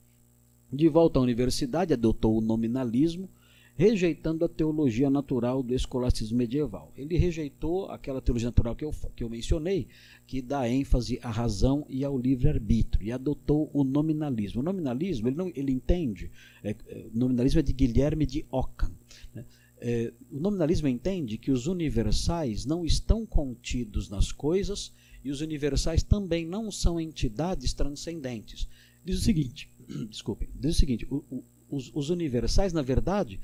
De 0.72 0.88
volta 0.88 1.18
à 1.18 1.22
universidade, 1.22 1.92
adotou 1.92 2.38
o 2.38 2.40
nominalismo, 2.40 3.28
rejeitando 3.76 4.44
a 4.44 4.48
teologia 4.48 5.10
natural 5.10 5.62
do 5.62 5.74
escolasticismo 5.74 6.38
medieval. 6.38 6.92
Ele 6.96 7.16
rejeitou 7.18 7.90
aquela 7.90 8.22
teologia 8.22 8.48
natural 8.48 8.74
que 8.74 8.84
eu, 8.84 8.90
que 9.14 9.22
eu 9.22 9.28
mencionei, 9.28 9.86
que 10.26 10.40
dá 10.40 10.68
ênfase 10.68 11.20
à 11.22 11.30
razão 11.30 11.86
e 11.88 12.02
ao 12.02 12.18
livre-arbítrio, 12.18 13.06
e 13.06 13.12
adotou 13.12 13.70
o 13.74 13.84
nominalismo. 13.84 14.60
O 14.60 14.64
nominalismo, 14.64 15.28
ele, 15.28 15.36
não, 15.36 15.52
ele 15.54 15.72
entende, 15.72 16.30
é, 16.64 16.74
é 16.88 17.06
o 17.14 17.18
nominalismo 17.18 17.60
é 17.60 17.62
de 17.62 17.72
Guilherme 17.72 18.24
de 18.24 18.46
Ockham. 18.50 18.92
Né? 19.34 19.44
É, 19.78 20.12
o 20.32 20.40
nominalismo 20.40 20.88
entende 20.88 21.36
que 21.36 21.50
os 21.50 21.66
universais 21.66 22.64
não 22.64 22.84
estão 22.84 23.26
contidos 23.26 24.08
nas 24.08 24.32
coisas 24.32 24.90
e 25.22 25.30
os 25.30 25.42
universais 25.42 26.02
também 26.02 26.46
não 26.46 26.70
são 26.70 26.98
entidades 26.98 27.74
transcendentes. 27.74 28.66
Diz 29.04 29.18
o 29.18 29.22
seguinte, 29.22 29.70
desculpem, 30.08 30.48
diz 30.54 30.76
o 30.76 30.78
seguinte, 30.78 31.06
o, 31.10 31.16
o, 31.30 31.44
os, 31.68 31.90
os, 31.94 32.10
universais, 32.10 32.72
na 32.72 32.80
verdade, 32.80 33.38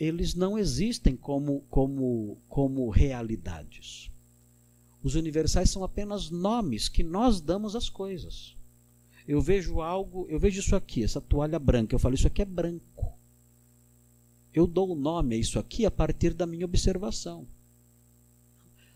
eles 0.00 0.34
não 0.34 0.58
existem 0.58 1.14
como, 1.14 1.60
como, 1.68 2.38
como 2.48 2.88
realidades. 2.88 4.10
Os 5.02 5.14
universais 5.14 5.68
são 5.68 5.84
apenas 5.84 6.30
nomes 6.30 6.88
que 6.88 7.02
nós 7.02 7.38
damos 7.42 7.76
às 7.76 7.90
coisas. 7.90 8.56
Eu 9.28 9.42
vejo 9.42 9.82
algo, 9.82 10.26
eu 10.30 10.40
vejo 10.40 10.60
isso 10.60 10.74
aqui, 10.74 11.04
essa 11.04 11.20
toalha 11.20 11.58
branca. 11.58 11.94
Eu 11.94 11.98
falo, 11.98 12.14
isso 12.14 12.26
aqui 12.26 12.40
é 12.40 12.46
branco. 12.46 13.12
Eu 14.54 14.66
dou 14.66 14.90
o 14.90 14.94
nome 14.94 15.34
a 15.34 15.38
isso 15.38 15.58
aqui 15.58 15.84
a 15.84 15.90
partir 15.90 16.32
da 16.32 16.46
minha 16.46 16.64
observação. 16.64 17.46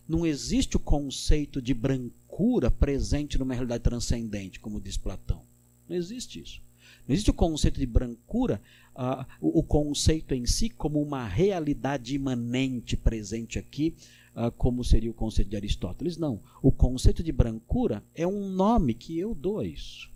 Não 0.08 0.24
existe 0.24 0.78
o 0.78 0.80
conceito 0.80 1.60
de 1.60 1.74
brancura 1.74 2.70
presente 2.70 3.38
numa 3.38 3.52
realidade 3.52 3.84
transcendente, 3.84 4.58
como 4.58 4.80
diz 4.80 4.96
Platão. 4.96 5.42
Não 5.86 5.94
existe 5.94 6.40
isso. 6.40 6.62
Não 7.06 7.12
existe 7.12 7.30
o 7.30 7.34
conceito 7.34 7.78
de 7.78 7.86
brancura, 7.86 8.60
uh, 8.94 9.24
o, 9.40 9.60
o, 9.60 9.62
conceito 9.62 10.34
em 10.34 10.46
si, 10.46 10.68
como 10.70 11.02
uma 11.02 11.26
realidade 11.26 12.14
imanente 12.14 12.96
presente 12.96 13.58
aqui, 13.58 13.94
uh, 14.34 14.50
como 14.52 14.84
seria 14.84 15.10
o 15.10 15.14
conceito 15.14 15.50
de 15.50 15.56
Aristóteles. 15.56 16.16
Não. 16.16 16.40
O 16.62 16.72
conceito 16.72 17.22
de 17.22 17.32
brancura 17.32 18.02
é 18.14 18.26
um 18.26 18.48
nome 18.48 18.94
que 18.94 19.18
eu 19.18 19.34
dou 19.34 19.58
a 19.58 19.66
isso. 19.66 20.12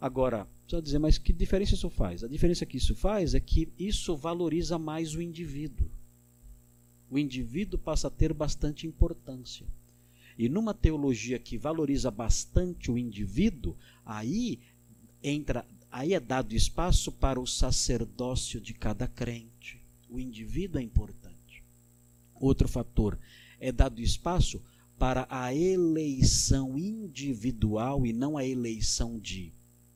Agora, 0.00 0.46
precisa 0.62 0.82
dizer, 0.82 0.98
mas 0.98 1.18
que 1.18 1.32
diferença 1.32 1.74
isso 1.74 1.90
faz? 1.90 2.22
A 2.22 2.28
diferença 2.28 2.64
que 2.64 2.76
isso 2.76 2.94
faz 2.94 3.34
é 3.34 3.40
que 3.40 3.68
isso 3.78 4.16
valoriza 4.16 4.78
mais 4.78 5.14
o 5.14 5.22
indivíduo. 5.22 5.90
O 7.10 7.18
indivíduo 7.18 7.78
passa 7.78 8.08
a 8.08 8.10
ter 8.10 8.32
bastante 8.32 8.86
importância. 8.86 9.66
E 10.38 10.48
numa 10.48 10.72
teologia 10.72 11.38
que 11.38 11.58
valoriza 11.58 12.12
bastante 12.12 12.92
o 12.92 12.98
indivíduo, 12.98 13.76
aí 14.06 14.60
entra, 15.20 15.66
aí 15.90 16.14
é 16.14 16.20
dado 16.20 16.54
espaço 16.54 17.10
para 17.12 17.40
o 17.40 17.46
sacerdócio 17.46 18.60
de 18.60 18.74
cada 18.74 19.06
crente. 19.06 19.80
O 20.08 20.18
indivíduo 20.18 20.80
é 20.80 20.84
importante. 20.84 21.62
Outro 22.34 22.68
fator, 22.68 23.18
é 23.60 23.72
dado 23.72 24.00
espaço 24.00 24.62
para 24.98 25.26
a 25.30 25.54
eleição 25.54 26.78
individual 26.78 28.06
e 28.06 28.12
não 28.12 28.36
a 28.36 28.44
eleição 28.44 29.18
de 29.18 29.52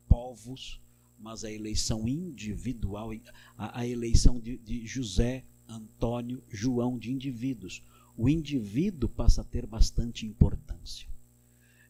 povos, 0.09 0.81
mas 1.19 1.45
a 1.45 1.51
eleição 1.51 2.09
individual, 2.09 3.13
a, 3.57 3.81
a 3.81 3.87
eleição 3.87 4.41
de, 4.41 4.59
de 4.59 4.87
José, 4.87 5.45
Antônio, 5.69 6.43
João, 6.49 6.99
de 6.99 7.11
indivíduos. 7.11 7.83
O 8.17 8.29
indivíduo 8.29 9.09
passa 9.09 9.41
a 9.41 9.45
ter 9.45 9.67
bastante 9.67 10.27
importância. 10.27 11.09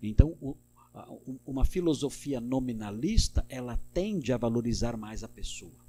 Então, 0.02 0.36
o, 0.40 0.56
uma 1.46 1.64
filosofia 1.64 2.40
nominalista, 2.40 3.44
ela 3.48 3.78
tende 3.94 4.32
a 4.32 4.36
valorizar 4.36 4.96
mais 4.96 5.24
a 5.24 5.28
pessoa. 5.28 5.82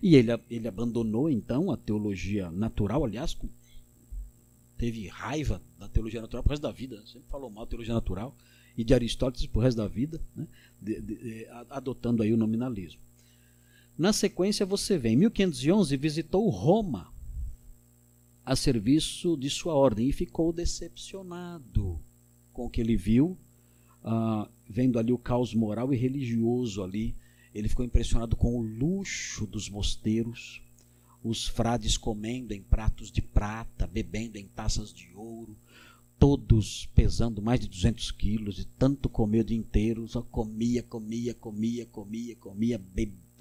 E 0.00 0.16
ele, 0.16 0.30
ele 0.50 0.68
abandonou, 0.68 1.28
então, 1.28 1.70
a 1.70 1.76
teologia 1.76 2.50
natural, 2.50 3.04
aliás, 3.04 3.36
teve 4.76 5.06
raiva 5.08 5.62
da 5.78 5.88
teologia 5.88 6.20
natural 6.20 6.42
por 6.42 6.50
resto 6.50 6.62
da 6.62 6.72
vida, 6.72 7.04
sempre 7.06 7.28
falou 7.28 7.50
mal 7.50 7.64
da 7.64 7.70
teologia 7.70 7.94
natural, 7.94 8.36
e 8.76 8.82
de 8.82 8.94
Aristóteles 8.94 9.46
por 9.46 9.62
resto 9.62 9.76
da 9.76 9.88
vida, 9.88 10.20
né, 10.34 10.46
de, 10.80 11.00
de, 11.00 11.16
de, 11.16 11.46
adotando 11.70 12.22
aí 12.22 12.32
o 12.32 12.36
nominalismo. 12.36 13.00
Na 13.96 14.12
sequência, 14.12 14.64
você 14.64 14.96
vê, 14.96 15.10
em 15.10 15.16
1511, 15.16 15.96
visitou 15.96 16.48
Roma 16.48 17.12
a 18.44 18.56
serviço 18.56 19.36
de 19.36 19.50
sua 19.50 19.74
ordem 19.74 20.08
e 20.08 20.12
ficou 20.12 20.52
decepcionado 20.52 22.00
com 22.52 22.66
o 22.66 22.70
que 22.70 22.80
ele 22.80 22.96
viu 22.96 23.38
ah, 24.04 24.48
vendo 24.68 24.98
ali 24.98 25.12
o 25.12 25.18
caos 25.18 25.54
moral 25.54 25.92
e 25.92 25.96
religioso 25.96 26.82
ali. 26.82 27.14
Ele 27.54 27.68
ficou 27.68 27.84
impressionado 27.84 28.34
com 28.34 28.56
o 28.56 28.62
luxo 28.62 29.46
dos 29.46 29.68
mosteiros, 29.68 30.62
os 31.22 31.46
frades 31.46 31.96
comendo 31.96 32.54
em 32.54 32.62
pratos 32.62 33.10
de 33.10 33.20
prata, 33.20 33.86
bebendo 33.86 34.38
em 34.38 34.46
taças 34.46 34.92
de 34.92 35.10
ouro, 35.14 35.56
todos 36.18 36.86
pesando 36.94 37.42
mais 37.42 37.60
de 37.60 37.68
200 37.68 38.10
quilos, 38.12 38.58
e 38.58 38.64
tanto 38.64 39.08
comer 39.08 39.40
o 39.40 39.44
dia 39.44 39.56
inteiro, 39.56 40.08
só 40.08 40.22
comia, 40.22 40.82
comia, 40.82 41.34
comia, 41.34 41.86
comia, 41.86 42.36
comia, 42.36 42.80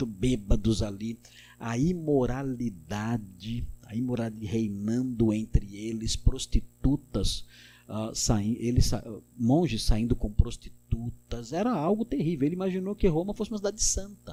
bêbados 0.06 0.82
ali. 0.82 1.18
A 1.60 1.78
imoralidade, 1.78 3.66
a 3.84 3.96
imoralidade 3.96 4.46
reinando 4.46 5.32
entre 5.34 5.76
eles, 5.76 6.16
prostitutas 6.16 7.46
uh, 7.92 8.16
saim, 8.16 8.56
ele 8.60 8.82
sa 8.82 9.04
monges 9.38 9.84
saindo 9.84 10.16
com 10.16 10.32
prostitutas, 10.32 11.52
era 11.52 11.72
algo 11.72 12.06
terrível. 12.06 12.46
Ele 12.46 12.56
imaginou 12.56 12.96
que 12.96 13.08
Roma 13.08 13.34
fosse 13.34 13.52
uma 13.52 13.58
cidade 13.58 13.84
santa. 13.84 14.32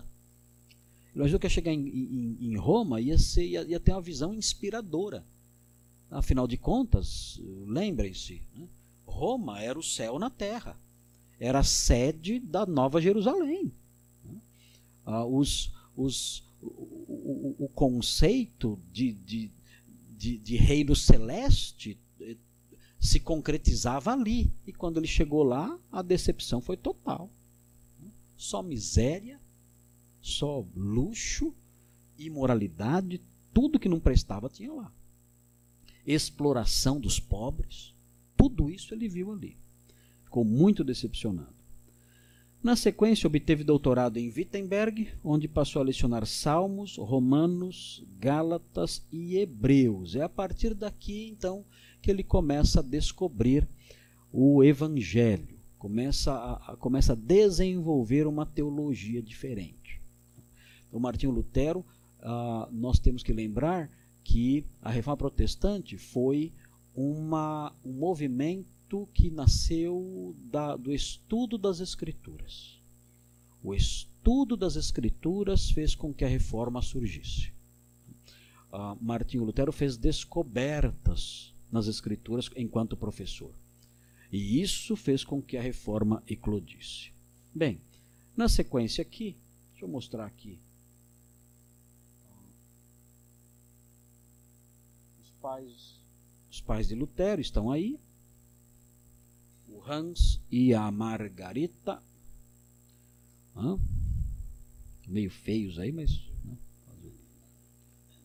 Ele 1.08 1.16
imaginou 1.16 1.40
que 1.40 1.46
ia 1.46 1.50
chegar 1.50 1.72
em, 1.72 1.88
em, 1.88 2.36
em 2.40 2.56
Roma 2.56 3.00
ia, 3.00 3.18
ser, 3.18 3.44
ia, 3.44 3.62
ia, 3.64 3.80
ter 3.80 3.92
uma 3.92 4.00
visão 4.00 4.32
inspiradora. 4.32 5.26
Afinal 6.10 6.46
de 6.46 6.56
contas, 6.56 7.40
lembrem-se, 7.66 8.42
né? 8.54 8.68
Roma 9.04 9.60
era 9.60 9.78
o 9.78 9.82
céu 9.82 10.18
na 10.18 10.30
terra, 10.30 10.78
era 11.40 11.58
a 11.58 11.64
sede 11.64 12.38
da 12.38 12.64
Nova 12.64 13.00
Jerusalém. 13.00 13.72
Ah, 15.04 15.24
os, 15.24 15.72
os, 15.96 16.44
o, 16.62 16.66
o, 16.66 17.56
o, 17.60 17.68
conceito 17.68 18.78
de, 18.92 19.12
de, 19.12 19.50
de, 20.16 20.38
de 20.38 20.56
reino 20.56 20.94
celeste 20.94 21.98
se 22.98 23.20
concretizava 23.20 24.12
ali. 24.12 24.52
E 24.66 24.72
quando 24.72 24.98
ele 24.98 25.06
chegou 25.06 25.42
lá, 25.42 25.78
a 25.90 26.02
decepção 26.02 26.60
foi 26.60 26.76
total. 26.76 27.30
Só 28.36 28.62
miséria, 28.62 29.40
só 30.20 30.64
luxo, 30.74 31.54
imoralidade, 32.16 33.20
tudo 33.52 33.78
que 33.78 33.88
não 33.88 34.00
prestava 34.00 34.48
tinha 34.48 34.72
lá. 34.72 34.92
Exploração 36.06 37.00
dos 37.00 37.20
pobres, 37.20 37.94
tudo 38.36 38.70
isso 38.70 38.94
ele 38.94 39.08
viu 39.08 39.32
ali. 39.32 39.58
Ficou 40.24 40.44
muito 40.44 40.84
decepcionado. 40.84 41.57
Na 42.60 42.74
sequência, 42.74 43.28
obteve 43.28 43.62
doutorado 43.62 44.16
em 44.16 44.32
Wittenberg, 44.36 45.08
onde 45.22 45.46
passou 45.46 45.80
a 45.80 45.84
lecionar 45.84 46.26
Salmos, 46.26 46.96
Romanos, 46.96 48.04
Gálatas 48.18 49.06
e 49.12 49.36
Hebreus. 49.36 50.16
É 50.16 50.22
a 50.22 50.28
partir 50.28 50.74
daqui, 50.74 51.28
então, 51.28 51.64
que 52.02 52.10
ele 52.10 52.24
começa 52.24 52.80
a 52.80 52.82
descobrir 52.82 53.68
o 54.32 54.64
Evangelho, 54.64 55.56
começa 55.78 56.32
a, 56.32 56.72
a, 56.72 56.76
começa 56.76 57.12
a 57.12 57.16
desenvolver 57.16 58.26
uma 58.26 58.44
teologia 58.44 59.22
diferente. 59.22 60.02
Então, 60.88 60.98
Martinho 60.98 61.30
Lutero, 61.30 61.86
uh, 62.20 62.72
nós 62.72 62.98
temos 62.98 63.22
que 63.22 63.32
lembrar 63.32 63.88
que 64.24 64.66
a 64.82 64.90
reforma 64.90 65.16
protestante 65.16 65.96
foi 65.96 66.52
uma, 66.92 67.72
um 67.84 67.92
movimento 67.92 68.77
que 69.12 69.30
nasceu 69.30 70.34
da, 70.50 70.76
do 70.76 70.92
estudo 70.92 71.58
das 71.58 71.80
Escrituras. 71.80 72.82
O 73.62 73.74
estudo 73.74 74.56
das 74.56 74.76
Escrituras 74.76 75.70
fez 75.70 75.94
com 75.94 76.14
que 76.14 76.24
a 76.24 76.28
reforma 76.28 76.80
surgisse. 76.80 77.52
Uh, 78.72 78.96
Martinho 79.00 79.44
Lutero 79.44 79.72
fez 79.72 79.96
descobertas 79.96 81.54
nas 81.70 81.86
Escrituras 81.86 82.50
enquanto 82.56 82.96
professor. 82.96 83.54
E 84.30 84.60
isso 84.60 84.94
fez 84.96 85.24
com 85.24 85.40
que 85.42 85.56
a 85.56 85.62
reforma 85.62 86.22
eclodisse. 86.26 87.12
Bem, 87.54 87.80
na 88.36 88.48
sequência 88.48 89.02
aqui, 89.02 89.36
deixa 89.70 89.84
eu 89.84 89.88
mostrar 89.88 90.26
aqui. 90.26 90.60
Os 95.20 95.30
pais, 95.40 96.00
os 96.50 96.60
pais 96.60 96.88
de 96.88 96.94
Lutero 96.94 97.40
estão 97.40 97.70
aí. 97.70 97.98
Hans 99.88 100.40
e 100.50 100.74
a 100.74 100.90
Margarita. 100.90 102.02
Hã? 103.56 103.78
Meio 105.06 105.30
feios 105.30 105.78
aí, 105.78 105.90
mas. 105.90 106.10
Né? 106.44 106.56
Fazer, 106.86 107.12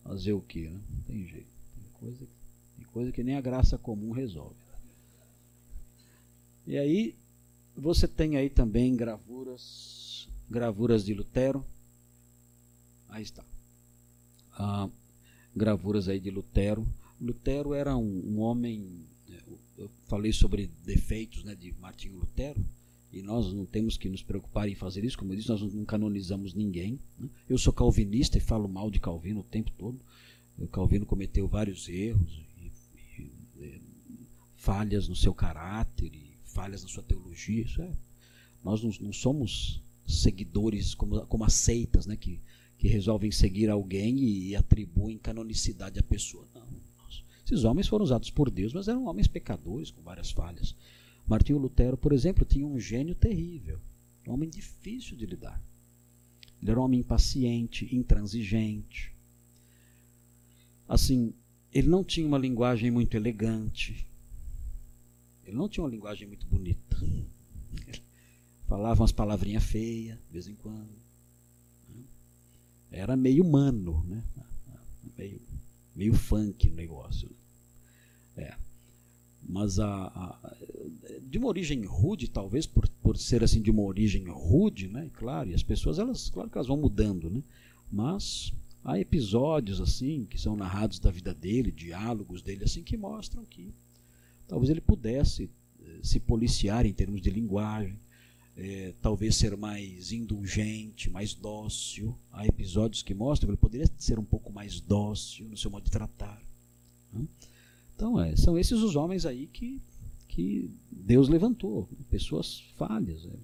fazer 0.02 0.32
o 0.32 0.40
que? 0.40 0.68
Né? 0.68 0.80
Não 0.90 1.02
tem 1.02 1.26
jeito. 1.26 1.48
Tem 1.74 1.92
coisa 1.94 2.26
que 2.26 2.44
coisa 2.94 3.10
que 3.10 3.24
nem 3.24 3.34
a 3.34 3.40
graça 3.40 3.76
comum 3.76 4.12
resolve. 4.12 4.54
E 6.64 6.78
aí 6.78 7.16
você 7.76 8.06
tem 8.06 8.36
aí 8.36 8.48
também 8.48 8.94
gravuras, 8.94 10.28
gravuras 10.48 11.04
de 11.04 11.12
Lutero. 11.12 11.66
Aí 13.08 13.24
está. 13.24 13.44
Ah, 14.52 14.88
gravuras 15.54 16.08
aí 16.08 16.20
de 16.20 16.30
Lutero. 16.30 16.86
Lutero 17.20 17.74
era 17.74 17.96
um, 17.96 18.22
um 18.24 18.38
homem. 18.38 19.04
Eu 19.76 19.90
falei 20.04 20.32
sobre 20.32 20.70
defeitos 20.84 21.42
né, 21.44 21.54
de 21.54 21.72
Martinho 21.72 22.18
Lutero 22.18 22.64
e 23.12 23.22
nós 23.22 23.52
não 23.52 23.64
temos 23.64 23.96
que 23.96 24.08
nos 24.08 24.22
preocupar 24.22 24.68
em 24.68 24.74
fazer 24.74 25.04
isso, 25.04 25.18
como 25.18 25.32
eu 25.32 25.36
disse, 25.36 25.48
nós 25.48 25.62
não 25.72 25.84
canonizamos 25.84 26.54
ninguém. 26.54 26.98
Né? 27.18 27.28
Eu 27.48 27.58
sou 27.58 27.72
calvinista 27.72 28.38
e 28.38 28.40
falo 28.40 28.68
mal 28.68 28.90
de 28.90 29.00
Calvino 29.00 29.40
o 29.40 29.44
tempo 29.44 29.70
todo. 29.72 30.00
O 30.58 30.66
Calvino 30.68 31.04
cometeu 31.04 31.48
vários 31.48 31.88
erros, 31.88 32.44
falhas 34.64 35.08
no 35.08 35.14
seu 35.14 35.34
caráter 35.34 36.14
e 36.14 36.38
falhas 36.42 36.82
na 36.82 36.88
sua 36.88 37.02
teologia. 37.02 37.62
Isso 37.62 37.82
é, 37.82 37.92
nós 38.64 38.82
não, 38.82 38.90
não 39.00 39.12
somos 39.12 39.82
seguidores 40.06 40.94
como, 40.94 41.26
como 41.26 41.44
aceitas, 41.44 42.06
né, 42.06 42.16
que, 42.16 42.40
que 42.78 42.88
resolvem 42.88 43.30
seguir 43.30 43.68
alguém 43.68 44.18
e, 44.18 44.48
e 44.48 44.56
atribuem 44.56 45.18
canonicidade 45.18 45.98
à 45.98 46.02
pessoa. 46.02 46.48
Esses 47.54 47.64
homens 47.64 47.86
foram 47.86 48.02
usados 48.02 48.30
por 48.30 48.50
Deus, 48.50 48.74
mas 48.74 48.88
eram 48.88 49.04
homens 49.04 49.28
pecadores 49.28 49.88
com 49.88 50.02
várias 50.02 50.32
falhas. 50.32 50.74
Martinho 51.24 51.56
Lutero, 51.56 51.96
por 51.96 52.12
exemplo, 52.12 52.44
tinha 52.44 52.66
um 52.66 52.80
gênio 52.80 53.14
terrível, 53.14 53.78
um 54.26 54.32
homem 54.32 54.50
difícil 54.50 55.16
de 55.16 55.24
lidar. 55.24 55.62
Ele 56.60 56.72
era 56.72 56.80
um 56.80 56.82
homem 56.82 56.98
impaciente, 56.98 57.94
intransigente. 57.94 59.14
Assim, 60.88 61.32
ele 61.72 61.86
não 61.86 62.02
tinha 62.02 62.26
uma 62.26 62.38
linguagem 62.38 62.90
muito 62.90 63.16
elegante. 63.16 64.04
Ele 65.44 65.56
não 65.56 65.68
tinha 65.68 65.84
uma 65.84 65.90
linguagem 65.90 66.26
muito 66.26 66.48
bonita. 66.48 66.96
Ele 67.86 68.02
falava 68.66 69.00
umas 69.00 69.12
palavrinhas 69.12 69.62
feias, 69.62 70.18
de 70.18 70.32
vez 70.32 70.48
em 70.48 70.56
quando. 70.56 70.90
Era 72.90 73.16
meio 73.16 73.44
humano, 73.44 74.02
né? 74.08 74.24
Meio, 75.16 75.40
meio 75.94 76.14
funk 76.14 76.68
o 76.68 76.74
negócio. 76.74 77.30
É. 78.36 78.54
Mas 79.46 79.78
a, 79.78 80.06
a, 80.06 80.56
de 81.22 81.38
uma 81.38 81.48
origem 81.48 81.84
rude, 81.84 82.28
talvez 82.28 82.66
por, 82.66 82.88
por 83.02 83.16
ser 83.16 83.44
assim 83.44 83.60
de 83.60 83.70
uma 83.70 83.82
origem 83.82 84.24
rude, 84.28 84.88
né? 84.88 85.10
Claro, 85.12 85.50
e 85.50 85.54
as 85.54 85.62
pessoas 85.62 85.98
elas, 85.98 86.30
claro 86.30 86.48
que 86.48 86.56
elas 86.56 86.68
vão 86.68 86.76
mudando, 86.76 87.30
né? 87.30 87.42
Mas 87.90 88.52
há 88.82 88.98
episódios 88.98 89.80
assim 89.80 90.26
que 90.28 90.40
são 90.40 90.56
narrados 90.56 90.98
da 90.98 91.10
vida 91.10 91.34
dele, 91.34 91.70
diálogos 91.70 92.42
dele 92.42 92.64
assim 92.64 92.82
que 92.82 92.96
mostram 92.96 93.44
que 93.44 93.72
talvez 94.48 94.70
ele 94.70 94.80
pudesse 94.80 95.50
eh, 95.80 95.98
se 96.02 96.18
policiar 96.20 96.86
em 96.86 96.92
termos 96.92 97.20
de 97.20 97.30
linguagem, 97.30 97.98
é, 98.56 98.94
talvez 99.00 99.36
ser 99.36 99.56
mais 99.56 100.12
indulgente, 100.12 101.10
mais 101.10 101.34
dócil. 101.34 102.16
Há 102.30 102.46
episódios 102.46 103.02
que 103.02 103.14
mostram 103.14 103.48
que 103.48 103.50
ele 103.52 103.60
poderia 103.60 103.90
ser 103.98 104.18
um 104.18 104.24
pouco 104.24 104.52
mais 104.52 104.80
dócil 104.80 105.48
no 105.48 105.56
seu 105.56 105.70
modo 105.70 105.84
de 105.84 105.90
tratar. 105.90 106.40
Né? 107.12 107.26
Então, 107.94 108.20
é, 108.20 108.36
são 108.36 108.58
esses 108.58 108.80
os 108.80 108.96
homens 108.96 109.24
aí 109.24 109.46
que, 109.46 109.80
que 110.28 110.70
Deus 110.90 111.28
levantou, 111.28 111.88
pessoas 112.10 112.60
falhas. 112.76 113.24
Né? 113.24 113.34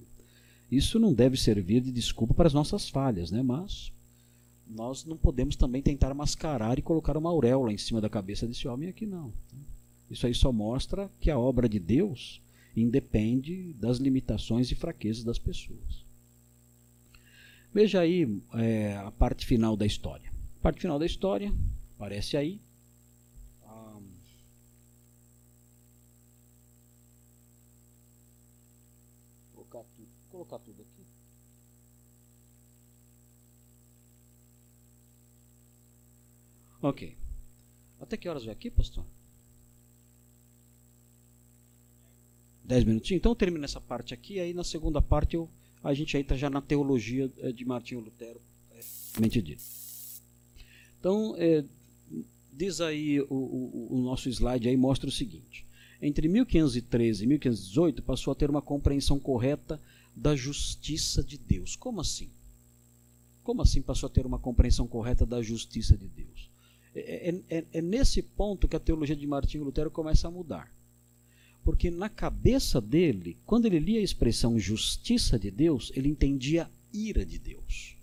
Isso 0.71 0.99
não 0.99 1.13
deve 1.13 1.37
servir 1.37 1.81
de 1.81 1.93
desculpa 1.93 2.35
para 2.35 2.47
as 2.47 2.55
nossas 2.55 2.89
falhas, 2.89 3.31
né? 3.31 3.43
mas 3.43 3.93
nós 4.67 5.05
não 5.05 5.17
podemos 5.17 5.57
também 5.57 5.83
tentar 5.83 6.15
mascarar 6.15 6.79
e 6.79 6.83
colocar 6.83 7.17
uma 7.17 7.31
auréola 7.31 7.73
em 7.73 7.79
cima 7.79 8.01
da 8.01 8.09
cabeça 8.09 8.47
desse 8.47 8.69
homem 8.69 8.89
aqui, 8.89 9.07
não. 9.07 9.33
Isso 10.11 10.27
aí 10.27 10.35
só 10.35 10.53
mostra 10.53 11.11
que 11.21 11.31
a 11.31 11.39
obra 11.39 11.69
de 11.69 11.79
Deus 11.79 12.41
independe 12.77 13.73
das 13.75 13.99
limitações 13.99 14.71
e 14.71 14.75
fraquezas 14.75 15.25
das 15.25 15.39
pessoas. 15.39 16.05
Veja 17.73 18.01
aí 18.01 18.41
é, 18.55 18.97
a 18.97 19.11
parte 19.13 19.47
final 19.47 19.77
da 19.77 19.87
história. 19.87 20.31
A 20.59 20.63
parte 20.63 20.81
final 20.81 20.99
da 20.99 21.07
história 21.07 21.53
aparece 21.97 22.37
aí. 22.37 22.61
Ah, 23.65 23.99
colocar, 29.55 29.85
tudo, 29.97 30.09
colocar 30.31 30.59
tudo 30.59 30.83
aqui. 30.83 31.01
Ok. 36.83 37.17
Até 38.01 38.17
que 38.17 38.29
horas 38.29 38.45
vai 38.45 38.53
aqui, 38.53 38.71
pastor? 38.71 39.05
Dez 42.65 42.85
minutinhos? 42.85 43.19
Então 43.21 43.33
eu 43.33 43.37
termino 43.37 43.65
essa 43.65 43.81
parte 43.81 44.15
aqui, 44.15 44.41
aí 44.41 44.55
na 44.55 44.65
segunda 44.65 45.03
parte 45.03 45.37
eu, 45.37 45.51
a 45.83 45.93
gente 45.93 46.17
entra 46.17 46.37
já 46.37 46.49
na 46.49 46.61
teologia 46.61 47.31
eh, 47.39 47.53
de 47.53 47.65
Martinho 47.65 48.01
Lutero, 48.01 48.41
é, 48.73 49.29
dito. 49.29 49.63
Então, 50.99 51.35
é, 51.37 51.65
diz 52.53 52.81
aí 52.81 53.21
o, 53.21 53.27
o, 53.31 53.97
o, 53.97 54.03
nosso 54.03 54.29
slide 54.29 54.69
aí 54.69 54.77
mostra 54.77 55.09
o 55.09 55.13
seguinte: 55.13 55.67
entre 56.01 56.29
1513 56.29 57.25
e 57.25 57.27
1518 57.27 58.03
passou 58.03 58.33
a 58.33 58.35
ter 58.35 58.49
uma 58.49 58.63
compreensão 58.63 59.19
correta 59.19 59.81
da 60.15 60.37
justiça 60.37 61.23
de 61.23 61.39
Deus. 61.39 61.77
Como 61.77 62.01
assim? 62.01 62.31
Como 63.43 63.63
assim 63.63 63.83
passou 63.83 64.07
a 64.07 64.11
ter 64.11 64.27
uma 64.27 64.39
compreensão 64.39 64.87
correta 64.87 65.27
da 65.27 65.43
justiça 65.43 65.97
de 65.97 66.07
Deus? 66.07 66.51
É, 66.95 67.31
é, 67.31 67.59
é, 67.59 67.65
é 67.73 67.83
nesse 67.83 68.23
ponto 68.23 68.67
que 68.67 68.77
a 68.77 68.81
teologia 68.81 69.17
de 69.17 69.27
Martinho 69.27 69.65
Lutero 69.65 69.91
começa 69.91 70.29
a 70.29 70.31
mudar. 70.31 70.73
Porque 71.63 71.91
na 71.91 72.09
cabeça 72.09 72.81
dele, 72.81 73.37
quando 73.45 73.67
ele 73.67 73.79
lia 73.79 74.01
a 74.01 74.03
expressão 74.03 74.59
justiça 74.59 75.39
de 75.39 75.51
Deus, 75.51 75.93
ele 75.95 76.09
entendia 76.09 76.71
ira 76.93 77.25
de 77.25 77.39
Deus. 77.39 77.97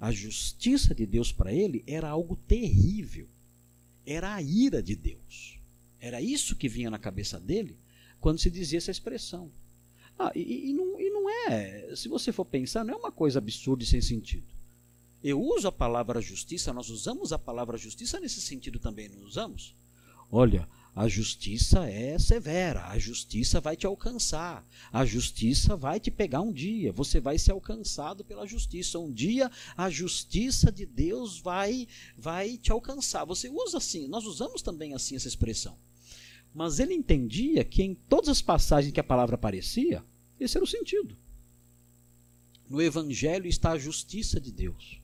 A 0.00 0.12
justiça 0.12 0.94
de 0.94 1.06
Deus 1.06 1.32
para 1.32 1.52
ele 1.52 1.82
era 1.86 2.08
algo 2.08 2.36
terrível. 2.36 3.26
Era 4.06 4.34
a 4.34 4.42
ira 4.42 4.82
de 4.82 4.94
Deus. 4.94 5.58
Era 6.00 6.20
isso 6.22 6.54
que 6.54 6.68
vinha 6.68 6.90
na 6.90 6.98
cabeça 6.98 7.40
dele 7.40 7.76
quando 8.20 8.38
se 8.38 8.50
dizia 8.50 8.78
essa 8.78 8.90
expressão. 8.90 9.50
Ah, 10.18 10.32
e, 10.34 10.70
e, 10.70 10.72
não, 10.72 11.00
e 11.00 11.10
não 11.10 11.30
é, 11.30 11.94
se 11.94 12.08
você 12.08 12.32
for 12.32 12.44
pensar, 12.44 12.84
não 12.84 12.94
é 12.94 12.96
uma 12.96 13.12
coisa 13.12 13.38
absurda 13.38 13.84
e 13.84 13.86
sem 13.86 14.00
sentido. 14.00 14.57
Eu 15.22 15.40
uso 15.40 15.66
a 15.66 15.72
palavra 15.72 16.20
justiça, 16.20 16.72
nós 16.72 16.90
usamos 16.90 17.32
a 17.32 17.38
palavra 17.38 17.76
justiça 17.76 18.20
nesse 18.20 18.40
sentido 18.40 18.78
também, 18.78 19.08
não 19.08 19.22
usamos? 19.22 19.74
Olha, 20.30 20.68
a 20.94 21.08
justiça 21.08 21.88
é 21.88 22.18
severa, 22.18 22.88
a 22.88 22.98
justiça 22.98 23.60
vai 23.60 23.76
te 23.76 23.86
alcançar, 23.86 24.66
a 24.92 25.04
justiça 25.04 25.76
vai 25.76 25.98
te 25.98 26.10
pegar 26.10 26.40
um 26.40 26.52
dia, 26.52 26.92
você 26.92 27.20
vai 27.20 27.38
ser 27.38 27.52
alcançado 27.52 28.24
pela 28.24 28.46
justiça. 28.46 28.98
Um 28.98 29.12
dia 29.12 29.50
a 29.76 29.88
justiça 29.88 30.70
de 30.70 30.84
Deus 30.84 31.38
vai 31.38 31.86
vai 32.16 32.56
te 32.56 32.70
alcançar. 32.72 33.24
Você 33.24 33.48
usa 33.48 33.78
assim, 33.78 34.08
nós 34.08 34.24
usamos 34.24 34.60
também 34.60 34.92
assim 34.92 35.16
essa 35.16 35.28
expressão. 35.28 35.78
Mas 36.52 36.78
ele 36.78 36.94
entendia 36.94 37.64
que 37.64 37.82
em 37.82 37.94
todas 37.94 38.28
as 38.28 38.42
passagens 38.42 38.92
que 38.92 39.00
a 39.00 39.04
palavra 39.04 39.36
aparecia, 39.36 40.04
esse 40.40 40.56
era 40.56 40.64
o 40.64 40.68
sentido. 40.68 41.16
No 42.68 42.82
evangelho 42.82 43.46
está 43.46 43.72
a 43.72 43.78
justiça 43.78 44.40
de 44.40 44.52
Deus. 44.52 44.97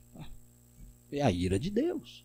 É 1.14 1.22
a 1.22 1.30
ira 1.30 1.58
de 1.58 1.70
Deus. 1.70 2.24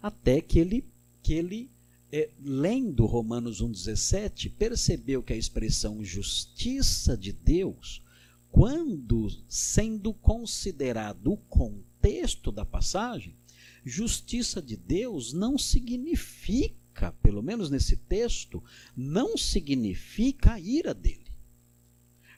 Até 0.00 0.40
que 0.40 0.58
ele 0.58 0.84
que 1.22 1.34
ele 1.34 1.70
é, 2.10 2.30
lendo 2.40 3.04
Romanos 3.04 3.62
1,17, 3.62 4.52
percebeu 4.56 5.22
que 5.22 5.32
a 5.32 5.36
expressão 5.36 6.02
justiça 6.02 7.16
de 7.16 7.32
Deus, 7.32 8.02
quando 8.50 9.28
sendo 9.46 10.14
considerado 10.14 11.32
o 11.32 11.36
contexto 11.36 12.50
da 12.50 12.64
passagem, 12.64 13.36
justiça 13.84 14.62
de 14.62 14.76
Deus 14.76 15.32
não 15.32 15.58
significa, 15.58 17.12
pelo 17.22 17.42
menos 17.42 17.68
nesse 17.70 17.96
texto, 17.96 18.62
não 18.96 19.36
significa 19.36 20.54
a 20.54 20.60
ira 20.60 20.94
dele, 20.94 21.30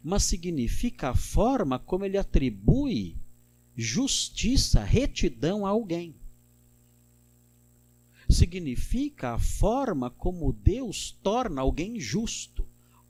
mas 0.02 0.24
significa 0.24 1.10
a 1.10 1.14
forma 1.14 1.78
como 1.78 2.04
ele 2.04 2.18
atribui 2.18 3.16
justiça, 3.80 4.84
retidão 4.84 5.64
a 5.64 5.70
alguém 5.70 6.14
significa 8.32 9.34
a 9.34 9.38
forma 9.38 10.10
como 10.10 10.52
Deus 10.52 11.10
torna 11.22 11.60
alguém 11.60 11.98
justo. 11.98 12.66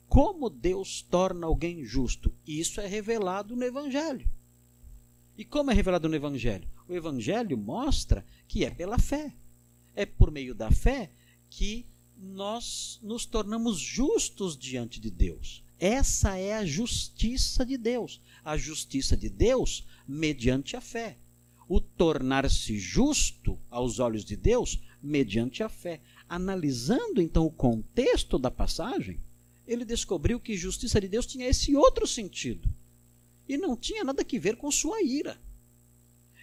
Como 0.07 0.49
Deus 0.49 1.01
torna 1.01 1.47
alguém 1.47 1.85
justo? 1.85 2.33
Isso 2.45 2.81
é 2.81 2.87
revelado 2.87 3.55
no 3.55 3.63
Evangelho. 3.63 4.29
E 5.37 5.45
como 5.45 5.71
é 5.71 5.73
revelado 5.73 6.09
no 6.09 6.15
Evangelho? 6.15 6.67
O 6.87 6.93
Evangelho 6.93 7.57
mostra 7.57 8.25
que 8.47 8.65
é 8.65 8.69
pela 8.69 8.99
fé. 8.99 9.33
É 9.95 10.05
por 10.05 10.31
meio 10.31 10.53
da 10.53 10.69
fé 10.71 11.11
que 11.49 11.85
nós 12.17 12.99
nos 13.01 13.25
tornamos 13.25 13.79
justos 13.79 14.57
diante 14.57 14.99
de 14.99 15.09
Deus. 15.09 15.63
Essa 15.81 16.37
é 16.37 16.53
a 16.53 16.63
justiça 16.63 17.65
de 17.65 17.75
Deus. 17.75 18.21
A 18.45 18.55
justiça 18.55 19.17
de 19.17 19.27
Deus 19.27 19.83
mediante 20.07 20.75
a 20.75 20.81
fé. 20.81 21.17
O 21.67 21.81
tornar-se 21.81 22.77
justo 22.77 23.59
aos 23.67 23.97
olhos 23.97 24.23
de 24.23 24.35
Deus 24.35 24.79
mediante 25.01 25.63
a 25.63 25.69
fé. 25.69 25.99
Analisando 26.29 27.19
então 27.19 27.47
o 27.47 27.51
contexto 27.51 28.37
da 28.37 28.51
passagem, 28.51 29.19
ele 29.65 29.83
descobriu 29.83 30.39
que 30.39 30.55
justiça 30.55 31.01
de 31.01 31.07
Deus 31.07 31.25
tinha 31.25 31.47
esse 31.47 31.75
outro 31.75 32.05
sentido 32.05 32.71
e 33.49 33.57
não 33.57 33.75
tinha 33.75 34.03
nada 34.03 34.23
que 34.23 34.37
ver 34.37 34.57
com 34.57 34.69
sua 34.69 35.01
ira. 35.01 35.41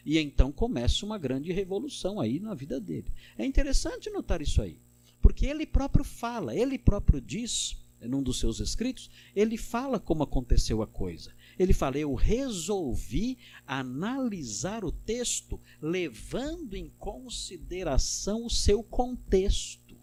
E 0.05 0.19
então 0.19 0.51
começa 0.51 1.07
uma 1.07 1.17
grande 1.17 1.53
revolução 1.53 2.21
aí 2.21 2.41
na 2.41 2.55
vida 2.55 2.81
dele. 2.81 3.13
É 3.37 3.45
interessante 3.45 4.11
notar 4.11 4.43
isso 4.43 4.61
aí, 4.61 4.81
porque 5.21 5.47
ele 5.47 5.65
próprio 5.65 6.05
fala, 6.05 6.57
ele 6.57 6.77
próprio 6.77 7.21
diz, 7.21 7.77
num 8.01 8.23
dos 8.23 8.39
seus 8.39 8.61
escritos, 8.61 9.11
ele 9.35 9.57
fala 9.57 9.99
como 9.99 10.23
aconteceu 10.23 10.83
a 10.83 10.87
coisa. 10.87 11.33
Ele 11.59 11.73
fala: 11.73 11.99
Eu 11.99 12.15
resolvi 12.15 13.39
analisar 13.67 14.85
o 14.85 14.93
texto 14.93 15.61
levando 15.81 16.75
em 16.75 16.91
consideração 16.99 18.47
o 18.47 18.51
seu 18.51 18.83
contexto. 18.83 19.97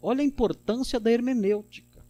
Olha 0.00 0.22
a 0.22 0.24
importância 0.24 0.98
da 0.98 1.10
hermenêutica. 1.10 2.04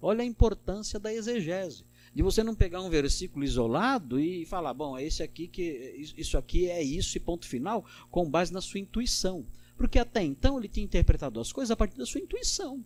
Olha 0.00 0.22
a 0.22 0.26
importância 0.26 1.00
da 1.00 1.12
exegese. 1.12 1.84
De 2.14 2.22
você 2.22 2.44
não 2.44 2.54
pegar 2.54 2.82
um 2.82 2.90
versículo 2.90 3.44
isolado 3.44 4.20
e 4.20 4.44
falar, 4.44 4.74
bom, 4.74 4.96
é 4.96 5.02
esse 5.02 5.22
aqui 5.22 5.48
que 5.48 6.12
isso 6.16 6.36
aqui 6.36 6.68
é 6.68 6.82
isso 6.82 7.16
e 7.16 7.20
ponto 7.20 7.46
final, 7.46 7.84
com 8.10 8.30
base 8.30 8.52
na 8.52 8.60
sua 8.60 8.78
intuição. 8.78 9.44
Porque 9.76 9.98
até 9.98 10.22
então 10.22 10.58
ele 10.58 10.68
tinha 10.68 10.84
interpretado 10.84 11.40
as 11.40 11.50
coisas 11.50 11.70
a 11.70 11.76
partir 11.76 11.96
da 11.96 12.06
sua 12.06 12.20
intuição. 12.20 12.84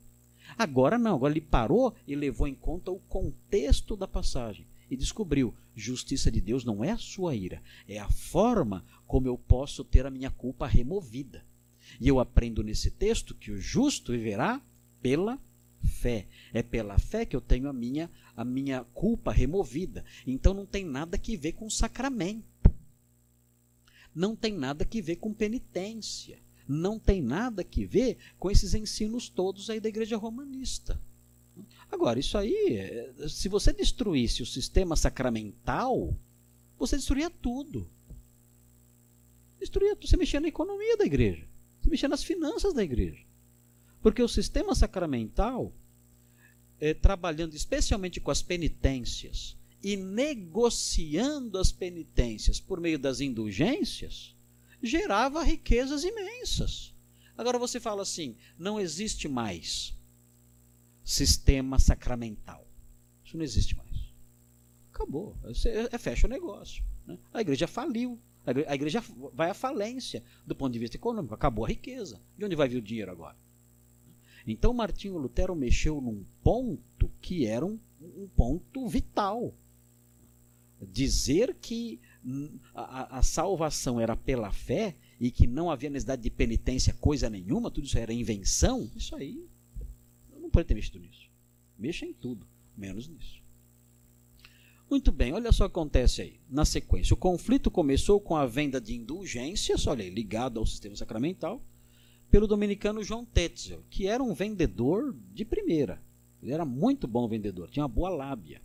Agora 0.56 0.98
não, 0.98 1.16
agora 1.16 1.32
ele 1.32 1.40
parou 1.40 1.94
e 2.06 2.14
levou 2.14 2.46
em 2.46 2.54
conta 2.54 2.90
o 2.90 2.98
contexto 3.00 3.96
da 3.96 4.08
passagem 4.08 4.66
e 4.90 4.96
descobriu: 4.96 5.54
justiça 5.74 6.30
de 6.30 6.40
Deus 6.40 6.64
não 6.64 6.82
é 6.82 6.90
a 6.90 6.98
sua 6.98 7.34
ira, 7.34 7.62
é 7.86 7.98
a 7.98 8.08
forma 8.08 8.84
como 9.06 9.26
eu 9.26 9.36
posso 9.36 9.84
ter 9.84 10.06
a 10.06 10.10
minha 10.10 10.30
culpa 10.30 10.66
removida. 10.66 11.44
E 12.00 12.08
eu 12.08 12.20
aprendo 12.20 12.62
nesse 12.62 12.90
texto 12.90 13.34
que 13.34 13.50
o 13.50 13.58
justo 13.58 14.12
viverá 14.12 14.60
pela 15.00 15.40
fé. 15.82 16.26
É 16.52 16.62
pela 16.62 16.98
fé 16.98 17.24
que 17.24 17.34
eu 17.34 17.40
tenho 17.40 17.68
a 17.68 17.72
minha 17.72 18.10
a 18.36 18.44
minha 18.44 18.84
culpa 18.94 19.32
removida. 19.32 20.04
Então 20.26 20.54
não 20.54 20.66
tem 20.66 20.84
nada 20.84 21.18
que 21.18 21.36
ver 21.36 21.52
com 21.52 21.68
sacramento. 21.68 22.46
Não 24.14 24.36
tem 24.36 24.52
nada 24.52 24.84
que 24.84 25.02
ver 25.02 25.16
com 25.16 25.32
penitência. 25.32 26.38
Não 26.68 26.98
tem 26.98 27.22
nada 27.22 27.64
que 27.64 27.86
ver 27.86 28.18
com 28.38 28.50
esses 28.50 28.74
ensinos 28.74 29.30
todos 29.30 29.70
aí 29.70 29.80
da 29.80 29.88
igreja 29.88 30.18
romanista. 30.18 31.00
Agora, 31.90 32.20
isso 32.20 32.36
aí, 32.36 33.10
se 33.28 33.48
você 33.48 33.72
destruísse 33.72 34.42
o 34.42 34.46
sistema 34.46 34.94
sacramental, 34.94 36.14
você 36.78 36.96
destruía 36.96 37.30
tudo. 37.30 37.90
Destruía 39.58 39.96
tudo. 39.96 40.08
Você 40.08 40.16
mexia 40.16 40.40
na 40.40 40.48
economia 40.48 40.96
da 40.96 41.06
igreja. 41.06 41.48
Você 41.80 41.88
mexia 41.88 42.08
nas 42.08 42.22
finanças 42.22 42.74
da 42.74 42.84
igreja. 42.84 43.24
Porque 44.02 44.22
o 44.22 44.28
sistema 44.28 44.74
sacramental, 44.74 45.72
é, 46.78 46.94
trabalhando 46.94 47.54
especialmente 47.54 48.20
com 48.20 48.30
as 48.30 48.42
penitências 48.42 49.56
e 49.82 49.96
negociando 49.96 51.58
as 51.58 51.72
penitências 51.72 52.60
por 52.60 52.80
meio 52.80 52.98
das 52.98 53.20
indulgências, 53.20 54.36
gerava 54.82 55.42
riquezas 55.42 56.04
imensas. 56.04 56.94
Agora 57.36 57.58
você 57.58 57.78
fala 57.78 58.02
assim: 58.02 58.36
não 58.58 58.80
existe 58.80 59.28
mais 59.28 59.96
sistema 61.04 61.78
sacramental. 61.78 62.66
Isso 63.24 63.36
não 63.36 63.44
existe 63.44 63.76
mais. 63.76 63.88
Acabou. 64.92 65.36
Você 65.42 65.88
é, 65.90 65.98
fecha 65.98 66.26
o 66.26 66.30
negócio. 66.30 66.84
Né? 67.06 67.18
A 67.32 67.40
igreja 67.40 67.66
faliu. 67.66 68.18
A 68.66 68.74
igreja 68.74 69.04
vai 69.34 69.50
à 69.50 69.54
falência 69.54 70.24
do 70.46 70.54
ponto 70.54 70.72
de 70.72 70.78
vista 70.78 70.96
econômico. 70.96 71.34
Acabou 71.34 71.64
a 71.64 71.68
riqueza. 71.68 72.20
De 72.36 72.44
onde 72.44 72.56
vai 72.56 72.68
vir 72.68 72.78
o 72.78 72.82
dinheiro 72.82 73.12
agora? 73.12 73.36
Então 74.46 74.72
Martinho 74.72 75.18
Lutero 75.18 75.54
mexeu 75.54 76.00
num 76.00 76.24
ponto 76.42 77.10
que 77.20 77.46
era 77.46 77.64
um, 77.64 77.78
um 78.00 78.26
ponto 78.34 78.88
vital. 78.88 79.54
Dizer 80.80 81.56
que 81.60 82.00
a, 82.74 83.18
a, 83.18 83.22
salvação 83.22 84.00
era 84.00 84.16
pela 84.16 84.52
fé 84.52 84.96
e 85.20 85.30
que 85.30 85.46
não 85.46 85.70
havia 85.70 85.88
necessidade 85.88 86.22
de 86.22 86.30
penitência, 86.30 86.92
coisa 86.94 87.30
nenhuma, 87.30 87.70
tudo 87.70 87.86
isso 87.86 87.98
era 87.98 88.12
invenção, 88.12 88.90
isso 88.96 89.14
aí 89.14 89.48
não 90.48 90.50
pode 90.50 90.66
ter 90.66 90.74
mexido 90.74 90.98
nisso. 90.98 91.28
Mexa 91.78 92.06
em 92.06 92.12
tudo, 92.12 92.46
menos 92.76 93.06
nisso. 93.06 93.42
Muito 94.90 95.12
bem, 95.12 95.34
olha 95.34 95.52
só 95.52 95.66
o 95.66 95.68
que 95.68 95.72
acontece 95.72 96.22
aí. 96.22 96.40
Na 96.48 96.64
sequência, 96.64 97.12
o 97.12 97.16
conflito 97.16 97.70
começou 97.70 98.18
com 98.18 98.34
a 98.34 98.46
venda 98.46 98.80
de 98.80 98.94
indulgências, 98.94 99.86
olha 99.86 100.02
aí, 100.02 100.08
ligado 100.08 100.58
ao 100.58 100.64
sistema 100.64 100.96
sacramental, 100.96 101.62
pelo 102.30 102.46
dominicano 102.46 103.04
João 103.04 103.24
Tetzel, 103.24 103.84
que 103.90 104.06
era 104.06 104.22
um 104.22 104.32
vendedor 104.32 105.14
de 105.34 105.44
primeira. 105.44 106.02
Ele 106.42 106.52
era 106.52 106.64
muito 106.64 107.06
bom 107.06 107.28
vendedor, 107.28 107.68
tinha 107.68 107.82
uma 107.82 107.88
boa 107.88 108.08
lábia. 108.08 108.62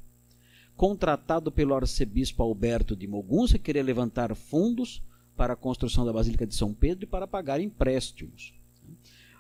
Contratado 0.75 1.51
pelo 1.51 1.75
arcebispo 1.75 2.41
Alberto 2.41 2.95
de 2.95 3.07
Mogunça, 3.07 3.57
que 3.57 3.65
queria 3.65 3.83
levantar 3.83 4.35
fundos 4.35 5.03
para 5.35 5.53
a 5.53 5.57
construção 5.57 6.05
da 6.05 6.13
Basílica 6.13 6.45
de 6.45 6.55
São 6.55 6.73
Pedro 6.73 7.05
e 7.05 7.07
para 7.07 7.27
pagar 7.27 7.59
empréstimos. 7.59 8.53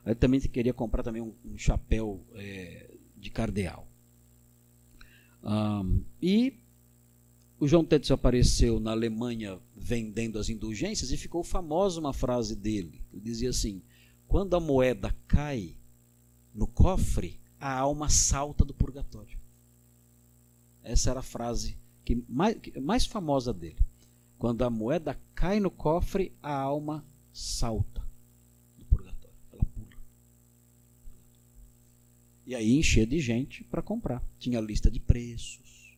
Ele 0.05 0.15
também 0.15 0.39
queria 0.39 0.73
comprar 0.73 1.03
também 1.03 1.21
um, 1.21 1.33
um 1.45 1.57
chapéu 1.57 2.21
é, 2.35 2.91
de 3.17 3.29
cardeal. 3.29 3.87
Um, 5.43 6.03
e 6.21 6.59
o 7.59 7.67
João 7.67 7.85
Tetzel 7.85 8.15
apareceu 8.15 8.79
na 8.79 8.91
Alemanha 8.91 9.59
vendendo 9.75 10.39
as 10.39 10.49
indulgências 10.49 11.11
e 11.11 11.17
ficou 11.17 11.43
famosa 11.43 11.99
uma 11.99 12.13
frase 12.13 12.55
dele. 12.55 13.01
Ele 13.11 13.21
dizia 13.21 13.49
assim: 13.49 13.81
quando 14.27 14.55
a 14.55 14.59
moeda 14.59 15.15
cai 15.27 15.75
no 16.53 16.67
cofre, 16.67 17.39
a 17.59 17.73
alma 17.79 18.09
salta 18.09 18.65
do 18.65 18.73
purgatório. 18.73 19.37
Essa 20.83 21.11
era 21.11 21.19
a 21.21 21.23
frase 21.23 21.77
que 22.03 22.23
mais, 22.27 22.57
mais 22.81 23.05
famosa 23.05 23.53
dele. 23.53 23.79
Quando 24.37 24.63
a 24.63 24.69
moeda 24.69 25.17
cai 25.33 25.59
no 25.59 25.71
cofre, 25.71 26.33
a 26.41 26.53
alma 26.53 27.05
salta 27.31 28.03
E 32.45 32.53
aí 32.53 32.73
enchia 32.73 33.07
de 33.07 33.19
gente 33.19 33.63
para 33.63 33.81
comprar. 33.81 34.23
Tinha 34.37 34.59
lista 34.59 34.91
de 34.91 34.99
preços. 34.99 35.97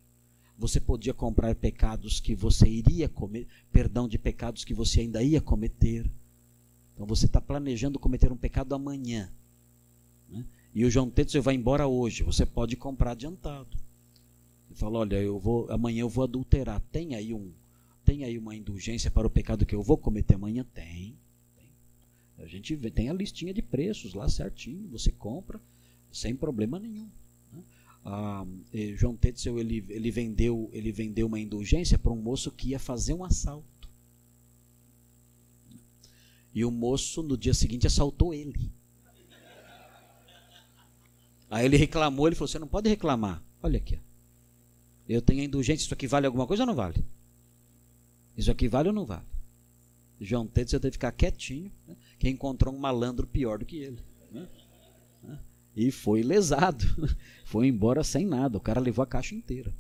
Você 0.57 0.79
podia 0.79 1.13
comprar 1.13 1.53
pecados 1.55 2.19
que 2.19 2.35
você 2.35 2.67
iria 2.67 3.09
comer, 3.09 3.47
perdão 3.71 4.07
de 4.07 4.17
pecados 4.17 4.63
que 4.63 4.73
você 4.73 5.01
ainda 5.01 5.21
ia 5.21 5.41
cometer. 5.41 6.09
Então 6.93 7.05
você 7.05 7.25
está 7.25 7.41
planejando 7.41 7.99
cometer 7.99 8.31
um 8.31 8.37
pecado 8.37 8.73
amanhã. 8.73 9.33
Né? 10.29 10.45
E 10.73 10.85
o 10.85 10.89
João 10.89 11.09
Tetzel 11.09 11.41
vai 11.41 11.55
embora 11.55 11.87
hoje. 11.87 12.23
Você 12.23 12.45
pode 12.45 12.77
comprar 12.77 13.11
adiantado. 13.11 13.75
Ele 14.75 14.79
fala, 14.81 14.99
olha, 14.99 15.15
eu 15.15 15.39
vou, 15.39 15.71
amanhã 15.71 16.01
eu 16.01 16.09
vou 16.09 16.25
adulterar. 16.25 16.81
Tem 16.91 17.15
aí 17.15 17.33
um, 17.33 17.53
tem 18.03 18.25
aí 18.25 18.37
uma 18.37 18.53
indulgência 18.53 19.09
para 19.09 19.25
o 19.25 19.29
pecado 19.29 19.65
que 19.65 19.73
eu 19.73 19.81
vou 19.81 19.97
cometer 19.97 20.35
amanhã? 20.35 20.65
Tem. 20.73 21.17
tem. 21.55 21.69
A 22.37 22.45
gente 22.45 22.75
vê, 22.75 22.91
tem 22.91 23.09
a 23.09 23.13
listinha 23.13 23.53
de 23.53 23.61
preços 23.61 24.13
lá 24.13 24.27
certinho. 24.27 24.89
Você 24.89 25.13
compra 25.13 25.61
sem 26.11 26.35
problema 26.35 26.77
nenhum. 26.77 27.09
Né? 27.53 27.63
Ah, 28.03 28.45
João 28.95 29.15
Tetzel 29.15 29.57
ele, 29.57 29.85
ele, 29.87 30.11
vendeu, 30.11 30.69
ele 30.73 30.91
vendeu 30.91 31.27
uma 31.27 31.39
indulgência 31.39 31.97
para 31.97 32.11
um 32.11 32.21
moço 32.21 32.51
que 32.51 32.71
ia 32.71 32.79
fazer 32.79 33.13
um 33.13 33.23
assalto. 33.23 33.89
E 36.53 36.65
o 36.65 36.71
moço, 36.71 37.23
no 37.23 37.37
dia 37.37 37.53
seguinte, 37.53 37.87
assaltou 37.87 38.33
ele. 38.33 38.73
Aí 41.49 41.63
ele 41.65 41.77
reclamou, 41.77 42.27
ele 42.27 42.35
falou: 42.35 42.49
Você 42.49 42.59
não 42.59 42.67
pode 42.67 42.89
reclamar. 42.89 43.41
Olha 43.63 43.77
aqui. 43.77 43.99
Eu 45.07 45.21
tenho 45.21 45.43
indulgência, 45.43 45.85
isso 45.85 45.93
aqui 45.93 46.07
vale 46.07 46.25
alguma 46.25 46.47
coisa 46.47 46.63
ou 46.63 46.67
não 46.67 46.75
vale? 46.75 47.03
Isso 48.35 48.51
aqui 48.51 48.67
vale 48.67 48.89
ou 48.89 48.93
não 48.93 49.05
vale? 49.05 49.25
João 50.19 50.47
Tetzel 50.47 50.79
teve 50.79 50.91
que 50.91 50.97
ficar 50.97 51.11
quietinho, 51.11 51.71
né? 51.87 51.95
que 52.17 52.29
encontrou 52.29 52.73
um 52.73 52.79
malandro 52.79 53.27
pior 53.27 53.59
do 53.59 53.65
que 53.65 53.77
ele. 53.77 53.99
Né? 54.31 54.47
e 55.75 55.91
foi 55.91 56.23
lesado. 56.23 56.85
Foi 57.43 57.67
embora 57.67 58.03
sem 58.03 58.25
nada. 58.25 58.57
O 58.57 58.61
cara 58.61 58.79
levou 58.79 59.03
a 59.03 59.07
caixa 59.07 59.35
inteira. 59.35 59.75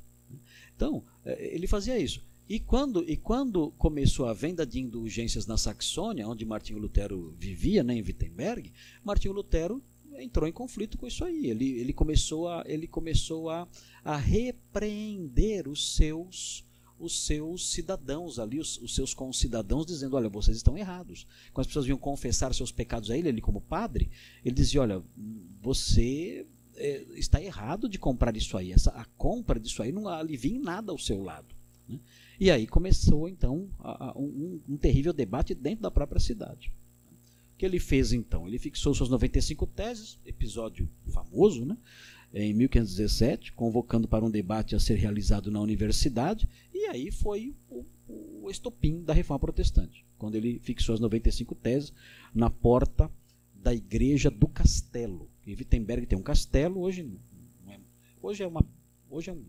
Então, 0.75 1.03
é, 1.23 1.55
ele 1.55 1.67
fazia 1.67 1.97
isso. 1.97 2.23
E 2.47 2.59
quando, 2.59 3.03
e 3.09 3.17
quando 3.17 3.71
começou 3.71 4.27
a 4.27 4.33
venda 4.33 4.65
de 4.67 4.79
indulgências 4.79 5.47
na 5.47 5.57
Saxônia, 5.57 6.27
onde 6.27 6.45
Martinho 6.45 6.77
Lutero 6.77 7.33
vivia, 7.39 7.83
né, 7.83 7.95
em 7.95 8.01
Wittenberg, 8.01 8.71
Martinho 9.03 9.33
Lutero 9.33 9.81
entrou 10.19 10.47
em 10.47 10.51
conflito 10.51 10.97
com 10.97 11.07
isso 11.07 11.23
aí. 11.23 11.47
Ele, 11.47 11.79
ele 11.79 11.93
começou, 11.93 12.47
a, 12.47 12.63
ele 12.65 12.87
começou 12.87 13.49
a, 13.49 13.67
a 14.03 14.17
repreender 14.17 15.67
os 15.67 15.95
seus 15.95 16.65
os 16.97 17.25
seus 17.25 17.71
cidadãos 17.71 18.39
ali, 18.39 18.57
os, 18.57 18.77
os, 18.77 18.95
seus 18.95 19.13
concidadãos, 19.13 19.85
dizendo: 19.85 20.15
Olha, 20.15 20.29
vocês 20.29 20.55
estão 20.55 20.77
errados. 20.77 21.27
Quando 21.53 21.63
as 21.63 21.67
pessoas 21.67 21.85
vinham 21.85 21.97
confessar 21.97 22.53
seus 22.53 22.71
pecados 22.71 23.11
a 23.11 23.17
ele, 23.17 23.27
ele, 23.27 23.41
como 23.41 23.59
padre, 23.59 24.09
ele 24.43 24.55
dizia: 24.55 24.81
Olha, 24.81 25.03
você 25.61 26.45
é, 26.75 27.05
está 27.15 27.41
errado 27.41 27.89
de 27.89 27.99
comprar 27.99 28.35
isso 28.35 28.57
aí. 28.57 28.71
Essa, 28.71 28.91
a 28.91 29.05
compra 29.17 29.59
disso 29.59 29.83
aí 29.83 29.91
não 29.91 30.07
alivia 30.07 30.55
em 30.55 30.59
nada 30.59 30.91
ao 30.91 30.97
seu 30.97 31.21
lado. 31.21 31.53
Né? 31.87 31.99
E 32.39 32.49
aí 32.51 32.67
começou, 32.67 33.27
então, 33.27 33.69
a, 33.79 34.11
a, 34.11 34.17
um, 34.17 34.61
um 34.67 34.77
terrível 34.77 35.13
debate 35.13 35.53
dentro 35.53 35.81
da 35.81 35.91
própria 35.91 36.19
cidade. 36.19 36.71
Que 37.57 37.65
ele 37.65 37.79
fez 37.79 38.11
então? 38.11 38.47
Ele 38.47 38.59
fixou 38.59 38.93
suas 38.93 39.09
95 39.09 39.65
teses, 39.67 40.19
episódio 40.25 40.89
famoso, 41.07 41.65
né? 41.65 41.77
em 42.35 42.53
1517, 42.53 43.53
convocando 43.53 44.09
para 44.09 44.25
um 44.25 44.29
debate 44.29 44.75
a 44.75 44.79
ser 44.79 44.95
realizado 44.95 45.49
na 45.49 45.61
universidade, 45.61 46.49
e 46.73 46.85
aí 46.85 47.09
foi 47.09 47.55
o, 47.69 47.85
o 48.09 48.49
estopim 48.51 49.01
da 49.01 49.13
reforma 49.13 49.39
protestante, 49.39 50.05
quando 50.17 50.35
ele 50.35 50.59
fixou 50.59 50.93
as 50.93 50.99
95 50.99 51.55
teses 51.55 51.93
na 52.33 52.49
porta 52.49 53.09
da 53.53 53.73
igreja 53.73 54.29
do 54.29 54.49
castelo. 54.49 55.29
Em 55.47 55.55
Wittenberg 55.55 56.05
tem 56.05 56.19
um 56.19 56.23
castelo, 56.23 56.81
hoje 56.81 57.09
é, 57.69 57.79
hoje 58.21 58.43
é 58.43 58.47
uma 58.47 58.65
hoje 59.09 59.29
é 59.29 59.33
um 59.33 59.43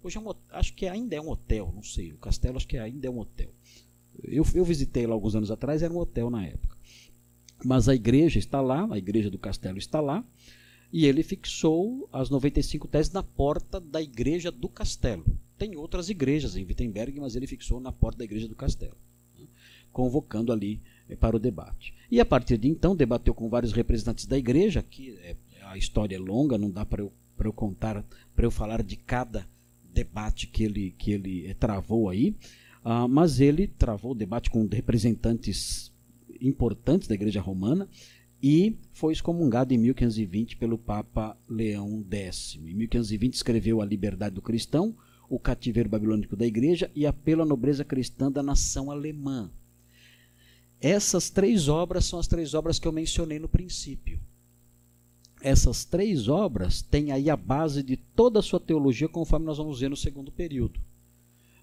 hoje 0.00 0.18
é 0.18 0.20
um, 0.20 0.32
acho 0.50 0.74
que 0.74 0.86
ainda 0.86 1.16
é 1.16 1.20
um 1.20 1.30
hotel, 1.30 1.72
não 1.74 1.82
sei, 1.82 2.12
o 2.12 2.18
castelo 2.18 2.56
acho 2.56 2.68
que 2.68 2.78
ainda 2.78 3.08
é 3.08 3.10
um 3.10 3.18
hotel. 3.18 3.50
Eu, 4.22 4.44
eu 4.54 4.64
visitei 4.64 5.04
lá 5.04 5.14
alguns 5.14 5.34
anos 5.34 5.50
atrás, 5.50 5.82
era 5.82 5.92
um 5.92 5.98
hotel 5.98 6.30
na 6.30 6.46
época. 6.46 6.73
Mas 7.64 7.88
a 7.88 7.94
igreja 7.94 8.38
está 8.38 8.60
lá, 8.60 8.86
a 8.90 8.98
igreja 8.98 9.30
do 9.30 9.38
castelo 9.38 9.78
está 9.78 10.00
lá, 10.00 10.24
e 10.92 11.06
ele 11.06 11.22
fixou 11.22 12.08
as 12.12 12.30
95 12.30 12.86
teses 12.86 13.12
na 13.12 13.22
porta 13.22 13.80
da 13.80 14.00
igreja 14.00 14.52
do 14.52 14.68
castelo. 14.68 15.24
Tem 15.58 15.76
outras 15.76 16.08
igrejas 16.08 16.56
em 16.56 16.64
Wittenberg, 16.64 17.18
mas 17.18 17.34
ele 17.34 17.46
fixou 17.46 17.80
na 17.80 17.90
porta 17.90 18.18
da 18.18 18.24
igreja 18.24 18.46
do 18.46 18.54
castelo, 18.54 18.96
né, 19.36 19.46
convocando 19.90 20.52
ali 20.52 20.80
eh, 21.08 21.16
para 21.16 21.34
o 21.34 21.38
debate. 21.38 21.94
E 22.10 22.20
a 22.20 22.24
partir 22.24 22.58
de 22.58 22.68
então 22.68 22.94
debateu 22.94 23.34
com 23.34 23.48
vários 23.48 23.72
representantes 23.72 24.26
da 24.26 24.36
igreja, 24.36 24.82
que 24.82 25.18
é, 25.22 25.36
a 25.62 25.76
história 25.76 26.16
é 26.16 26.18
longa, 26.18 26.58
não 26.58 26.70
dá 26.70 26.84
para 26.84 27.02
eu, 27.02 27.12
eu 27.40 27.52
contar, 27.52 28.04
para 28.34 28.46
eu 28.46 28.50
falar 28.50 28.82
de 28.82 28.96
cada 28.96 29.48
debate 29.92 30.46
que 30.46 30.64
ele, 30.64 30.94
que 30.98 31.12
ele 31.12 31.46
eh, 31.46 31.54
travou 31.54 32.08
aí, 32.08 32.36
uh, 32.84 33.08
mas 33.08 33.40
ele 33.40 33.66
travou 33.66 34.12
o 34.12 34.14
debate 34.14 34.50
com 34.50 34.66
representantes 34.66 35.93
importantes 36.48 37.08
da 37.08 37.14
Igreja 37.14 37.40
Romana 37.40 37.88
e 38.42 38.76
foi 38.92 39.12
excomungado 39.12 39.72
em 39.72 39.78
1520 39.78 40.56
pelo 40.56 40.76
Papa 40.76 41.36
Leão 41.48 42.04
X. 42.10 42.58
Em 42.62 42.74
1520 42.74 43.34
escreveu 43.34 43.80
A 43.80 43.86
Liberdade 43.86 44.34
do 44.34 44.42
Cristão, 44.42 44.94
O 45.30 45.38
Cativeiro 45.38 45.88
Babilônico 45.88 46.36
da 46.36 46.46
Igreja 46.46 46.90
e 46.94 47.06
Apelo 47.06 47.42
à 47.42 47.46
Nobreza 47.46 47.84
Cristã 47.84 48.30
da 48.30 48.42
Nação 48.42 48.90
Alemã. 48.90 49.50
Essas 50.80 51.30
três 51.30 51.68
obras 51.68 52.04
são 52.04 52.18
as 52.18 52.26
três 52.26 52.52
obras 52.52 52.78
que 52.78 52.86
eu 52.86 52.92
mencionei 52.92 53.38
no 53.38 53.48
princípio. 53.48 54.20
Essas 55.40 55.84
três 55.84 56.28
obras 56.28 56.82
têm 56.82 57.12
aí 57.12 57.30
a 57.30 57.36
base 57.36 57.82
de 57.82 57.96
toda 57.96 58.40
a 58.40 58.42
sua 58.42 58.60
teologia, 58.60 59.08
conforme 59.08 59.46
nós 59.46 59.58
vamos 59.58 59.80
ver 59.80 59.88
no 59.88 59.96
segundo 59.96 60.30
período. 60.30 60.80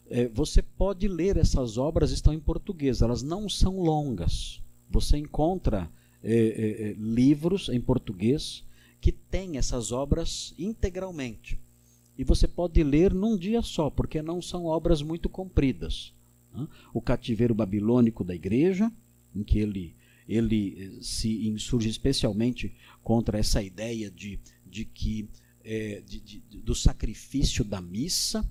É, 0.09 0.27
você 0.27 0.61
pode 0.61 1.07
ler 1.07 1.37
essas 1.37 1.77
obras, 1.77 2.11
estão 2.11 2.33
em 2.33 2.39
português, 2.39 3.01
elas 3.01 3.21
não 3.21 3.47
são 3.47 3.79
longas. 3.79 4.61
Você 4.91 5.17
encontra 5.17 5.89
é, 6.23 6.35
é, 6.35 6.93
livros 6.99 7.69
em 7.69 7.79
português 7.79 8.63
que 8.99 9.11
têm 9.11 9.57
essas 9.57 9.91
obras 9.91 10.53
integralmente. 10.59 11.59
E 12.17 12.23
você 12.23 12.47
pode 12.47 12.83
ler 12.83 13.13
num 13.13 13.37
dia 13.37 13.61
só, 13.61 13.89
porque 13.89 14.21
não 14.21 14.41
são 14.41 14.65
obras 14.65 15.01
muito 15.01 15.27
compridas. 15.27 16.13
O 16.93 17.01
cativeiro 17.01 17.55
babilônico 17.55 18.23
da 18.23 18.35
igreja, 18.35 18.91
em 19.33 19.41
que 19.41 19.57
ele, 19.57 19.95
ele 20.27 21.01
se 21.01 21.47
insurge 21.47 21.89
especialmente 21.89 22.75
contra 23.01 23.39
essa 23.39 23.63
ideia 23.63 24.11
de, 24.11 24.37
de 24.69 24.83
que 24.83 25.29
é, 25.63 26.01
de, 26.05 26.19
de, 26.19 26.39
do 26.59 26.75
sacrifício 26.75 27.63
da 27.63 27.79
missa, 27.79 28.47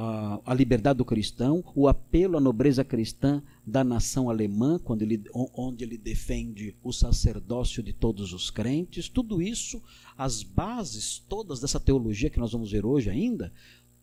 a, 0.00 0.54
liberdade 0.54 0.98
do 0.98 1.04
cristão, 1.04 1.64
o 1.74 1.88
apelo 1.88 2.36
à 2.36 2.40
nobreza 2.40 2.84
cristã 2.84 3.42
da 3.66 3.82
nação 3.82 4.30
alemã, 4.30 4.78
quando 4.78 5.02
ele, 5.02 5.24
onde 5.34 5.82
ele 5.82 5.98
defende 5.98 6.76
o 6.84 6.92
sacerdócio 6.92 7.82
de 7.82 7.92
todos 7.92 8.32
os 8.32 8.48
crentes, 8.48 9.08
tudo 9.08 9.42
isso, 9.42 9.82
as 10.16 10.44
bases 10.44 11.18
todas 11.18 11.58
dessa 11.58 11.80
teologia 11.80 12.30
que 12.30 12.38
nós 12.38 12.52
vamos 12.52 12.70
ver 12.70 12.86
hoje 12.86 13.10
ainda, 13.10 13.52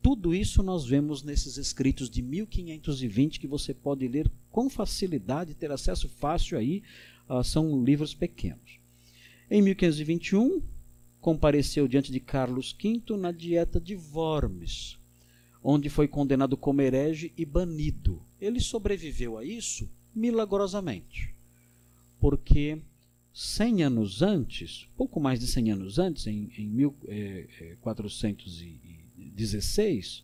tudo 0.01 0.35
isso 0.35 0.61
nós 0.61 0.85
vemos 0.85 1.23
nesses 1.23 1.55
escritos 1.55 2.09
de 2.09 2.21
1520 2.21 3.39
que 3.39 3.47
você 3.47 3.73
pode 3.73 4.05
ler 4.05 4.29
com 4.51 4.69
facilidade, 4.69 5.55
ter 5.55 5.71
acesso 5.71 6.09
fácil 6.09 6.57
aí, 6.57 6.83
uh, 7.29 7.41
são 7.41 7.81
livros 7.81 8.13
pequenos. 8.13 8.79
Em 9.49 9.61
1521, 9.61 10.61
compareceu 11.21 11.87
diante 11.87 12.11
de 12.11 12.19
Carlos 12.19 12.75
V 12.77 13.15
na 13.15 13.31
dieta 13.31 13.79
de 13.79 13.95
Worms, 14.13 14.99
onde 15.67 15.89
foi 15.89 16.07
condenado 16.07 16.55
como 16.55 16.79
herege 16.79 17.33
e 17.35 17.43
banido. 17.43 18.21
Ele 18.39 18.59
sobreviveu 18.59 19.35
a 19.35 19.43
isso 19.43 19.89
milagrosamente, 20.13 21.33
porque 22.19 22.79
100 23.33 23.81
anos 23.81 24.21
antes, 24.21 24.87
pouco 24.95 25.19
mais 25.19 25.39
de 25.39 25.47
100 25.47 25.71
anos 25.71 25.97
antes, 25.97 26.27
em, 26.27 26.51
em 26.55 26.67
1400 26.67 28.61
e 28.61 28.79
16, 29.17 30.23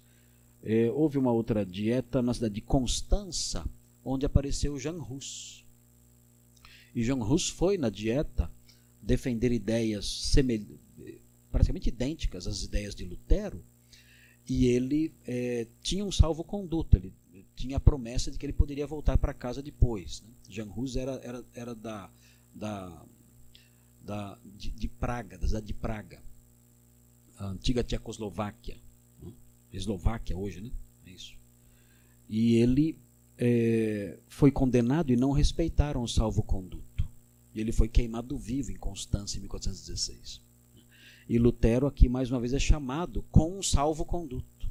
é, 0.61 0.91
houve 0.91 1.17
uma 1.17 1.31
outra 1.31 1.65
dieta 1.65 2.21
na 2.21 2.35
cidade 2.35 2.53
de 2.53 2.61
Constança, 2.61 3.67
onde 4.05 4.27
apareceu 4.27 4.77
Jean 4.77 4.99
Rus. 4.99 5.65
E 6.93 7.03
Jean 7.03 7.15
Rus 7.15 7.49
foi 7.49 7.79
na 7.79 7.89
dieta 7.89 8.51
defender 9.01 9.51
ideias 9.51 10.35
praticamente 11.51 11.89
idênticas 11.89 12.45
às 12.45 12.61
ideias 12.61 12.93
de 12.93 13.03
Lutero, 13.05 13.65
e 14.47 14.65
ele 14.67 15.13
é, 15.25 15.67
tinha 15.81 16.03
um 16.03 16.11
salvo-conduto, 16.11 16.97
ele 16.97 17.13
tinha 17.55 17.77
a 17.77 17.79
promessa 17.79 18.31
de 18.31 18.37
que 18.37 18.45
ele 18.45 18.53
poderia 18.53 18.87
voltar 18.87 19.17
para 19.17 19.33
casa 19.33 19.61
depois. 19.61 20.21
Né? 20.21 20.29
Jean 20.49 20.65
Rus 20.65 20.95
era, 20.95 21.13
era, 21.23 21.45
era 21.53 21.75
da, 21.75 22.09
da, 22.53 23.05
da 24.03 24.39
de, 24.57 24.71
de 24.71 24.87
Praga, 24.87 25.37
da 25.37 25.47
cidade 25.47 25.67
de 25.67 25.73
Praga, 25.73 26.21
a 27.37 27.47
antiga 27.47 27.83
Tchecoslováquia. 27.83 28.77
Eslováquia 29.71 30.37
hoje, 30.37 30.59
né? 30.59 30.69
É 31.05 31.11
isso. 31.11 31.33
E 32.27 32.55
ele 32.55 32.97
é, 33.37 34.19
foi 34.27 34.51
condenado 34.51 35.13
e 35.13 35.15
não 35.15 35.31
respeitaram 35.31 36.03
o 36.03 36.07
salvo-conduto. 36.07 37.07
E 37.53 37.61
ele 37.61 37.71
foi 37.71 37.87
queimado 37.87 38.37
vivo 38.37 38.71
em 38.71 38.75
Constância 38.75 39.37
em 39.37 39.41
1416. 39.41 40.41
E 41.31 41.39
Lutero 41.39 41.87
aqui 41.87 42.09
mais 42.09 42.29
uma 42.29 42.41
vez 42.41 42.51
é 42.51 42.59
chamado 42.59 43.23
com 43.31 43.57
um 43.57 43.63
salvo-conduto. 43.63 44.69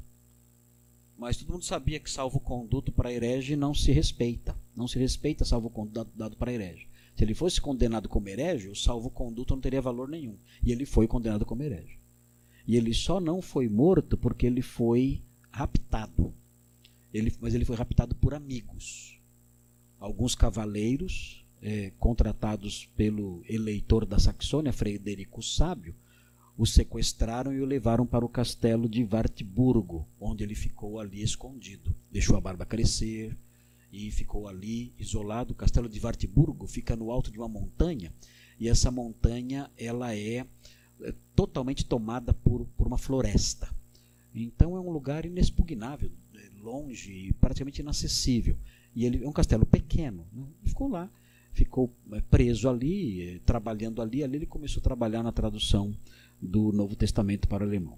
Mas 1.17 1.35
todo 1.35 1.53
mundo 1.53 1.65
sabia 1.65 1.99
que 1.99 2.07
salvo-conduto 2.07 2.91
para 2.91 3.11
herege 3.11 3.55
não 3.55 3.73
se 3.73 3.91
respeita. 3.91 4.55
Não 4.75 4.87
se 4.87 4.99
respeita 4.99 5.43
salvo-conduto 5.43 6.11
dado 6.15 6.37
para 6.37 6.53
herege. 6.53 6.87
Se 7.15 7.23
ele 7.23 7.33
fosse 7.33 7.59
condenado 7.59 8.07
como 8.07 8.29
herege, 8.29 8.69
o 8.69 8.75
salvo-conduto 8.75 9.55
não 9.55 9.59
teria 9.59 9.81
valor 9.81 10.07
nenhum. 10.07 10.37
E 10.63 10.71
ele 10.71 10.85
foi 10.85 11.07
condenado 11.07 11.47
como 11.47 11.63
herege. 11.63 11.97
E 12.67 12.77
ele 12.77 12.93
só 12.93 13.19
não 13.19 13.41
foi 13.41 13.67
morto 13.67 14.15
porque 14.15 14.45
ele 14.45 14.61
foi 14.61 15.23
raptado. 15.49 16.31
Ele, 17.11 17.33
mas 17.41 17.55
ele 17.55 17.65
foi 17.65 17.75
raptado 17.75 18.13
por 18.13 18.35
amigos. 18.35 19.19
Alguns 19.99 20.35
cavaleiros, 20.35 21.43
é, 21.59 21.91
contratados 21.97 22.85
pelo 22.95 23.43
eleitor 23.49 24.05
da 24.05 24.19
Saxônia, 24.19 24.71
Frederico 24.71 25.41
Sábio, 25.41 25.95
o 26.57 26.65
sequestraram 26.65 27.53
e 27.53 27.61
o 27.61 27.65
levaram 27.65 28.05
para 28.05 28.25
o 28.25 28.29
castelo 28.29 28.87
de 28.87 29.03
Wartburgo, 29.03 30.07
onde 30.19 30.43
ele 30.43 30.55
ficou 30.55 30.99
ali 30.99 31.21
escondido. 31.21 31.95
Deixou 32.11 32.35
a 32.35 32.41
barba 32.41 32.65
crescer 32.65 33.37
e 33.91 34.11
ficou 34.11 34.47
ali 34.47 34.93
isolado. 34.97 35.53
O 35.53 35.55
castelo 35.55 35.89
de 35.89 35.99
Wartburgo 35.99 36.67
fica 36.67 36.95
no 36.95 37.11
alto 37.11 37.31
de 37.31 37.37
uma 37.37 37.47
montanha 37.47 38.13
e 38.59 38.67
essa 38.67 38.91
montanha 38.91 39.69
ela 39.77 40.15
é 40.15 40.45
é 41.03 41.13
totalmente 41.35 41.85
tomada 41.85 42.33
por, 42.33 42.65
por 42.77 42.87
uma 42.87 42.97
floresta. 42.97 43.67
Então 44.33 44.77
é 44.77 44.79
um 44.79 44.89
lugar 44.89 45.25
inexpugnável, 45.25 46.11
é 46.35 46.49
longe 46.61 47.11
e 47.11 47.33
praticamente 47.33 47.81
inacessível. 47.81 48.55
E 48.95 49.05
ele 49.05 49.23
é 49.23 49.27
um 49.27 49.33
castelo 49.33 49.65
pequeno. 49.65 50.25
Né? 50.31 50.45
Ficou 50.63 50.87
lá, 50.87 51.09
ficou 51.51 51.93
é, 52.11 52.21
preso 52.21 52.69
ali, 52.69 53.41
trabalhando 53.45 54.01
ali. 54.01 54.23
Ali 54.23 54.37
ele 54.37 54.45
começou 54.45 54.79
a 54.79 54.83
trabalhar 54.83 55.23
na 55.23 55.31
tradução 55.31 55.93
do 56.41 56.71
Novo 56.71 56.95
Testamento 56.95 57.47
para 57.47 57.63
o 57.63 57.67
alemão. 57.67 57.97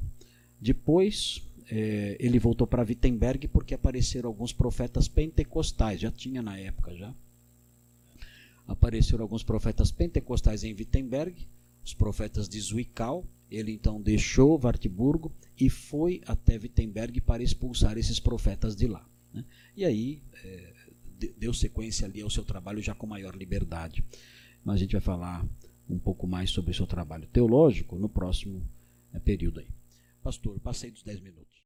Depois 0.59 1.41
é, 1.69 2.17
ele 2.19 2.39
voltou 2.39 2.67
para 2.67 2.83
Wittenberg 2.83 3.47
porque 3.47 3.73
apareceram 3.73 4.29
alguns 4.29 4.51
profetas 4.51 5.07
pentecostais, 5.07 6.01
já 6.01 6.11
tinha 6.11 6.41
na 6.41 6.57
época 6.57 6.95
já. 6.95 7.13
Apareceram 8.67 9.23
alguns 9.23 9.43
profetas 9.43 9.91
pentecostais 9.91 10.63
em 10.63 10.73
Wittenberg 10.73 11.47
os 11.83 11.93
profetas 11.93 12.47
de 12.47 12.59
Zwickau. 12.59 13.25
Ele 13.51 13.71
então 13.71 14.01
deixou 14.01 14.59
Wartburgo 14.59 15.31
e 15.59 15.69
foi 15.69 16.21
até 16.25 16.55
Wittenberg 16.55 17.21
para 17.21 17.43
expulsar 17.43 17.97
esses 17.97 18.19
profetas 18.19 18.75
de 18.75 18.87
lá. 18.87 19.07
Né? 19.31 19.45
E 19.75 19.85
aí 19.85 20.21
é, 20.43 20.73
deu 21.37 21.53
sequência 21.53 22.07
ali 22.07 22.21
ao 22.21 22.29
seu 22.29 22.43
trabalho 22.43 22.81
já 22.81 22.95
com 22.95 23.05
maior 23.05 23.35
liberdade. 23.35 24.03
Mas 24.63 24.75
a 24.75 24.79
gente 24.79 24.93
vai 24.93 25.01
falar 25.01 25.45
um 25.93 25.99
pouco 25.99 26.27
mais 26.27 26.49
sobre 26.49 26.71
o 26.71 26.73
seu 26.73 26.87
trabalho 26.87 27.27
teológico 27.27 27.97
no 27.97 28.09
próximo 28.09 28.67
é, 29.13 29.19
período 29.19 29.59
aí. 29.59 29.67
Pastor, 30.21 30.59
passei 30.59 30.89
dos 30.91 31.03
10 31.03 31.21
minutos. 31.21 31.52